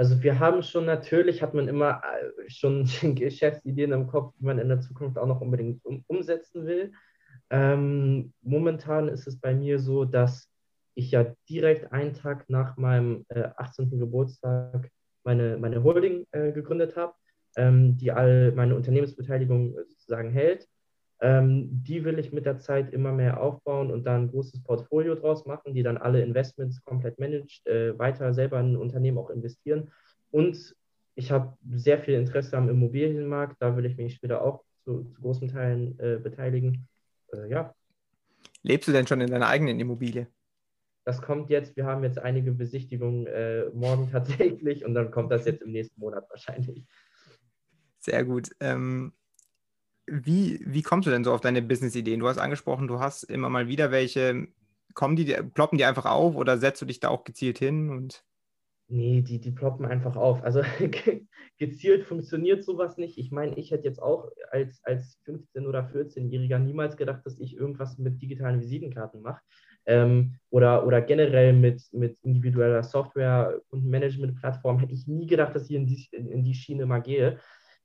Also 0.00 0.22
wir 0.22 0.38
haben 0.38 0.62
schon 0.62 0.86
natürlich, 0.86 1.42
hat 1.42 1.52
man 1.52 1.68
immer 1.68 2.00
äh, 2.02 2.48
schon 2.48 2.84
Geschäftsideen 3.14 3.92
im 3.92 4.06
Kopf, 4.06 4.32
die 4.38 4.44
man 4.44 4.58
in 4.58 4.68
der 4.68 4.80
Zukunft 4.80 5.18
auch 5.18 5.26
noch 5.26 5.42
unbedingt 5.42 5.84
um, 5.84 6.02
umsetzen 6.06 6.64
will. 6.66 6.92
Ähm, 7.50 8.32
momentan 8.40 9.08
ist 9.08 9.26
es 9.26 9.38
bei 9.38 9.54
mir 9.54 9.78
so, 9.78 10.06
dass 10.06 10.48
ich 10.94 11.10
ja 11.10 11.34
direkt 11.48 11.92
einen 11.92 12.14
Tag 12.14 12.48
nach 12.48 12.78
meinem 12.78 13.26
äh, 13.28 13.48
18. 13.56 13.98
Geburtstag 13.98 14.90
meine, 15.24 15.58
meine 15.58 15.82
Holding 15.82 16.26
äh, 16.30 16.52
gegründet 16.52 16.96
habe 16.96 17.12
ähm, 17.56 17.96
die 17.96 18.12
all 18.12 18.52
meine 18.52 18.76
Unternehmensbeteiligung 18.76 19.76
sozusagen 19.88 20.30
hält. 20.30 20.68
Ähm, 21.22 21.68
die 21.70 22.04
will 22.04 22.18
ich 22.18 22.32
mit 22.32 22.46
der 22.46 22.58
Zeit 22.58 22.92
immer 22.92 23.12
mehr 23.12 23.42
aufbauen 23.42 23.90
und 23.90 24.04
dann 24.04 24.22
ein 24.22 24.30
großes 24.30 24.62
Portfolio 24.62 25.14
draus 25.14 25.44
machen, 25.44 25.74
die 25.74 25.82
dann 25.82 25.98
alle 25.98 26.22
Investments 26.22 26.82
komplett 26.82 27.18
managt, 27.18 27.66
äh, 27.66 27.98
weiter 27.98 28.32
selber 28.32 28.58
in 28.60 28.72
ein 28.72 28.76
Unternehmen 28.76 29.18
auch 29.18 29.28
investieren. 29.28 29.90
Und 30.30 30.74
ich 31.14 31.30
habe 31.30 31.56
sehr 31.70 31.98
viel 31.98 32.14
Interesse 32.14 32.56
am 32.56 32.70
Immobilienmarkt, 32.70 33.56
da 33.60 33.76
will 33.76 33.84
ich 33.84 33.96
mich 33.98 34.14
später 34.14 34.42
auch 34.42 34.64
zu, 34.84 35.04
zu 35.04 35.20
großen 35.20 35.48
Teilen 35.48 35.98
äh, 35.98 36.18
beteiligen. 36.22 36.88
Äh, 37.34 37.50
ja. 37.50 37.74
Lebst 38.62 38.88
du 38.88 38.92
denn 38.92 39.06
schon 39.06 39.20
in 39.20 39.30
deiner 39.30 39.48
eigenen 39.48 39.78
Immobilie? 39.78 40.26
Das 41.04 41.20
kommt 41.20 41.50
jetzt, 41.50 41.76
wir 41.76 41.84
haben 41.84 42.02
jetzt 42.02 42.18
einige 42.18 42.52
Besichtigungen 42.52 43.26
äh, 43.26 43.66
morgen 43.74 44.10
tatsächlich 44.10 44.84
und 44.86 44.94
dann 44.94 45.10
kommt 45.10 45.30
das 45.30 45.44
jetzt 45.44 45.62
im 45.62 45.72
nächsten 45.72 46.00
Monat 46.00 46.24
wahrscheinlich. 46.30 46.86
Sehr 47.98 48.24
gut. 48.24 48.50
Ähm, 48.60 49.12
wie, 50.06 50.60
wie 50.66 50.82
kommst 50.82 51.06
du 51.06 51.10
denn 51.10 51.24
so 51.24 51.32
auf 51.32 51.40
deine 51.40 51.62
Business-Ideen? 51.62 52.20
Du 52.20 52.28
hast 52.28 52.38
angesprochen, 52.38 52.88
du 52.88 53.00
hast 53.00 53.24
immer 53.24 53.48
mal 53.48 53.68
wieder 53.68 53.90
welche. 53.90 54.48
Kommen 54.94 55.14
die, 55.14 55.24
ploppen 55.54 55.78
die 55.78 55.84
einfach 55.84 56.06
auf 56.06 56.34
oder 56.34 56.58
setzt 56.58 56.82
du 56.82 56.86
dich 56.86 56.98
da 56.98 57.08
auch 57.10 57.22
gezielt 57.24 57.58
hin? 57.58 57.90
Und 57.90 58.24
Nee, 58.92 59.22
die, 59.22 59.38
die 59.40 59.52
ploppen 59.52 59.86
einfach 59.86 60.16
auf. 60.16 60.42
Also 60.42 60.62
gezielt 61.58 62.02
funktioniert 62.04 62.64
sowas 62.64 62.96
nicht. 62.96 63.18
Ich 63.18 63.30
meine, 63.30 63.56
ich 63.56 63.70
hätte 63.70 63.84
jetzt 63.84 64.02
auch 64.02 64.28
als, 64.50 64.82
als 64.82 65.16
15- 65.24 65.68
oder 65.68 65.84
14-Jähriger 65.84 66.58
niemals 66.58 66.96
gedacht, 66.96 67.24
dass 67.24 67.38
ich 67.38 67.56
irgendwas 67.56 67.98
mit 67.98 68.20
digitalen 68.20 68.60
Visitenkarten 68.60 69.22
mache. 69.22 69.40
Ähm, 69.86 70.34
oder, 70.50 70.84
oder 70.84 71.00
generell 71.02 71.52
mit, 71.52 71.82
mit 71.92 72.18
individueller 72.22 72.82
Software 72.82 73.60
und 73.68 73.86
Management-Plattform 73.86 74.80
hätte 74.80 74.92
ich 74.92 75.06
nie 75.06 75.28
gedacht, 75.28 75.54
dass 75.54 75.70
ich 75.70 75.76
in 75.76 75.86
die, 75.86 76.08
in 76.10 76.42
die 76.42 76.54
Schiene 76.54 76.84
mal 76.84 77.00
gehe. 77.00 77.38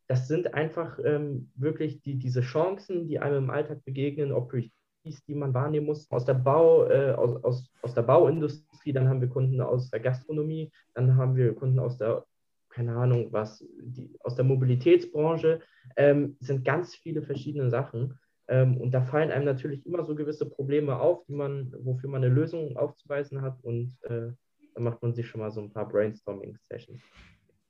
Das 0.07 0.27
sind 0.27 0.53
einfach 0.53 0.99
ähm, 1.03 1.51
wirklich 1.55 2.01
die, 2.01 2.15
diese 2.15 2.41
Chancen, 2.41 3.07
die 3.07 3.19
einem 3.19 3.45
im 3.45 3.49
Alltag 3.49 3.83
begegnen, 3.85 4.31
Opportunities, 4.31 5.23
die 5.27 5.35
man 5.35 5.53
wahrnehmen 5.53 5.87
muss, 5.87 6.09
aus 6.11 6.25
der, 6.25 6.35
Bau, 6.35 6.85
äh, 6.85 7.11
aus, 7.13 7.43
aus, 7.43 7.71
aus 7.81 7.93
der 7.93 8.03
Bauindustrie, 8.03 8.93
dann 8.93 9.09
haben 9.09 9.21
wir 9.21 9.29
Kunden 9.29 9.59
aus 9.61 9.89
der 9.89 9.99
Gastronomie, 9.99 10.71
dann 10.93 11.15
haben 11.15 11.35
wir 11.35 11.55
Kunden 11.55 11.79
aus 11.79 11.97
der, 11.97 12.25
keine 12.69 12.95
Ahnung, 12.95 13.31
was, 13.31 13.65
die, 13.79 14.15
aus 14.19 14.35
der 14.35 14.45
Mobilitätsbranche, 14.45 15.61
ähm, 15.95 16.37
sind 16.39 16.65
ganz 16.65 16.95
viele 16.95 17.21
verschiedene 17.21 17.69
Sachen. 17.69 18.19
Ähm, 18.47 18.77
und 18.77 18.91
da 18.91 19.01
fallen 19.01 19.31
einem 19.31 19.45
natürlich 19.45 19.85
immer 19.85 20.03
so 20.03 20.13
gewisse 20.13 20.47
Probleme 20.47 20.99
auf, 20.99 21.25
die 21.25 21.33
man, 21.33 21.73
wofür 21.79 22.09
man 22.09 22.23
eine 22.23 22.33
Lösung 22.33 22.77
aufzuweisen 22.77 23.41
hat. 23.41 23.57
Und 23.63 23.97
äh, 24.03 24.31
dann 24.75 24.83
macht 24.83 25.01
man 25.01 25.13
sich 25.13 25.27
schon 25.27 25.41
mal 25.41 25.51
so 25.51 25.61
ein 25.61 25.71
paar 25.71 25.87
Brainstorming-Sessions. 25.87 27.01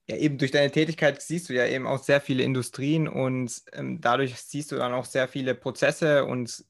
Ja, 0.07 0.17
eben 0.17 0.37
durch 0.37 0.51
deine 0.51 0.71
Tätigkeit 0.71 1.21
siehst 1.21 1.49
du 1.49 1.53
ja 1.53 1.65
eben 1.65 1.87
auch 1.87 1.97
sehr 1.97 2.21
viele 2.21 2.43
Industrien 2.43 3.07
und 3.07 3.63
ähm, 3.73 4.01
dadurch 4.01 4.35
siehst 4.39 4.71
du 4.71 4.75
dann 4.75 4.93
auch 4.93 5.05
sehr 5.05 5.27
viele 5.27 5.55
Prozesse 5.55 6.25
und 6.25 6.63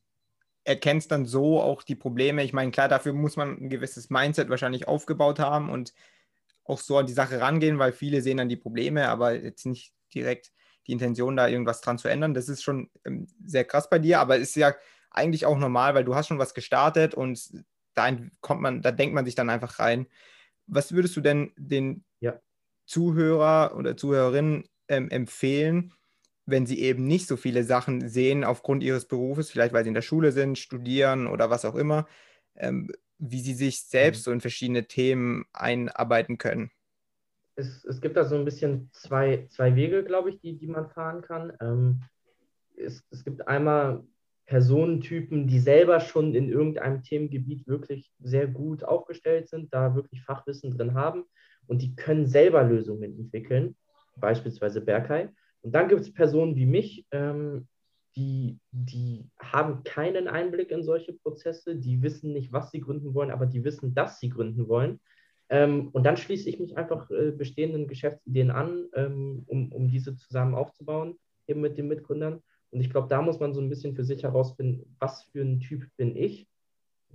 erkennst 0.63 1.11
dann 1.11 1.25
so 1.25 1.61
auch 1.61 1.83
die 1.83 1.95
Probleme. 1.95 2.43
Ich 2.43 2.53
meine, 2.53 2.71
klar, 2.71 2.87
dafür 2.87 3.13
muss 3.13 3.35
man 3.35 3.57
ein 3.61 3.69
gewisses 3.69 4.09
Mindset 4.09 4.49
wahrscheinlich 4.49 4.87
aufgebaut 4.87 5.39
haben 5.39 5.69
und 5.69 5.93
auch 6.63 6.79
so 6.79 6.97
an 6.97 7.05
die 7.05 7.13
Sache 7.13 7.41
rangehen, 7.41 7.77
weil 7.77 7.91
viele 7.91 8.21
sehen 8.21 8.37
dann 8.37 8.49
die 8.49 8.55
Probleme, 8.55 9.09
aber 9.09 9.35
jetzt 9.35 9.65
nicht 9.65 9.93
direkt 10.13 10.51
die 10.87 10.93
Intention, 10.93 11.35
da 11.35 11.47
irgendwas 11.47 11.81
dran 11.81 11.97
zu 11.97 12.07
ändern. 12.07 12.33
Das 12.33 12.49
ist 12.49 12.63
schon 12.63 12.89
ähm, 13.05 13.27
sehr 13.45 13.65
krass 13.65 13.89
bei 13.89 13.99
dir, 13.99 14.19
aber 14.19 14.37
ist 14.37 14.55
ja 14.55 14.73
eigentlich 15.11 15.45
auch 15.45 15.57
normal, 15.57 15.93
weil 15.93 16.03
du 16.03 16.15
hast 16.15 16.27
schon 16.27 16.39
was 16.39 16.53
gestartet 16.53 17.13
und 17.13 17.63
da 17.93 18.15
kommt 18.41 18.61
man, 18.61 18.81
da 18.81 18.91
denkt 18.91 19.13
man 19.15 19.25
sich 19.25 19.35
dann 19.35 19.49
einfach 19.49 19.79
rein. 19.79 20.07
Was 20.67 20.91
würdest 20.91 21.15
du 21.15 21.21
denn 21.21 21.53
den 21.57 22.03
ja. 22.19 22.39
Zuhörer 22.85 23.75
oder 23.77 23.97
Zuhörerinnen 23.97 24.65
ähm, 24.87 25.09
empfehlen, 25.09 25.93
wenn 26.45 26.65
sie 26.65 26.79
eben 26.79 27.07
nicht 27.07 27.27
so 27.27 27.37
viele 27.37 27.63
Sachen 27.63 28.07
sehen 28.07 28.43
aufgrund 28.43 28.83
ihres 28.83 29.05
Berufes, 29.05 29.49
vielleicht 29.49 29.73
weil 29.73 29.83
sie 29.83 29.89
in 29.89 29.95
der 29.95 30.01
Schule 30.01 30.31
sind, 30.31 30.57
studieren 30.57 31.27
oder 31.27 31.49
was 31.49 31.65
auch 31.65 31.75
immer, 31.75 32.07
ähm, 32.55 32.91
wie 33.17 33.39
sie 33.39 33.53
sich 33.53 33.81
selbst 33.81 34.19
mhm. 34.19 34.23
so 34.23 34.31
in 34.31 34.41
verschiedene 34.41 34.87
Themen 34.87 35.45
einarbeiten 35.53 36.37
können? 36.37 36.71
Es, 37.55 37.83
es 37.85 38.01
gibt 38.01 38.17
da 38.17 38.25
so 38.25 38.35
ein 38.35 38.45
bisschen 38.45 38.89
zwei, 38.91 39.47
zwei 39.49 39.75
Wege, 39.75 40.03
glaube 40.03 40.29
ich, 40.29 40.39
die, 40.41 40.57
die 40.57 40.67
man 40.67 40.89
fahren 40.89 41.21
kann. 41.21 41.53
Ähm, 41.61 42.01
es, 42.77 43.03
es 43.09 43.23
gibt 43.23 43.47
einmal 43.47 44.03
Personentypen, 44.45 45.47
die 45.47 45.59
selber 45.59 45.99
schon 46.01 46.35
in 46.35 46.49
irgendeinem 46.49 47.01
Themengebiet 47.01 47.65
wirklich 47.65 48.11
sehr 48.19 48.47
gut 48.47 48.83
aufgestellt 48.83 49.49
sind, 49.49 49.73
da 49.73 49.95
wirklich 49.95 50.21
Fachwissen 50.21 50.77
drin 50.77 50.93
haben 50.93 51.25
und 51.67 51.81
die 51.81 51.95
können 51.95 52.25
selber 52.27 52.63
Lösungen 52.63 53.17
entwickeln, 53.17 53.75
beispielsweise 54.17 54.81
Berkay. 54.81 55.29
Und 55.61 55.73
dann 55.73 55.87
gibt 55.87 56.01
es 56.01 56.13
Personen 56.13 56.55
wie 56.55 56.65
mich, 56.65 57.05
ähm, 57.11 57.67
die, 58.15 58.59
die 58.71 59.29
haben 59.39 59.83
keinen 59.83 60.27
Einblick 60.27 60.71
in 60.71 60.83
solche 60.83 61.13
Prozesse, 61.13 61.75
die 61.75 62.01
wissen 62.01 62.31
nicht, 62.31 62.53
was 62.53 62.71
sie 62.71 62.79
gründen 62.79 63.13
wollen, 63.13 63.31
aber 63.31 63.45
die 63.45 63.63
wissen, 63.63 63.93
dass 63.93 64.19
sie 64.19 64.29
gründen 64.29 64.67
wollen. 64.67 64.99
Ähm, 65.49 65.89
und 65.89 66.05
dann 66.05 66.17
schließe 66.17 66.49
ich 66.49 66.59
mich 66.59 66.77
einfach 66.77 67.09
äh, 67.11 67.31
bestehenden 67.31 67.87
Geschäftsideen 67.87 68.51
an, 68.51 68.87
ähm, 68.93 69.43
um, 69.47 69.71
um 69.71 69.87
diese 69.89 70.15
zusammen 70.15 70.55
aufzubauen, 70.55 71.17
eben 71.47 71.61
mit 71.61 71.77
den 71.77 71.87
Mitgründern. 71.87 72.41
Und 72.71 72.81
ich 72.81 72.89
glaube, 72.89 73.07
da 73.09 73.21
muss 73.21 73.39
man 73.39 73.53
so 73.53 73.61
ein 73.61 73.69
bisschen 73.69 73.95
für 73.95 74.03
sich 74.03 74.23
herausfinden, 74.23 74.95
was 74.99 75.23
für 75.25 75.41
ein 75.41 75.59
Typ 75.59 75.85
bin 75.97 76.15
ich. 76.15 76.47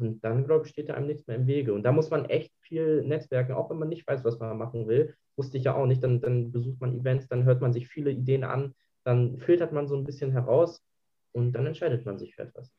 Und 0.00 0.24
dann, 0.24 0.44
glaube 0.44 0.64
ich, 0.64 0.70
steht 0.72 0.88
da 0.88 0.94
einem 0.94 1.06
nichts 1.06 1.26
mehr 1.26 1.36
im 1.36 1.46
Wege. 1.46 1.72
Und 1.74 1.82
da 1.82 1.92
muss 1.92 2.10
man 2.10 2.24
echt 2.26 2.52
viel 2.60 3.02
netzwerken, 3.02 3.52
auch 3.52 3.70
wenn 3.70 3.78
man 3.78 3.88
nicht 3.88 4.06
weiß, 4.06 4.24
was 4.24 4.38
man 4.38 4.56
machen 4.58 4.88
will 4.88 5.14
wusste 5.40 5.56
ich 5.56 5.64
ja 5.64 5.74
auch 5.74 5.86
nicht. 5.86 6.02
Dann, 6.02 6.20
dann 6.20 6.52
besucht 6.52 6.80
man 6.80 7.00
Events, 7.00 7.26
dann 7.28 7.44
hört 7.44 7.62
man 7.62 7.72
sich 7.72 7.88
viele 7.88 8.10
Ideen 8.10 8.44
an, 8.44 8.74
dann 9.04 9.38
filtert 9.38 9.72
man 9.72 9.88
so 9.88 9.96
ein 9.96 10.04
bisschen 10.04 10.32
heraus 10.32 10.82
und 11.32 11.52
dann 11.52 11.66
entscheidet 11.66 12.04
man 12.04 12.18
sich 12.18 12.34
für 12.34 12.42
etwas. 12.42 12.70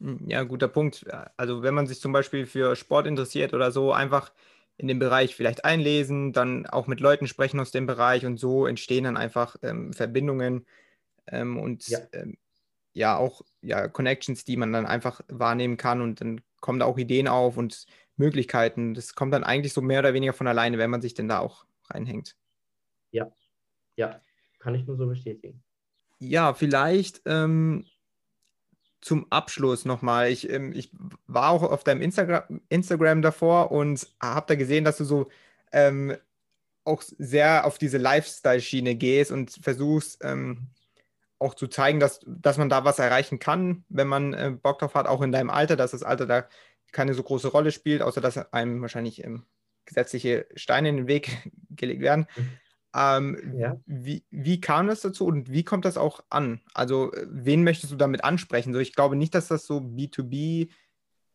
Hm, 0.00 0.28
ja, 0.28 0.44
guter 0.44 0.68
Punkt. 0.68 1.04
Also 1.36 1.62
wenn 1.62 1.74
man 1.74 1.88
sich 1.88 2.00
zum 2.00 2.12
Beispiel 2.12 2.46
für 2.46 2.76
Sport 2.76 3.08
interessiert 3.08 3.54
oder 3.54 3.72
so, 3.72 3.92
einfach 3.92 4.32
in 4.76 4.86
dem 4.86 5.00
Bereich 5.00 5.34
vielleicht 5.34 5.64
einlesen, 5.64 6.32
dann 6.32 6.66
auch 6.66 6.86
mit 6.86 7.00
Leuten 7.00 7.26
sprechen 7.26 7.58
aus 7.58 7.72
dem 7.72 7.86
Bereich 7.86 8.24
und 8.24 8.38
so 8.38 8.66
entstehen 8.66 9.04
dann 9.04 9.16
einfach 9.16 9.56
ähm, 9.62 9.92
Verbindungen 9.92 10.64
ähm, 11.26 11.58
und 11.58 11.88
ja. 11.88 11.98
Ähm, 12.12 12.36
ja. 12.92 13.16
auch 13.16 13.40
ja, 13.62 13.88
Connections, 13.88 14.44
die 14.44 14.56
man 14.56 14.72
dann 14.72 14.86
einfach 14.86 15.22
wahrnehmen 15.28 15.76
kann 15.76 16.02
und 16.02 16.20
dann 16.20 16.40
kommen 16.66 16.80
da 16.80 16.86
auch 16.86 16.98
Ideen 16.98 17.28
auf 17.28 17.56
und 17.56 17.86
Möglichkeiten. 18.16 18.92
Das 18.92 19.14
kommt 19.14 19.32
dann 19.32 19.44
eigentlich 19.44 19.72
so 19.72 19.80
mehr 19.80 20.00
oder 20.00 20.14
weniger 20.14 20.32
von 20.32 20.48
alleine, 20.48 20.78
wenn 20.78 20.90
man 20.90 21.00
sich 21.00 21.14
denn 21.14 21.28
da 21.28 21.38
auch 21.38 21.64
reinhängt. 21.88 22.36
Ja, 23.12 23.30
ja, 23.94 24.20
kann 24.58 24.74
ich 24.74 24.84
nur 24.84 24.96
so 24.96 25.06
bestätigen. 25.06 25.62
Ja, 26.18 26.54
vielleicht 26.54 27.22
ähm, 27.24 27.86
zum 29.00 29.30
Abschluss 29.30 29.84
nochmal. 29.84 30.28
Ich, 30.32 30.50
ähm, 30.50 30.72
ich 30.72 30.90
war 31.28 31.50
auch 31.50 31.62
auf 31.62 31.84
deinem 31.84 32.02
Instagram, 32.02 32.60
Instagram 32.68 33.22
davor 33.22 33.70
und 33.70 34.08
habe 34.20 34.46
da 34.48 34.54
gesehen, 34.56 34.82
dass 34.84 34.96
du 34.96 35.04
so 35.04 35.28
ähm, 35.70 36.16
auch 36.82 37.00
sehr 37.16 37.64
auf 37.64 37.78
diese 37.78 37.98
Lifestyle-Schiene 37.98 38.96
gehst 38.96 39.30
und 39.30 39.52
versuchst 39.52 40.18
ähm, 40.24 40.66
auch 41.38 41.54
zu 41.54 41.66
zeigen, 41.66 42.00
dass, 42.00 42.20
dass 42.26 42.58
man 42.58 42.68
da 42.68 42.84
was 42.84 42.98
erreichen 42.98 43.38
kann, 43.38 43.84
wenn 43.88 44.08
man 44.08 44.32
äh, 44.32 44.50
Bock 44.50 44.78
drauf 44.78 44.94
hat, 44.94 45.06
auch 45.06 45.22
in 45.22 45.32
deinem 45.32 45.50
Alter, 45.50 45.76
dass 45.76 45.90
das 45.90 46.02
Alter 46.02 46.26
da 46.26 46.48
keine 46.92 47.14
so 47.14 47.22
große 47.22 47.48
Rolle 47.48 47.72
spielt, 47.72 48.02
außer 48.02 48.20
dass 48.20 48.52
einem 48.52 48.80
wahrscheinlich 48.80 49.22
ähm, 49.22 49.44
gesetzliche 49.84 50.46
Steine 50.54 50.88
in 50.88 50.96
den 50.96 51.06
Weg 51.08 51.50
gelegt 51.70 52.02
werden. 52.02 52.26
Mhm. 52.36 52.48
Ähm, 52.98 53.54
ja. 53.58 53.78
wie, 53.84 54.24
wie 54.30 54.58
kam 54.58 54.86
das 54.86 55.02
dazu 55.02 55.26
und 55.26 55.52
wie 55.52 55.64
kommt 55.64 55.84
das 55.84 55.98
auch 55.98 56.24
an? 56.30 56.62
Also, 56.72 57.12
wen 57.26 57.62
möchtest 57.62 57.92
du 57.92 57.96
damit 57.96 58.24
ansprechen? 58.24 58.72
So, 58.72 58.78
ich 58.78 58.94
glaube 58.94 59.16
nicht, 59.16 59.34
dass 59.34 59.48
das 59.48 59.66
so 59.66 59.78
B2B. 59.80 60.70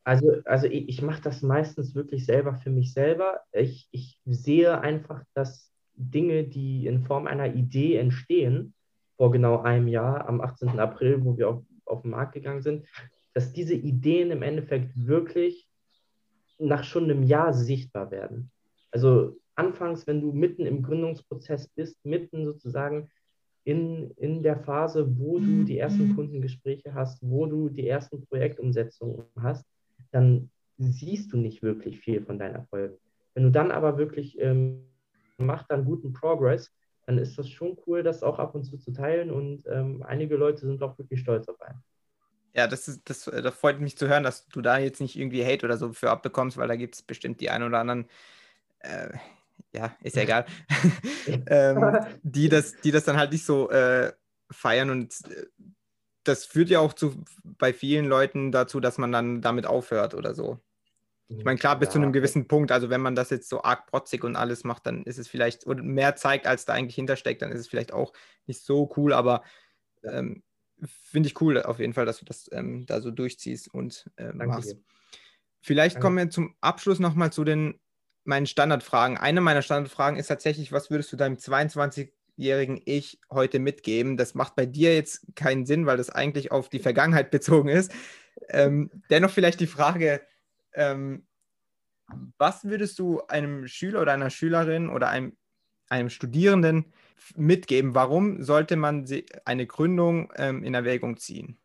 Also, 0.03 0.37
also 0.45 0.65
ich, 0.65 0.89
ich 0.89 1.01
mache 1.03 1.21
das 1.21 1.43
meistens 1.43 1.93
wirklich 1.93 2.25
selber 2.25 2.55
für 2.55 2.71
mich 2.71 2.93
selber. 2.93 3.41
Ich, 3.51 3.87
ich 3.91 4.19
sehe 4.25 4.81
einfach, 4.81 5.23
dass 5.35 5.71
Dinge, 5.93 6.45
die 6.45 6.87
in 6.87 7.05
Form 7.05 7.27
einer 7.27 7.53
Idee 7.53 7.97
entstehen, 7.97 8.73
vor 9.17 9.31
genau 9.31 9.61
einem 9.61 9.87
Jahr, 9.87 10.27
am 10.27 10.41
18. 10.41 10.79
April, 10.79 11.23
wo 11.23 11.37
wir 11.37 11.49
auf, 11.49 11.63
auf 11.85 12.01
den 12.01 12.11
Markt 12.11 12.33
gegangen 12.33 12.61
sind, 12.61 12.85
dass 13.33 13.53
diese 13.53 13.73
Ideen 13.73 14.31
im 14.31 14.41
Endeffekt 14.41 14.91
wirklich 14.95 15.67
nach 16.59 16.83
schon 16.83 17.05
einem 17.05 17.23
Jahr 17.23 17.53
sichtbar 17.53 18.11
werden. 18.11 18.51
Also 18.91 19.37
anfangs, 19.55 20.05
wenn 20.07 20.21
du 20.21 20.31
mitten 20.31 20.65
im 20.65 20.83
Gründungsprozess 20.83 21.67
bist, 21.69 22.03
mitten 22.05 22.45
sozusagen 22.45 23.09
in, 23.63 24.11
in 24.17 24.43
der 24.43 24.57
Phase, 24.57 25.07
wo 25.19 25.39
du 25.39 25.63
die 25.63 25.77
ersten 25.77 26.09
mhm. 26.09 26.15
Kundengespräche 26.15 26.93
hast, 26.93 27.21
wo 27.21 27.45
du 27.45 27.69
die 27.69 27.87
ersten 27.87 28.25
Projektumsetzungen 28.25 29.23
hast, 29.39 29.65
dann 30.11 30.49
siehst 30.77 31.31
du 31.31 31.37
nicht 31.37 31.61
wirklich 31.61 31.99
viel 31.99 32.21
von 32.21 32.39
deinen 32.39 32.55
Erfolgen. 32.55 32.95
Wenn 33.33 33.43
du 33.43 33.51
dann 33.51 33.71
aber 33.71 33.97
wirklich 33.97 34.39
ähm, 34.39 34.83
machst 35.37 35.69
dann 35.69 35.85
guten 35.85 36.13
Progress, 36.13 36.71
dann 37.11 37.17
ist 37.21 37.37
das 37.37 37.49
schon 37.49 37.77
cool, 37.85 38.03
das 38.03 38.23
auch 38.23 38.39
ab 38.39 38.55
und 38.55 38.63
zu 38.63 38.77
zu 38.77 38.91
teilen 38.91 39.31
und 39.31 39.63
ähm, 39.67 40.03
einige 40.03 40.35
Leute 40.35 40.65
sind 40.65 40.81
auch 40.81 40.97
wirklich 40.97 41.19
stolz 41.19 41.47
auf 41.47 41.61
einen. 41.61 41.83
Ja, 42.53 42.67
das, 42.67 42.87
ist, 42.87 43.01
das, 43.05 43.27
äh, 43.27 43.41
das 43.41 43.53
freut 43.53 43.79
mich 43.79 43.97
zu 43.97 44.07
hören, 44.07 44.23
dass 44.23 44.47
du 44.47 44.61
da 44.61 44.77
jetzt 44.77 45.01
nicht 45.01 45.17
irgendwie 45.17 45.45
Hate 45.45 45.65
oder 45.65 45.77
so 45.77 45.93
für 45.93 46.09
abbekommst, 46.09 46.57
weil 46.57 46.67
da 46.67 46.75
gibt 46.75 46.95
es 46.95 47.01
bestimmt 47.01 47.41
die 47.41 47.49
ein 47.49 47.63
oder 47.63 47.79
anderen, 47.79 48.07
äh, 48.79 49.09
ja, 49.73 49.95
ist 50.03 50.15
ja 50.15 50.23
egal, 50.23 50.45
ähm, 51.47 51.99
die, 52.23 52.49
das, 52.49 52.75
die 52.81 52.91
das 52.91 53.03
dann 53.03 53.17
halt 53.17 53.31
nicht 53.31 53.45
so 53.45 53.69
äh, 53.69 54.13
feiern 54.49 54.89
und 54.89 55.13
äh, 55.29 55.45
das 56.23 56.45
führt 56.45 56.69
ja 56.69 56.79
auch 56.79 56.93
zu, 56.93 57.23
bei 57.43 57.73
vielen 57.73 58.05
Leuten 58.05 58.51
dazu, 58.51 58.79
dass 58.79 58.97
man 58.97 59.11
dann 59.11 59.41
damit 59.41 59.65
aufhört 59.65 60.13
oder 60.13 60.35
so. 60.35 60.59
Ich 61.37 61.45
meine, 61.45 61.57
klar, 61.57 61.77
bis 61.79 61.87
ja. 61.89 61.93
zu 61.93 61.99
einem 61.99 62.13
gewissen 62.13 62.47
Punkt, 62.47 62.71
also 62.71 62.89
wenn 62.89 63.01
man 63.01 63.15
das 63.15 63.29
jetzt 63.29 63.49
so 63.49 63.63
arg 63.63 63.87
protzig 63.87 64.23
und 64.23 64.35
alles 64.35 64.63
macht, 64.63 64.85
dann 64.85 65.03
ist 65.03 65.17
es 65.17 65.27
vielleicht, 65.27 65.65
oder 65.65 65.83
mehr 65.83 66.15
zeigt, 66.15 66.47
als 66.47 66.65
da 66.65 66.73
eigentlich 66.73 66.95
hintersteckt, 66.95 67.41
dann 67.41 67.51
ist 67.51 67.59
es 67.59 67.67
vielleicht 67.67 67.93
auch 67.93 68.13
nicht 68.47 68.61
so 68.63 68.91
cool, 68.97 69.13
aber 69.13 69.43
ähm, 70.03 70.43
finde 71.03 71.27
ich 71.27 71.39
cool 71.41 71.61
auf 71.61 71.79
jeden 71.79 71.93
Fall, 71.93 72.05
dass 72.05 72.19
du 72.19 72.25
das 72.25 72.49
ähm, 72.51 72.85
da 72.85 73.01
so 73.01 73.11
durchziehst 73.11 73.73
und 73.73 74.09
äh, 74.17 74.33
machst. 74.33 74.71
Dir. 74.71 74.79
Vielleicht 75.61 75.95
Danke. 75.95 76.05
kommen 76.05 76.17
wir 76.17 76.29
zum 76.29 76.55
Abschluss 76.59 76.99
nochmal 76.99 77.31
zu 77.31 77.43
den 77.43 77.79
meinen 78.23 78.45
Standardfragen. 78.45 79.17
Eine 79.17 79.41
meiner 79.41 79.61
Standardfragen 79.61 80.19
ist 80.19 80.27
tatsächlich, 80.27 80.71
was 80.71 80.91
würdest 80.91 81.11
du 81.11 81.17
deinem 81.17 81.37
22 81.37 82.11
zwölfjährigen 82.41 82.81
Ich 82.85 83.19
heute 83.29 83.59
mitgeben? 83.59 84.17
Das 84.17 84.33
macht 84.33 84.55
bei 84.55 84.65
dir 84.65 84.95
jetzt 84.95 85.25
keinen 85.35 85.65
Sinn, 85.65 85.85
weil 85.85 85.97
das 85.97 86.09
eigentlich 86.09 86.51
auf 86.51 86.69
die 86.69 86.79
Vergangenheit 86.79 87.31
bezogen 87.31 87.69
ist. 87.69 87.91
Ähm, 88.49 88.89
dennoch 89.09 89.31
vielleicht 89.31 89.59
die 89.59 89.67
Frage, 89.67 90.21
ähm, 90.73 91.25
was 92.37 92.65
würdest 92.65 92.99
du 92.99 93.21
einem 93.27 93.67
Schüler 93.67 94.01
oder 94.01 94.13
einer 94.13 94.29
Schülerin 94.29 94.89
oder 94.89 95.09
einem, 95.09 95.37
einem 95.89 96.09
Studierenden 96.09 96.85
mitgeben? 97.35 97.95
Warum 97.95 98.41
sollte 98.41 98.75
man 98.75 99.05
eine 99.45 99.67
Gründung 99.67 100.31
ähm, 100.35 100.63
in 100.63 100.73
Erwägung 100.73 101.17
ziehen? 101.17 101.57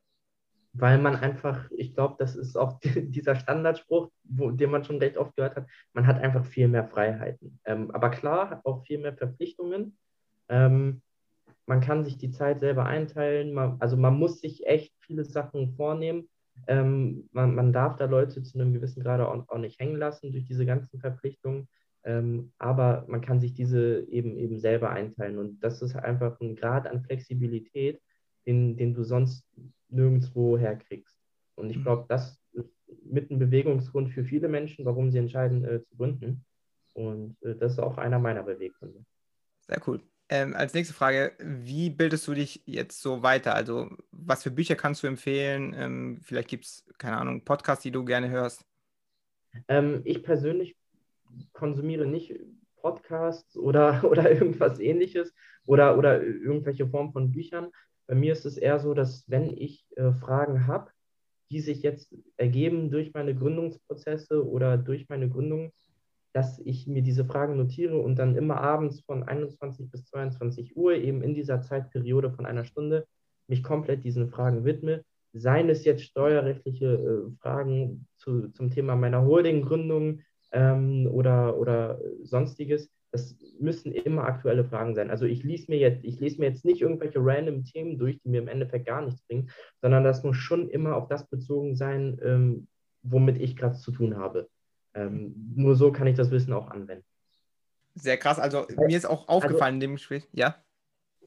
Weil 0.72 0.98
man 0.98 1.16
einfach, 1.16 1.70
ich 1.70 1.94
glaube, 1.94 2.16
das 2.18 2.36
ist 2.36 2.56
auch 2.56 2.78
dieser 2.84 3.36
Standardspruch, 3.36 4.10
wo, 4.24 4.50
den 4.50 4.70
man 4.70 4.84
schon 4.84 4.98
recht 4.98 5.16
oft 5.16 5.34
gehört 5.36 5.56
hat, 5.56 5.66
man 5.94 6.06
hat 6.06 6.20
einfach 6.20 6.44
viel 6.44 6.68
mehr 6.68 6.84
Freiheiten. 6.84 7.58
Ähm, 7.64 7.90
aber 7.92 8.10
klar, 8.10 8.50
hat 8.50 8.64
auch 8.66 8.84
viel 8.84 8.98
mehr 8.98 9.14
Verpflichtungen. 9.14 9.96
Ähm, 10.48 11.02
man 11.66 11.80
kann 11.80 12.04
sich 12.04 12.18
die 12.18 12.30
Zeit 12.30 12.60
selber 12.60 12.84
einteilen. 12.84 13.52
Man, 13.52 13.76
also 13.80 13.96
man 13.96 14.18
muss 14.18 14.40
sich 14.40 14.66
echt 14.66 14.92
viele 15.00 15.24
Sachen 15.24 15.74
vornehmen. 15.74 16.28
Ähm, 16.66 17.28
man, 17.32 17.54
man, 17.54 17.72
darf 17.72 17.96
da 17.96 18.06
Leute 18.06 18.42
zu 18.42 18.58
einem 18.58 18.72
gewissen 18.72 19.02
Grad 19.02 19.20
auch, 19.20 19.48
auch 19.48 19.58
nicht 19.58 19.78
hängen 19.78 19.96
lassen 19.96 20.32
durch 20.32 20.44
diese 20.44 20.66
ganzen 20.66 20.98
Verpflichtungen. 20.98 21.68
Ähm, 22.04 22.52
aber 22.58 23.04
man 23.08 23.20
kann 23.20 23.40
sich 23.40 23.54
diese 23.54 24.06
eben 24.08 24.36
eben 24.36 24.58
selber 24.58 24.90
einteilen. 24.90 25.38
Und 25.38 25.60
das 25.60 25.82
ist 25.82 25.96
einfach 25.96 26.40
ein 26.40 26.56
Grad 26.56 26.86
an 26.86 27.02
Flexibilität, 27.02 28.00
den, 28.46 28.76
den 28.76 28.94
du 28.94 29.02
sonst 29.02 29.44
nirgendwo 29.88 30.56
herkriegst. 30.56 31.18
Und 31.56 31.70
ich 31.70 31.78
mhm. 31.78 31.82
glaube, 31.82 32.06
das 32.08 32.40
ist 32.52 32.70
mit 33.04 33.30
ein 33.30 33.38
Bewegungsgrund 33.38 34.10
für 34.10 34.24
viele 34.24 34.48
Menschen, 34.48 34.84
warum 34.84 35.10
sie 35.10 35.18
entscheiden 35.18 35.64
äh, 35.64 35.82
zu 35.82 35.96
gründen. 35.96 36.44
Und 36.92 37.36
äh, 37.42 37.54
das 37.56 37.72
ist 37.72 37.78
auch 37.78 37.98
einer 37.98 38.18
meiner 38.18 38.42
Beweggründe. 38.42 39.04
Sehr 39.60 39.82
cool. 39.86 40.00
Ähm, 40.28 40.54
als 40.56 40.74
nächste 40.74 40.94
Frage, 40.94 41.32
wie 41.38 41.88
bildest 41.88 42.26
du 42.26 42.34
dich 42.34 42.62
jetzt 42.66 43.00
so 43.00 43.22
weiter? 43.22 43.54
Also, 43.54 43.90
was 44.10 44.42
für 44.42 44.50
Bücher 44.50 44.74
kannst 44.74 45.02
du 45.02 45.06
empfehlen? 45.06 45.74
Ähm, 45.78 46.20
vielleicht 46.22 46.48
gibt 46.48 46.64
es, 46.64 46.84
keine 46.98 47.18
Ahnung, 47.18 47.44
Podcasts, 47.44 47.82
die 47.82 47.92
du 47.92 48.04
gerne 48.04 48.28
hörst. 48.28 48.64
Ähm, 49.68 50.02
ich 50.04 50.24
persönlich 50.24 50.76
konsumiere 51.52 52.06
nicht 52.06 52.34
Podcasts 52.76 53.56
oder, 53.56 54.02
oder 54.10 54.30
irgendwas 54.30 54.80
ähnliches 54.80 55.32
oder, 55.64 55.96
oder 55.96 56.22
irgendwelche 56.22 56.88
Form 56.88 57.12
von 57.12 57.30
Büchern. 57.30 57.70
Bei 58.08 58.14
mir 58.14 58.32
ist 58.32 58.46
es 58.46 58.56
eher 58.56 58.78
so, 58.78 58.94
dass 58.94 59.24
wenn 59.28 59.56
ich 59.56 59.86
äh, 59.96 60.12
Fragen 60.12 60.66
habe, 60.66 60.90
die 61.50 61.60
sich 61.60 61.82
jetzt 61.82 62.14
ergeben 62.36 62.90
durch 62.90 63.12
meine 63.14 63.34
Gründungsprozesse 63.34 64.44
oder 64.44 64.76
durch 64.76 65.08
meine 65.08 65.28
Gründung, 65.28 65.72
dass 66.36 66.58
ich 66.58 66.86
mir 66.86 67.00
diese 67.00 67.24
Fragen 67.24 67.56
notiere 67.56 67.96
und 67.96 68.18
dann 68.18 68.36
immer 68.36 68.60
abends 68.60 69.00
von 69.00 69.22
21 69.22 69.90
bis 69.90 70.04
22 70.04 70.76
Uhr, 70.76 70.92
eben 70.92 71.22
in 71.22 71.32
dieser 71.32 71.62
Zeitperiode 71.62 72.30
von 72.30 72.44
einer 72.44 72.66
Stunde, 72.66 73.06
mich 73.48 73.62
komplett 73.62 74.04
diesen 74.04 74.28
Fragen 74.28 74.66
widme. 74.66 75.02
Seien 75.32 75.70
es 75.70 75.86
jetzt 75.86 76.02
steuerrechtliche 76.02 76.86
äh, 76.86 77.30
Fragen 77.40 78.06
zu, 78.18 78.48
zum 78.48 78.70
Thema 78.70 78.96
meiner 78.96 79.24
Holdinggründung 79.24 80.20
ähm, 80.52 81.08
oder, 81.10 81.56
oder 81.56 82.02
sonstiges. 82.22 82.90
Das 83.12 83.34
müssen 83.58 83.92
immer 83.92 84.24
aktuelle 84.24 84.66
Fragen 84.66 84.94
sein. 84.94 85.08
Also 85.08 85.24
ich 85.24 85.42
lese 85.42 85.70
mir 85.70 85.78
jetzt, 85.78 86.04
ich 86.04 86.20
lese 86.20 86.38
mir 86.38 86.48
jetzt 86.48 86.66
nicht 86.66 86.82
irgendwelche 86.82 87.18
random 87.18 87.64
Themen 87.64 87.96
durch, 87.96 88.20
die 88.20 88.28
mir 88.28 88.42
im 88.42 88.48
Endeffekt 88.48 88.84
gar 88.84 89.00
nichts 89.00 89.22
bringen, 89.22 89.48
sondern 89.80 90.04
das 90.04 90.22
muss 90.22 90.36
schon 90.36 90.68
immer 90.68 90.96
auf 90.96 91.08
das 91.08 91.26
bezogen 91.30 91.76
sein, 91.76 92.20
ähm, 92.22 92.68
womit 93.02 93.38
ich 93.40 93.56
gerade 93.56 93.76
zu 93.76 93.90
tun 93.90 94.18
habe. 94.18 94.50
Ähm, 94.96 95.52
nur 95.54 95.76
so 95.76 95.92
kann 95.92 96.06
ich 96.06 96.16
das 96.16 96.30
Wissen 96.30 96.52
auch 96.52 96.70
anwenden. 96.70 97.04
Sehr 97.94 98.16
krass. 98.16 98.38
Also 98.38 98.66
mir 98.76 98.96
ist 98.96 99.06
auch 99.06 99.28
aufgefallen 99.28 99.62
also, 99.62 99.74
in 99.74 99.80
dem 99.80 99.92
Gespräch, 99.92 100.28
ja? 100.32 100.56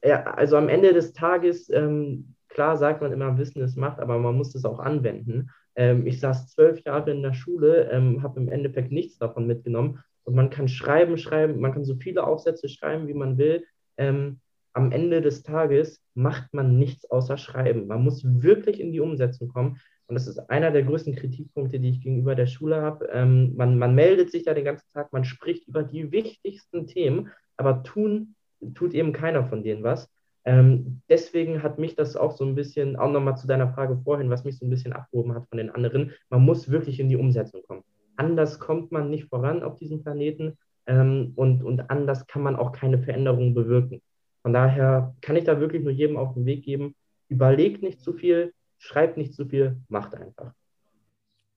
Ja, 0.04 0.24
also 0.24 0.58
am 0.58 0.70
Ende 0.70 0.94
des 0.94 1.14
Tages, 1.14 1.70
ähm, 1.70 2.36
klar 2.48 2.78
sagt 2.78 3.02
man 3.02 3.12
immer, 3.12 3.38
Wissen 3.38 3.62
ist 3.62 3.76
Macht, 3.76 4.00
aber 4.00 4.18
man 4.18 4.36
muss 4.36 4.56
es 4.56 4.66
auch 4.66 4.80
anwenden. 4.80 5.50
Ähm, 5.76 6.06
ich 6.08 6.20
saß 6.20 6.50
zwölf 6.50 6.84
Jahre 6.84 7.12
in 7.12 7.22
der 7.22 7.34
Schule, 7.34 7.90
ähm, 7.92 8.24
habe 8.24 8.40
im 8.40 8.50
Endeffekt 8.50 8.92
nichts 8.92 9.18
davon 9.18 9.48
mitgenommen. 9.48 10.04
Und 10.24 10.36
man 10.36 10.50
kann 10.50 10.68
schreiben, 10.68 11.18
schreiben, 11.18 11.60
man 11.60 11.74
kann 11.74 11.86
so 11.86 11.96
viele 11.96 12.24
Aufsätze 12.24 12.70
schreiben, 12.70 13.08
wie 13.08 13.14
man 13.14 13.38
will. 13.38 13.66
Ähm, 13.98 14.40
am 14.74 14.92
Ende 14.92 15.22
des 15.22 15.44
Tages 15.44 16.04
macht 16.14 16.54
man 16.54 16.78
nichts 16.78 17.10
außer 17.10 17.38
schreiben. 17.38 17.88
Man 17.88 18.04
muss 18.04 18.24
wirklich 18.24 18.80
in 18.80 18.92
die 18.92 19.00
Umsetzung 19.00 19.50
kommen. 19.50 19.80
Und 20.10 20.16
das 20.16 20.28
ist 20.28 20.40
einer 20.50 20.72
der 20.72 20.84
größten 20.84 21.16
Kritikpunkte, 21.16 21.80
die 21.80 21.90
ich 21.90 22.02
gegenüber 22.02 22.34
der 22.34 22.48
Schule 22.48 22.82
habe. 22.82 23.06
Ähm, 23.14 23.54
man, 23.56 23.78
man 23.78 23.94
meldet 23.94 24.32
sich 24.32 24.44
da 24.44 24.56
den 24.56 24.66
ganzen 24.66 24.92
Tag, 24.92 25.14
man 25.14 25.24
spricht 25.24 25.68
über 25.68 25.84
die 25.84 26.12
wichtigsten 26.12 26.88
Themen, 26.88 27.30
aber 27.58 27.84
tun 27.84 28.34
tut 28.74 28.96
eben 28.96 29.14
keiner 29.14 29.46
von 29.46 29.64
denen 29.64 29.84
was. 29.84 30.10
Ähm, 30.46 31.02
deswegen 31.10 31.62
hat 31.62 31.78
mich 31.78 31.96
das 31.96 32.16
auch 32.16 32.32
so 32.32 32.44
ein 32.44 32.56
bisschen, 32.56 32.96
auch 32.96 33.12
nochmal 33.12 33.38
zu 33.38 33.46
deiner 33.46 33.72
Frage 33.72 33.98
vorhin, 34.04 34.32
was 34.32 34.46
mich 34.46 34.58
so 34.58 34.66
ein 34.66 34.72
bisschen 34.72 34.94
abgehoben 34.94 35.36
hat 35.36 35.48
von 35.48 35.60
den 35.60 35.70
anderen, 35.70 36.12
man 36.30 36.42
muss 36.42 36.72
wirklich 36.72 37.00
in 37.00 37.08
die 37.08 37.18
Umsetzung 37.18 37.62
kommen. 37.68 37.84
Anders 38.16 38.60
kommt 38.60 38.92
man 38.92 39.12
nicht 39.12 39.26
voran 39.26 39.62
auf 39.62 39.76
diesem 39.76 40.02
Planeten 40.02 40.58
ähm, 40.88 41.34
und, 41.36 41.64
und 41.64 41.92
anders 41.92 42.26
kann 42.26 42.42
man 42.42 42.56
auch 42.56 42.72
keine 42.72 42.98
Veränderungen 42.98 43.54
bewirken. 43.54 44.02
Von 44.42 44.54
daher 44.54 45.14
kann 45.22 45.36
ich 45.36 45.44
da 45.44 45.60
wirklich 45.60 45.84
nur 45.84 45.92
jedem 45.92 46.18
auf 46.18 46.34
den 46.34 46.48
Weg 46.48 46.64
geben, 46.64 46.96
überlegt 47.28 47.84
nicht 47.84 48.02
zu 48.02 48.14
viel, 48.14 48.54
schreibt 48.80 49.18
nicht 49.18 49.34
zu 49.34 49.46
viel, 49.46 49.78
macht 49.88 50.16
einfach. 50.16 50.54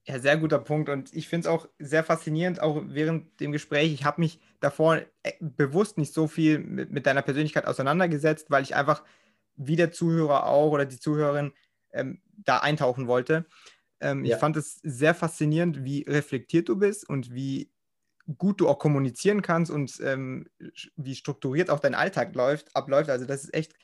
Ja, 0.04 0.18
sehr 0.18 0.36
guter 0.36 0.58
Punkt. 0.58 0.88
Und 0.88 1.14
ich 1.14 1.28
finde 1.28 1.46
es 1.48 1.54
auch 1.54 1.68
sehr 1.78 2.02
faszinierend, 2.02 2.60
auch 2.60 2.82
während 2.86 3.38
dem 3.40 3.52
Gespräch. 3.52 3.92
Ich 3.92 4.04
habe 4.04 4.20
mich 4.20 4.40
davor 4.60 5.00
äh, 5.22 5.32
bewusst 5.40 5.96
nicht 5.96 6.12
so 6.12 6.26
viel 6.26 6.58
mit, 6.58 6.90
mit, 6.90 7.06
deiner 7.06 7.22
Persönlichkeit 7.22 7.66
auseinandergesetzt, 7.66 8.50
weil 8.50 8.64
ich 8.64 8.74
einfach 8.74 9.04
wie 9.54 9.76
der 9.76 9.92
Zuhörer 9.92 10.46
auch 10.46 10.72
oder 10.72 10.86
die 10.86 10.98
Zuhörerin 10.98 11.52
ähm, 11.92 12.20
da 12.36 12.58
eintauchen 12.58 13.06
wollte. 13.06 13.46
Ähm, 14.00 14.24
ja. 14.24 14.34
Ich 14.34 14.40
fand 14.40 14.56
es 14.56 14.80
sehr 14.82 15.14
faszinierend, 15.14 15.84
wie 15.84 16.02
reflektiert 16.08 16.68
du 16.68 16.76
bist 16.76 17.08
und 17.08 17.32
wie 17.32 17.70
gut 18.38 18.60
du 18.60 18.68
auch 18.68 18.80
kommunizieren 18.80 19.40
kannst 19.40 19.70
und 19.70 20.00
ähm, 20.02 20.48
wie 20.96 21.14
strukturiert 21.14 21.70
auch 21.70 21.80
dein 21.80 21.94
Alltag 21.94 22.34
läuft, 22.34 22.74
abläuft. 22.74 23.10
Also 23.10 23.24
das 23.24 23.44
ist 23.44 23.54
echt 23.54 23.74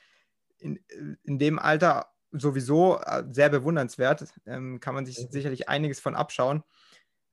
in, 0.59 0.81
in 1.23 1.39
dem 1.39 1.61
Alter 1.61 2.13
sowieso 2.33 2.99
äh, 2.99 3.25
sehr 3.31 3.49
bewundernswert. 3.49 4.27
Ähm, 4.47 4.81
kann 4.81 4.95
man 4.95 5.07
sich 5.07 5.19
mhm. 5.19 5.31
sicherlich 5.31 5.69
einiges 5.69 6.01
von 6.01 6.15
abschauen. 6.15 6.63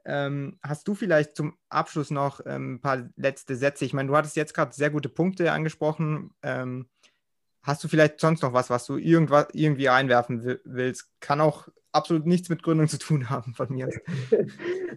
Ähm, 0.05 0.59
hast 0.61 0.87
du 0.87 0.93
vielleicht 0.93 1.35
zum 1.35 1.57
Abschluss 1.69 2.11
noch 2.11 2.39
ähm, 2.45 2.75
ein 2.75 2.81
paar 2.81 3.09
letzte 3.15 3.55
Sätze? 3.55 3.85
Ich 3.85 3.93
meine, 3.93 4.09
du 4.09 4.15
hattest 4.15 4.35
jetzt 4.35 4.53
gerade 4.53 4.73
sehr 4.73 4.91
gute 4.91 5.09
Punkte 5.09 5.51
angesprochen. 5.51 6.31
Ähm, 6.43 6.87
hast 7.63 7.83
du 7.83 7.87
vielleicht 7.87 8.19
sonst 8.19 8.43
noch 8.43 8.53
was, 8.53 8.69
was 8.69 8.85
du 8.85 8.97
irgendwas, 8.97 9.47
irgendwie 9.53 9.89
einwerfen 9.89 10.59
willst? 10.63 11.09
Kann 11.19 11.41
auch 11.41 11.67
absolut 11.91 12.27
nichts 12.27 12.49
mit 12.49 12.61
Gründung 12.61 12.87
zu 12.87 12.99
tun 12.99 13.29
haben 13.29 13.53
von 13.53 13.71
mir. 13.71 13.89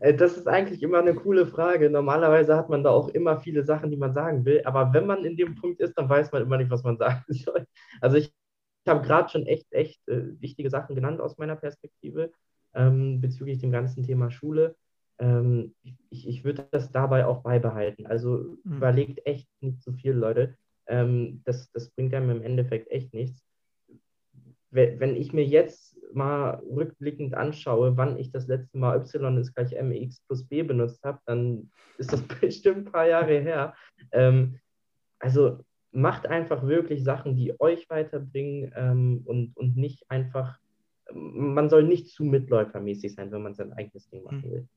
Äh, 0.01 0.15
das 0.15 0.37
ist 0.37 0.47
eigentlich 0.47 0.81
immer 0.85 1.01
eine 1.01 1.13
coole 1.13 1.45
Frage. 1.45 1.91
Normalerweise 1.91 2.55
hat 2.57 2.69
man 2.69 2.85
da 2.85 2.91
auch 2.91 3.09
immer 3.09 3.41
viele 3.41 3.65
Sachen, 3.65 3.91
die 3.91 3.97
man 3.97 4.15
sagen 4.15 4.45
will, 4.45 4.63
aber 4.65 4.93
wenn 4.93 5.07
man 5.07 5.25
in 5.25 5.37
dem 5.37 5.57
Punkt 5.57 5.81
ist, 5.81 5.95
dann 5.99 6.09
weiß 6.09 6.31
man 6.31 6.43
immer 6.43 6.57
nicht, 6.57 6.71
was 6.71 6.85
man 6.85 6.97
sagen 6.99 7.25
soll. 7.31 7.67
Also 8.01 8.19
ich 8.19 8.33
habe 8.89 9.07
gerade 9.07 9.29
schon 9.29 9.47
echt, 9.47 9.73
echt 9.73 10.07
äh, 10.09 10.41
wichtige 10.41 10.71
Sachen 10.71 10.95
genannt 10.95 11.21
aus 11.21 11.39
meiner 11.39 11.57
Perspektive 11.57 12.33
ähm, 12.75 13.21
bezüglich 13.21 13.59
dem 13.59 13.73
ganzen 13.73 14.03
Thema 14.03 14.31
Schule. 14.31 14.77
Ähm, 15.19 15.75
ich, 16.11 16.29
ich 16.29 16.45
würde 16.45 16.69
das 16.71 16.93
dabei 16.93 17.27
auch 17.27 17.43
beibehalten. 17.43 18.07
Also 18.07 18.57
mhm. 18.65 18.77
überlegt 18.77 19.27
echt 19.27 19.49
nicht 19.61 19.83
zu 19.83 19.93
viel, 19.93 20.13
Leute. 20.13 20.57
Ähm, 20.87 21.43
das, 21.45 21.71
das 21.73 21.91
bringt 21.91 22.15
einem 22.15 22.31
im 22.31 22.43
Endeffekt 22.43 22.91
echt 22.91 23.13
nichts. 23.15 23.43
Wenn 24.71 25.17
ich 25.17 25.33
mir 25.33 25.45
jetzt 25.45 25.99
mal 26.13 26.63
rückblickend 26.71 27.35
anschaue, 27.35 27.97
wann 27.97 28.19
ich 28.19 28.31
das 28.33 28.47
letzte 28.49 28.77
Mal 28.77 28.99
y 28.99 29.39
ist 29.39 29.55
gleich 29.55 29.73
mx 29.73 30.21
plus 30.27 30.47
b 30.47 30.63
benutzt 30.63 31.03
habe, 31.05 31.19
dann 31.25 31.71
ist 31.97 32.13
das 32.13 32.23
bestimmt 32.41 32.87
ein 32.87 32.93
paar 32.93 33.07
Jahre 33.07 33.41
her. 33.41 33.75
Ähm, 34.13 34.61
also 35.19 35.65
macht 35.93 36.27
einfach 36.27 36.67
wirklich 36.67 37.03
Sachen, 37.03 37.37
die 37.37 37.59
euch 37.61 37.89
weiterbringen 37.89 38.73
ähm, 38.77 39.23
und, 39.25 39.57
und 39.57 39.77
nicht 39.77 40.11
einfach, 40.11 40.59
man 41.13 41.69
soll 41.69 41.85
nicht 41.85 42.09
zu 42.09 42.25
mitläufermäßig 42.25 43.15
sein, 43.15 43.33
wenn 43.33 43.43
man 43.43 43.55
sein 43.55 43.73
eigenes 43.73 44.09
Ding 44.11 44.23
machen 44.25 44.43
hm. 44.43 44.51
will. 44.51 44.69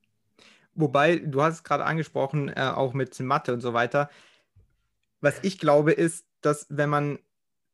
Wobei, 0.74 1.18
du 1.18 1.42
hast 1.42 1.56
es 1.56 1.64
gerade 1.64 1.86
angesprochen, 1.86 2.50
äh, 2.50 2.72
auch 2.74 2.94
mit 2.94 3.20
Mathe 3.20 3.54
und 3.54 3.60
so 3.60 3.74
weiter. 3.74 4.10
Was 5.20 5.44
ich 5.44 5.60
glaube, 5.60 5.92
ist, 5.92 6.26
dass 6.40 6.66
wenn 6.70 6.90
man 6.90 7.20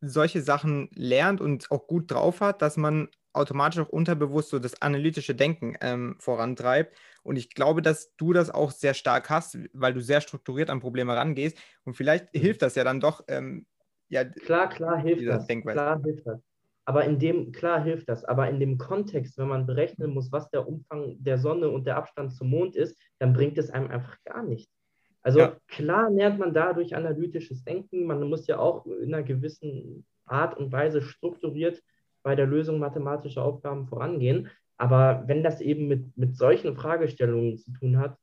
solche 0.02 0.42
Sachen 0.42 0.90
lernt 0.94 1.40
und 1.40 1.72
auch 1.72 1.88
gut 1.88 2.12
drauf 2.12 2.42
hat, 2.42 2.62
dass 2.62 2.78
man 2.78 3.08
automatisch 3.34 3.80
auch 3.80 3.90
unterbewusst 3.90 4.50
so 4.50 4.60
das 4.60 4.82
analytische 4.82 5.36
Denken 5.36 5.76
ähm, 5.82 6.16
vorantreibt. 6.20 6.96
Und 7.24 7.36
ich 7.36 7.50
glaube, 7.50 7.82
dass 7.82 8.16
du 8.16 8.34
das 8.34 8.50
auch 8.50 8.72
sehr 8.72 8.94
stark 8.94 9.30
hast, 9.30 9.58
weil 9.74 9.94
du 9.94 10.02
sehr 10.02 10.22
strukturiert 10.22 10.70
an 10.70 10.80
Probleme 10.80 11.16
rangehst. 11.16 11.58
Und 11.84 11.96
vielleicht 11.96 12.34
mhm. 12.34 12.40
hilft 12.40 12.62
das 12.62 12.76
ja 12.76 12.84
dann 12.84 13.00
doch. 13.00 13.24
Ähm, 13.28 13.66
ja, 14.10 14.24
klar, 14.24 14.70
klar 14.70 14.98
hilft 14.98 15.28
das. 15.28 15.48
Klar 15.48 16.02
hilft 16.02 16.26
das. 16.26 16.42
Aber 16.86 17.04
in 17.04 17.20
dem, 17.20 17.52
klar 17.52 17.84
hilft 17.84 18.08
das, 18.08 18.24
aber 18.24 18.50
in 18.50 18.62
dem 18.62 18.78
Kontext, 18.78 19.38
wenn 19.38 19.50
man 19.50 19.66
berechnen 19.66 20.14
muss, 20.14 20.32
was 20.32 20.50
der 20.52 20.66
Umfang 20.66 21.22
der 21.22 21.38
Sonne 21.38 21.70
und 21.70 21.86
der 21.86 21.98
Abstand 21.98 22.34
zum 22.34 22.50
Mond 22.50 22.78
ist, 22.78 22.98
dann 23.20 23.34
bringt 23.34 23.58
es 23.58 23.70
einem 23.70 23.92
einfach 23.92 24.16
gar 24.24 24.42
nichts. 24.42 24.72
Also 25.22 25.40
ja. 25.40 25.58
klar 25.68 26.10
lernt 26.10 26.40
man 26.40 26.54
dadurch 26.54 26.96
analytisches 26.96 27.66
Denken. 27.66 28.06
Man 28.06 28.24
muss 28.30 28.48
ja 28.48 28.60
auch 28.60 28.86
in 28.86 29.14
einer 29.14 29.24
gewissen 29.24 30.06
Art 30.26 30.56
und 30.58 30.72
Weise 30.72 31.02
strukturiert 31.02 31.84
bei 32.28 32.36
der 32.36 32.46
Lösung 32.46 32.78
mathematischer 32.78 33.42
Aufgaben 33.42 33.88
vorangehen. 33.88 34.50
Aber 34.76 35.24
wenn 35.28 35.44
das 35.44 35.62
eben 35.62 35.88
mit, 35.88 36.18
mit 36.18 36.36
solchen 36.36 36.76
Fragestellungen 36.76 37.58
zu 37.58 37.72
tun 37.72 37.98
hat, 37.98 38.18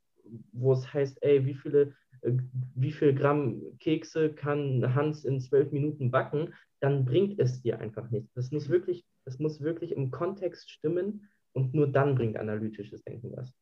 wo 0.52 0.74
es 0.74 0.92
heißt, 0.92 1.22
ey, 1.22 1.46
wie 1.46 1.54
viele, 1.54 1.94
äh, 2.20 2.32
wie 2.74 2.92
viel 2.92 3.14
Gramm 3.14 3.62
Kekse 3.80 4.34
kann 4.34 4.94
Hans 4.94 5.24
in 5.24 5.40
zwölf 5.40 5.72
Minuten 5.72 6.10
backen, 6.10 6.52
dann 6.80 7.06
bringt 7.06 7.40
es 7.40 7.62
dir 7.62 7.78
einfach 7.80 8.10
nichts. 8.10 8.30
Das 8.34 8.50
muss 8.50 8.68
wirklich, 8.68 9.06
das 9.24 9.38
muss 9.38 9.62
wirklich 9.62 9.92
im 9.92 10.10
Kontext 10.10 10.70
stimmen 10.70 11.30
und 11.54 11.72
nur 11.72 11.86
dann 11.86 12.14
bringt 12.14 12.36
analytisches 12.36 13.02
Denken 13.04 13.32
was. 13.34 13.54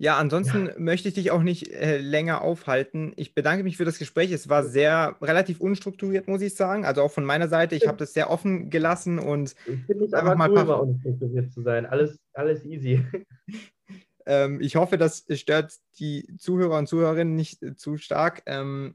Ja, 0.00 0.16
ansonsten 0.16 0.66
ja. 0.66 0.72
möchte 0.78 1.08
ich 1.08 1.14
dich 1.14 1.32
auch 1.32 1.42
nicht 1.42 1.72
äh, 1.72 1.98
länger 1.98 2.42
aufhalten. 2.42 3.12
Ich 3.16 3.34
bedanke 3.34 3.64
mich 3.64 3.76
für 3.76 3.84
das 3.84 3.98
Gespräch. 3.98 4.30
Es 4.30 4.48
war 4.48 4.62
sehr 4.62 5.16
relativ 5.20 5.60
unstrukturiert, 5.60 6.28
muss 6.28 6.40
ich 6.40 6.54
sagen. 6.54 6.84
Also 6.84 7.02
auch 7.02 7.10
von 7.10 7.24
meiner 7.24 7.48
Seite. 7.48 7.74
Ich 7.74 7.88
habe 7.88 7.98
das 7.98 8.12
sehr 8.12 8.30
offen 8.30 8.70
gelassen 8.70 9.18
und 9.18 9.56
ich 9.66 9.84
finde 9.86 10.04
es 10.04 10.12
einfach 10.12 10.36
mal 10.36 10.50
cool, 10.50 10.64
mal 10.64 10.74
unstrukturiert 10.74 11.52
zu 11.52 11.62
sein. 11.62 11.84
Alles, 11.84 12.20
alles 12.32 12.64
easy. 12.64 13.04
ähm, 14.26 14.60
ich 14.60 14.76
hoffe, 14.76 14.98
das 14.98 15.26
stört 15.32 15.74
die 15.98 16.28
Zuhörer 16.38 16.78
und 16.78 16.86
Zuhörerinnen 16.86 17.34
nicht 17.34 17.60
äh, 17.64 17.74
zu 17.74 17.96
stark. 17.96 18.42
Ähm, 18.46 18.94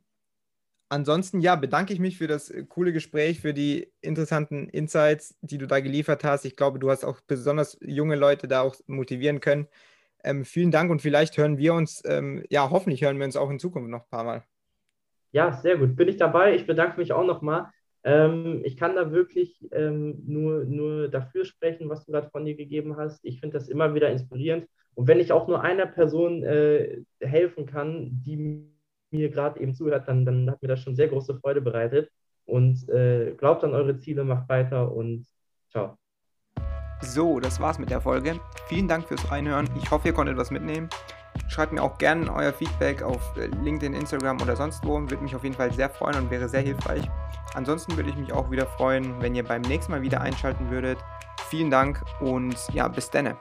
ansonsten, 0.87 1.41
ja, 1.41 1.57
bedanke 1.57 1.91
ich 1.91 1.99
mich 1.99 2.17
für 2.17 2.27
das 2.27 2.49
äh, 2.49 2.63
coole 2.63 2.93
Gespräch, 2.93 3.41
für 3.41 3.53
die 3.53 3.91
interessanten 3.99 4.69
Insights, 4.69 5.35
die 5.41 5.57
du 5.57 5.67
da 5.67 5.81
geliefert 5.81 6.23
hast. 6.23 6.45
Ich 6.45 6.55
glaube, 6.55 6.79
du 6.79 6.89
hast 6.89 7.03
auch 7.03 7.19
besonders 7.27 7.77
junge 7.81 8.15
Leute 8.15 8.47
da 8.47 8.61
auch 8.61 8.77
motivieren 8.87 9.41
können. 9.41 9.67
Ähm, 10.23 10.45
vielen 10.45 10.71
Dank 10.71 10.89
und 10.89 11.01
vielleicht 11.01 11.37
hören 11.37 11.57
wir 11.57 11.73
uns, 11.73 12.01
ähm, 12.05 12.43
ja, 12.49 12.69
hoffentlich 12.69 13.03
hören 13.03 13.17
wir 13.17 13.25
uns 13.25 13.35
auch 13.35 13.49
in 13.49 13.59
Zukunft 13.59 13.89
noch 13.89 14.03
ein 14.03 14.09
paar 14.09 14.23
Mal. 14.23 14.43
Ja, 15.31 15.51
sehr 15.51 15.77
gut. 15.77 15.95
Bin 15.95 16.07
ich 16.07 16.17
dabei. 16.17 16.55
Ich 16.55 16.67
bedanke 16.67 16.99
mich 16.99 17.11
auch 17.11 17.25
nochmal. 17.25 17.69
Ähm, 18.03 18.61
ich 18.63 18.77
kann 18.77 18.95
da 18.95 19.11
wirklich 19.11 19.67
ähm, 19.71 20.21
nur, 20.25 20.65
nur 20.65 21.07
dafür 21.09 21.45
sprechen, 21.45 21.89
was 21.89 22.05
du 22.05 22.11
gerade 22.11 22.29
von 22.29 22.45
dir 22.45 22.55
gegeben 22.55 22.97
hast. 22.97 23.23
Ich 23.25 23.39
finde 23.39 23.57
das 23.57 23.69
immer 23.69 23.95
wieder 23.95 24.09
inspirierend. 24.09 24.67
Und 24.95 25.07
wenn 25.07 25.19
ich 25.19 25.31
auch 25.31 25.47
nur 25.47 25.61
einer 25.61 25.87
Person 25.87 26.43
äh, 26.43 27.01
helfen 27.19 27.65
kann, 27.65 28.21
die 28.23 28.67
mir 29.11 29.29
gerade 29.29 29.59
eben 29.59 29.73
zuhört, 29.73 30.07
dann, 30.07 30.25
dann 30.25 30.51
hat 30.51 30.61
mir 30.61 30.67
das 30.67 30.81
schon 30.81 30.95
sehr 30.95 31.07
große 31.07 31.35
Freude 31.35 31.61
bereitet. 31.61 32.11
Und 32.45 32.87
äh, 32.89 33.33
glaubt 33.37 33.63
an 33.63 33.73
eure 33.73 33.97
Ziele, 33.97 34.23
macht 34.23 34.49
weiter 34.49 34.91
und 34.91 35.25
ciao. 35.69 35.97
So, 37.05 37.41
das 37.41 37.59
war's 37.59 37.79
mit 37.79 37.89
der 37.89 37.99
Folge. 37.99 38.39
Vielen 38.67 38.87
Dank 38.87 39.07
fürs 39.07 39.29
Reinhören. 39.29 39.69
Ich 39.75 39.91
hoffe, 39.91 40.07
ihr 40.07 40.13
konntet 40.13 40.37
was 40.37 40.51
mitnehmen. 40.51 40.89
Schreibt 41.49 41.73
mir 41.73 41.83
auch 41.83 41.97
gerne 41.97 42.33
euer 42.33 42.53
Feedback 42.53 43.01
auf 43.01 43.35
äh, 43.35 43.47
LinkedIn, 43.47 43.93
Instagram 43.93 44.41
oder 44.41 44.55
sonst 44.55 44.85
wo. 44.85 44.99
Würde 44.99 45.17
mich 45.17 45.35
auf 45.35 45.43
jeden 45.43 45.55
Fall 45.55 45.71
sehr 45.73 45.89
freuen 45.89 46.15
und 46.15 46.31
wäre 46.31 46.47
sehr 46.47 46.61
hilfreich. 46.61 47.03
Ansonsten 47.55 47.97
würde 47.97 48.09
ich 48.09 48.15
mich 48.15 48.31
auch 48.31 48.49
wieder 48.49 48.65
freuen, 48.65 49.21
wenn 49.21 49.35
ihr 49.35 49.43
beim 49.43 49.61
nächsten 49.63 49.91
Mal 49.91 50.01
wieder 50.01 50.21
einschalten 50.21 50.71
würdet. 50.71 50.97
Vielen 51.49 51.69
Dank 51.69 52.01
und 52.21 52.55
ja, 52.73 52.87
bis 52.87 53.09
denne. 53.09 53.35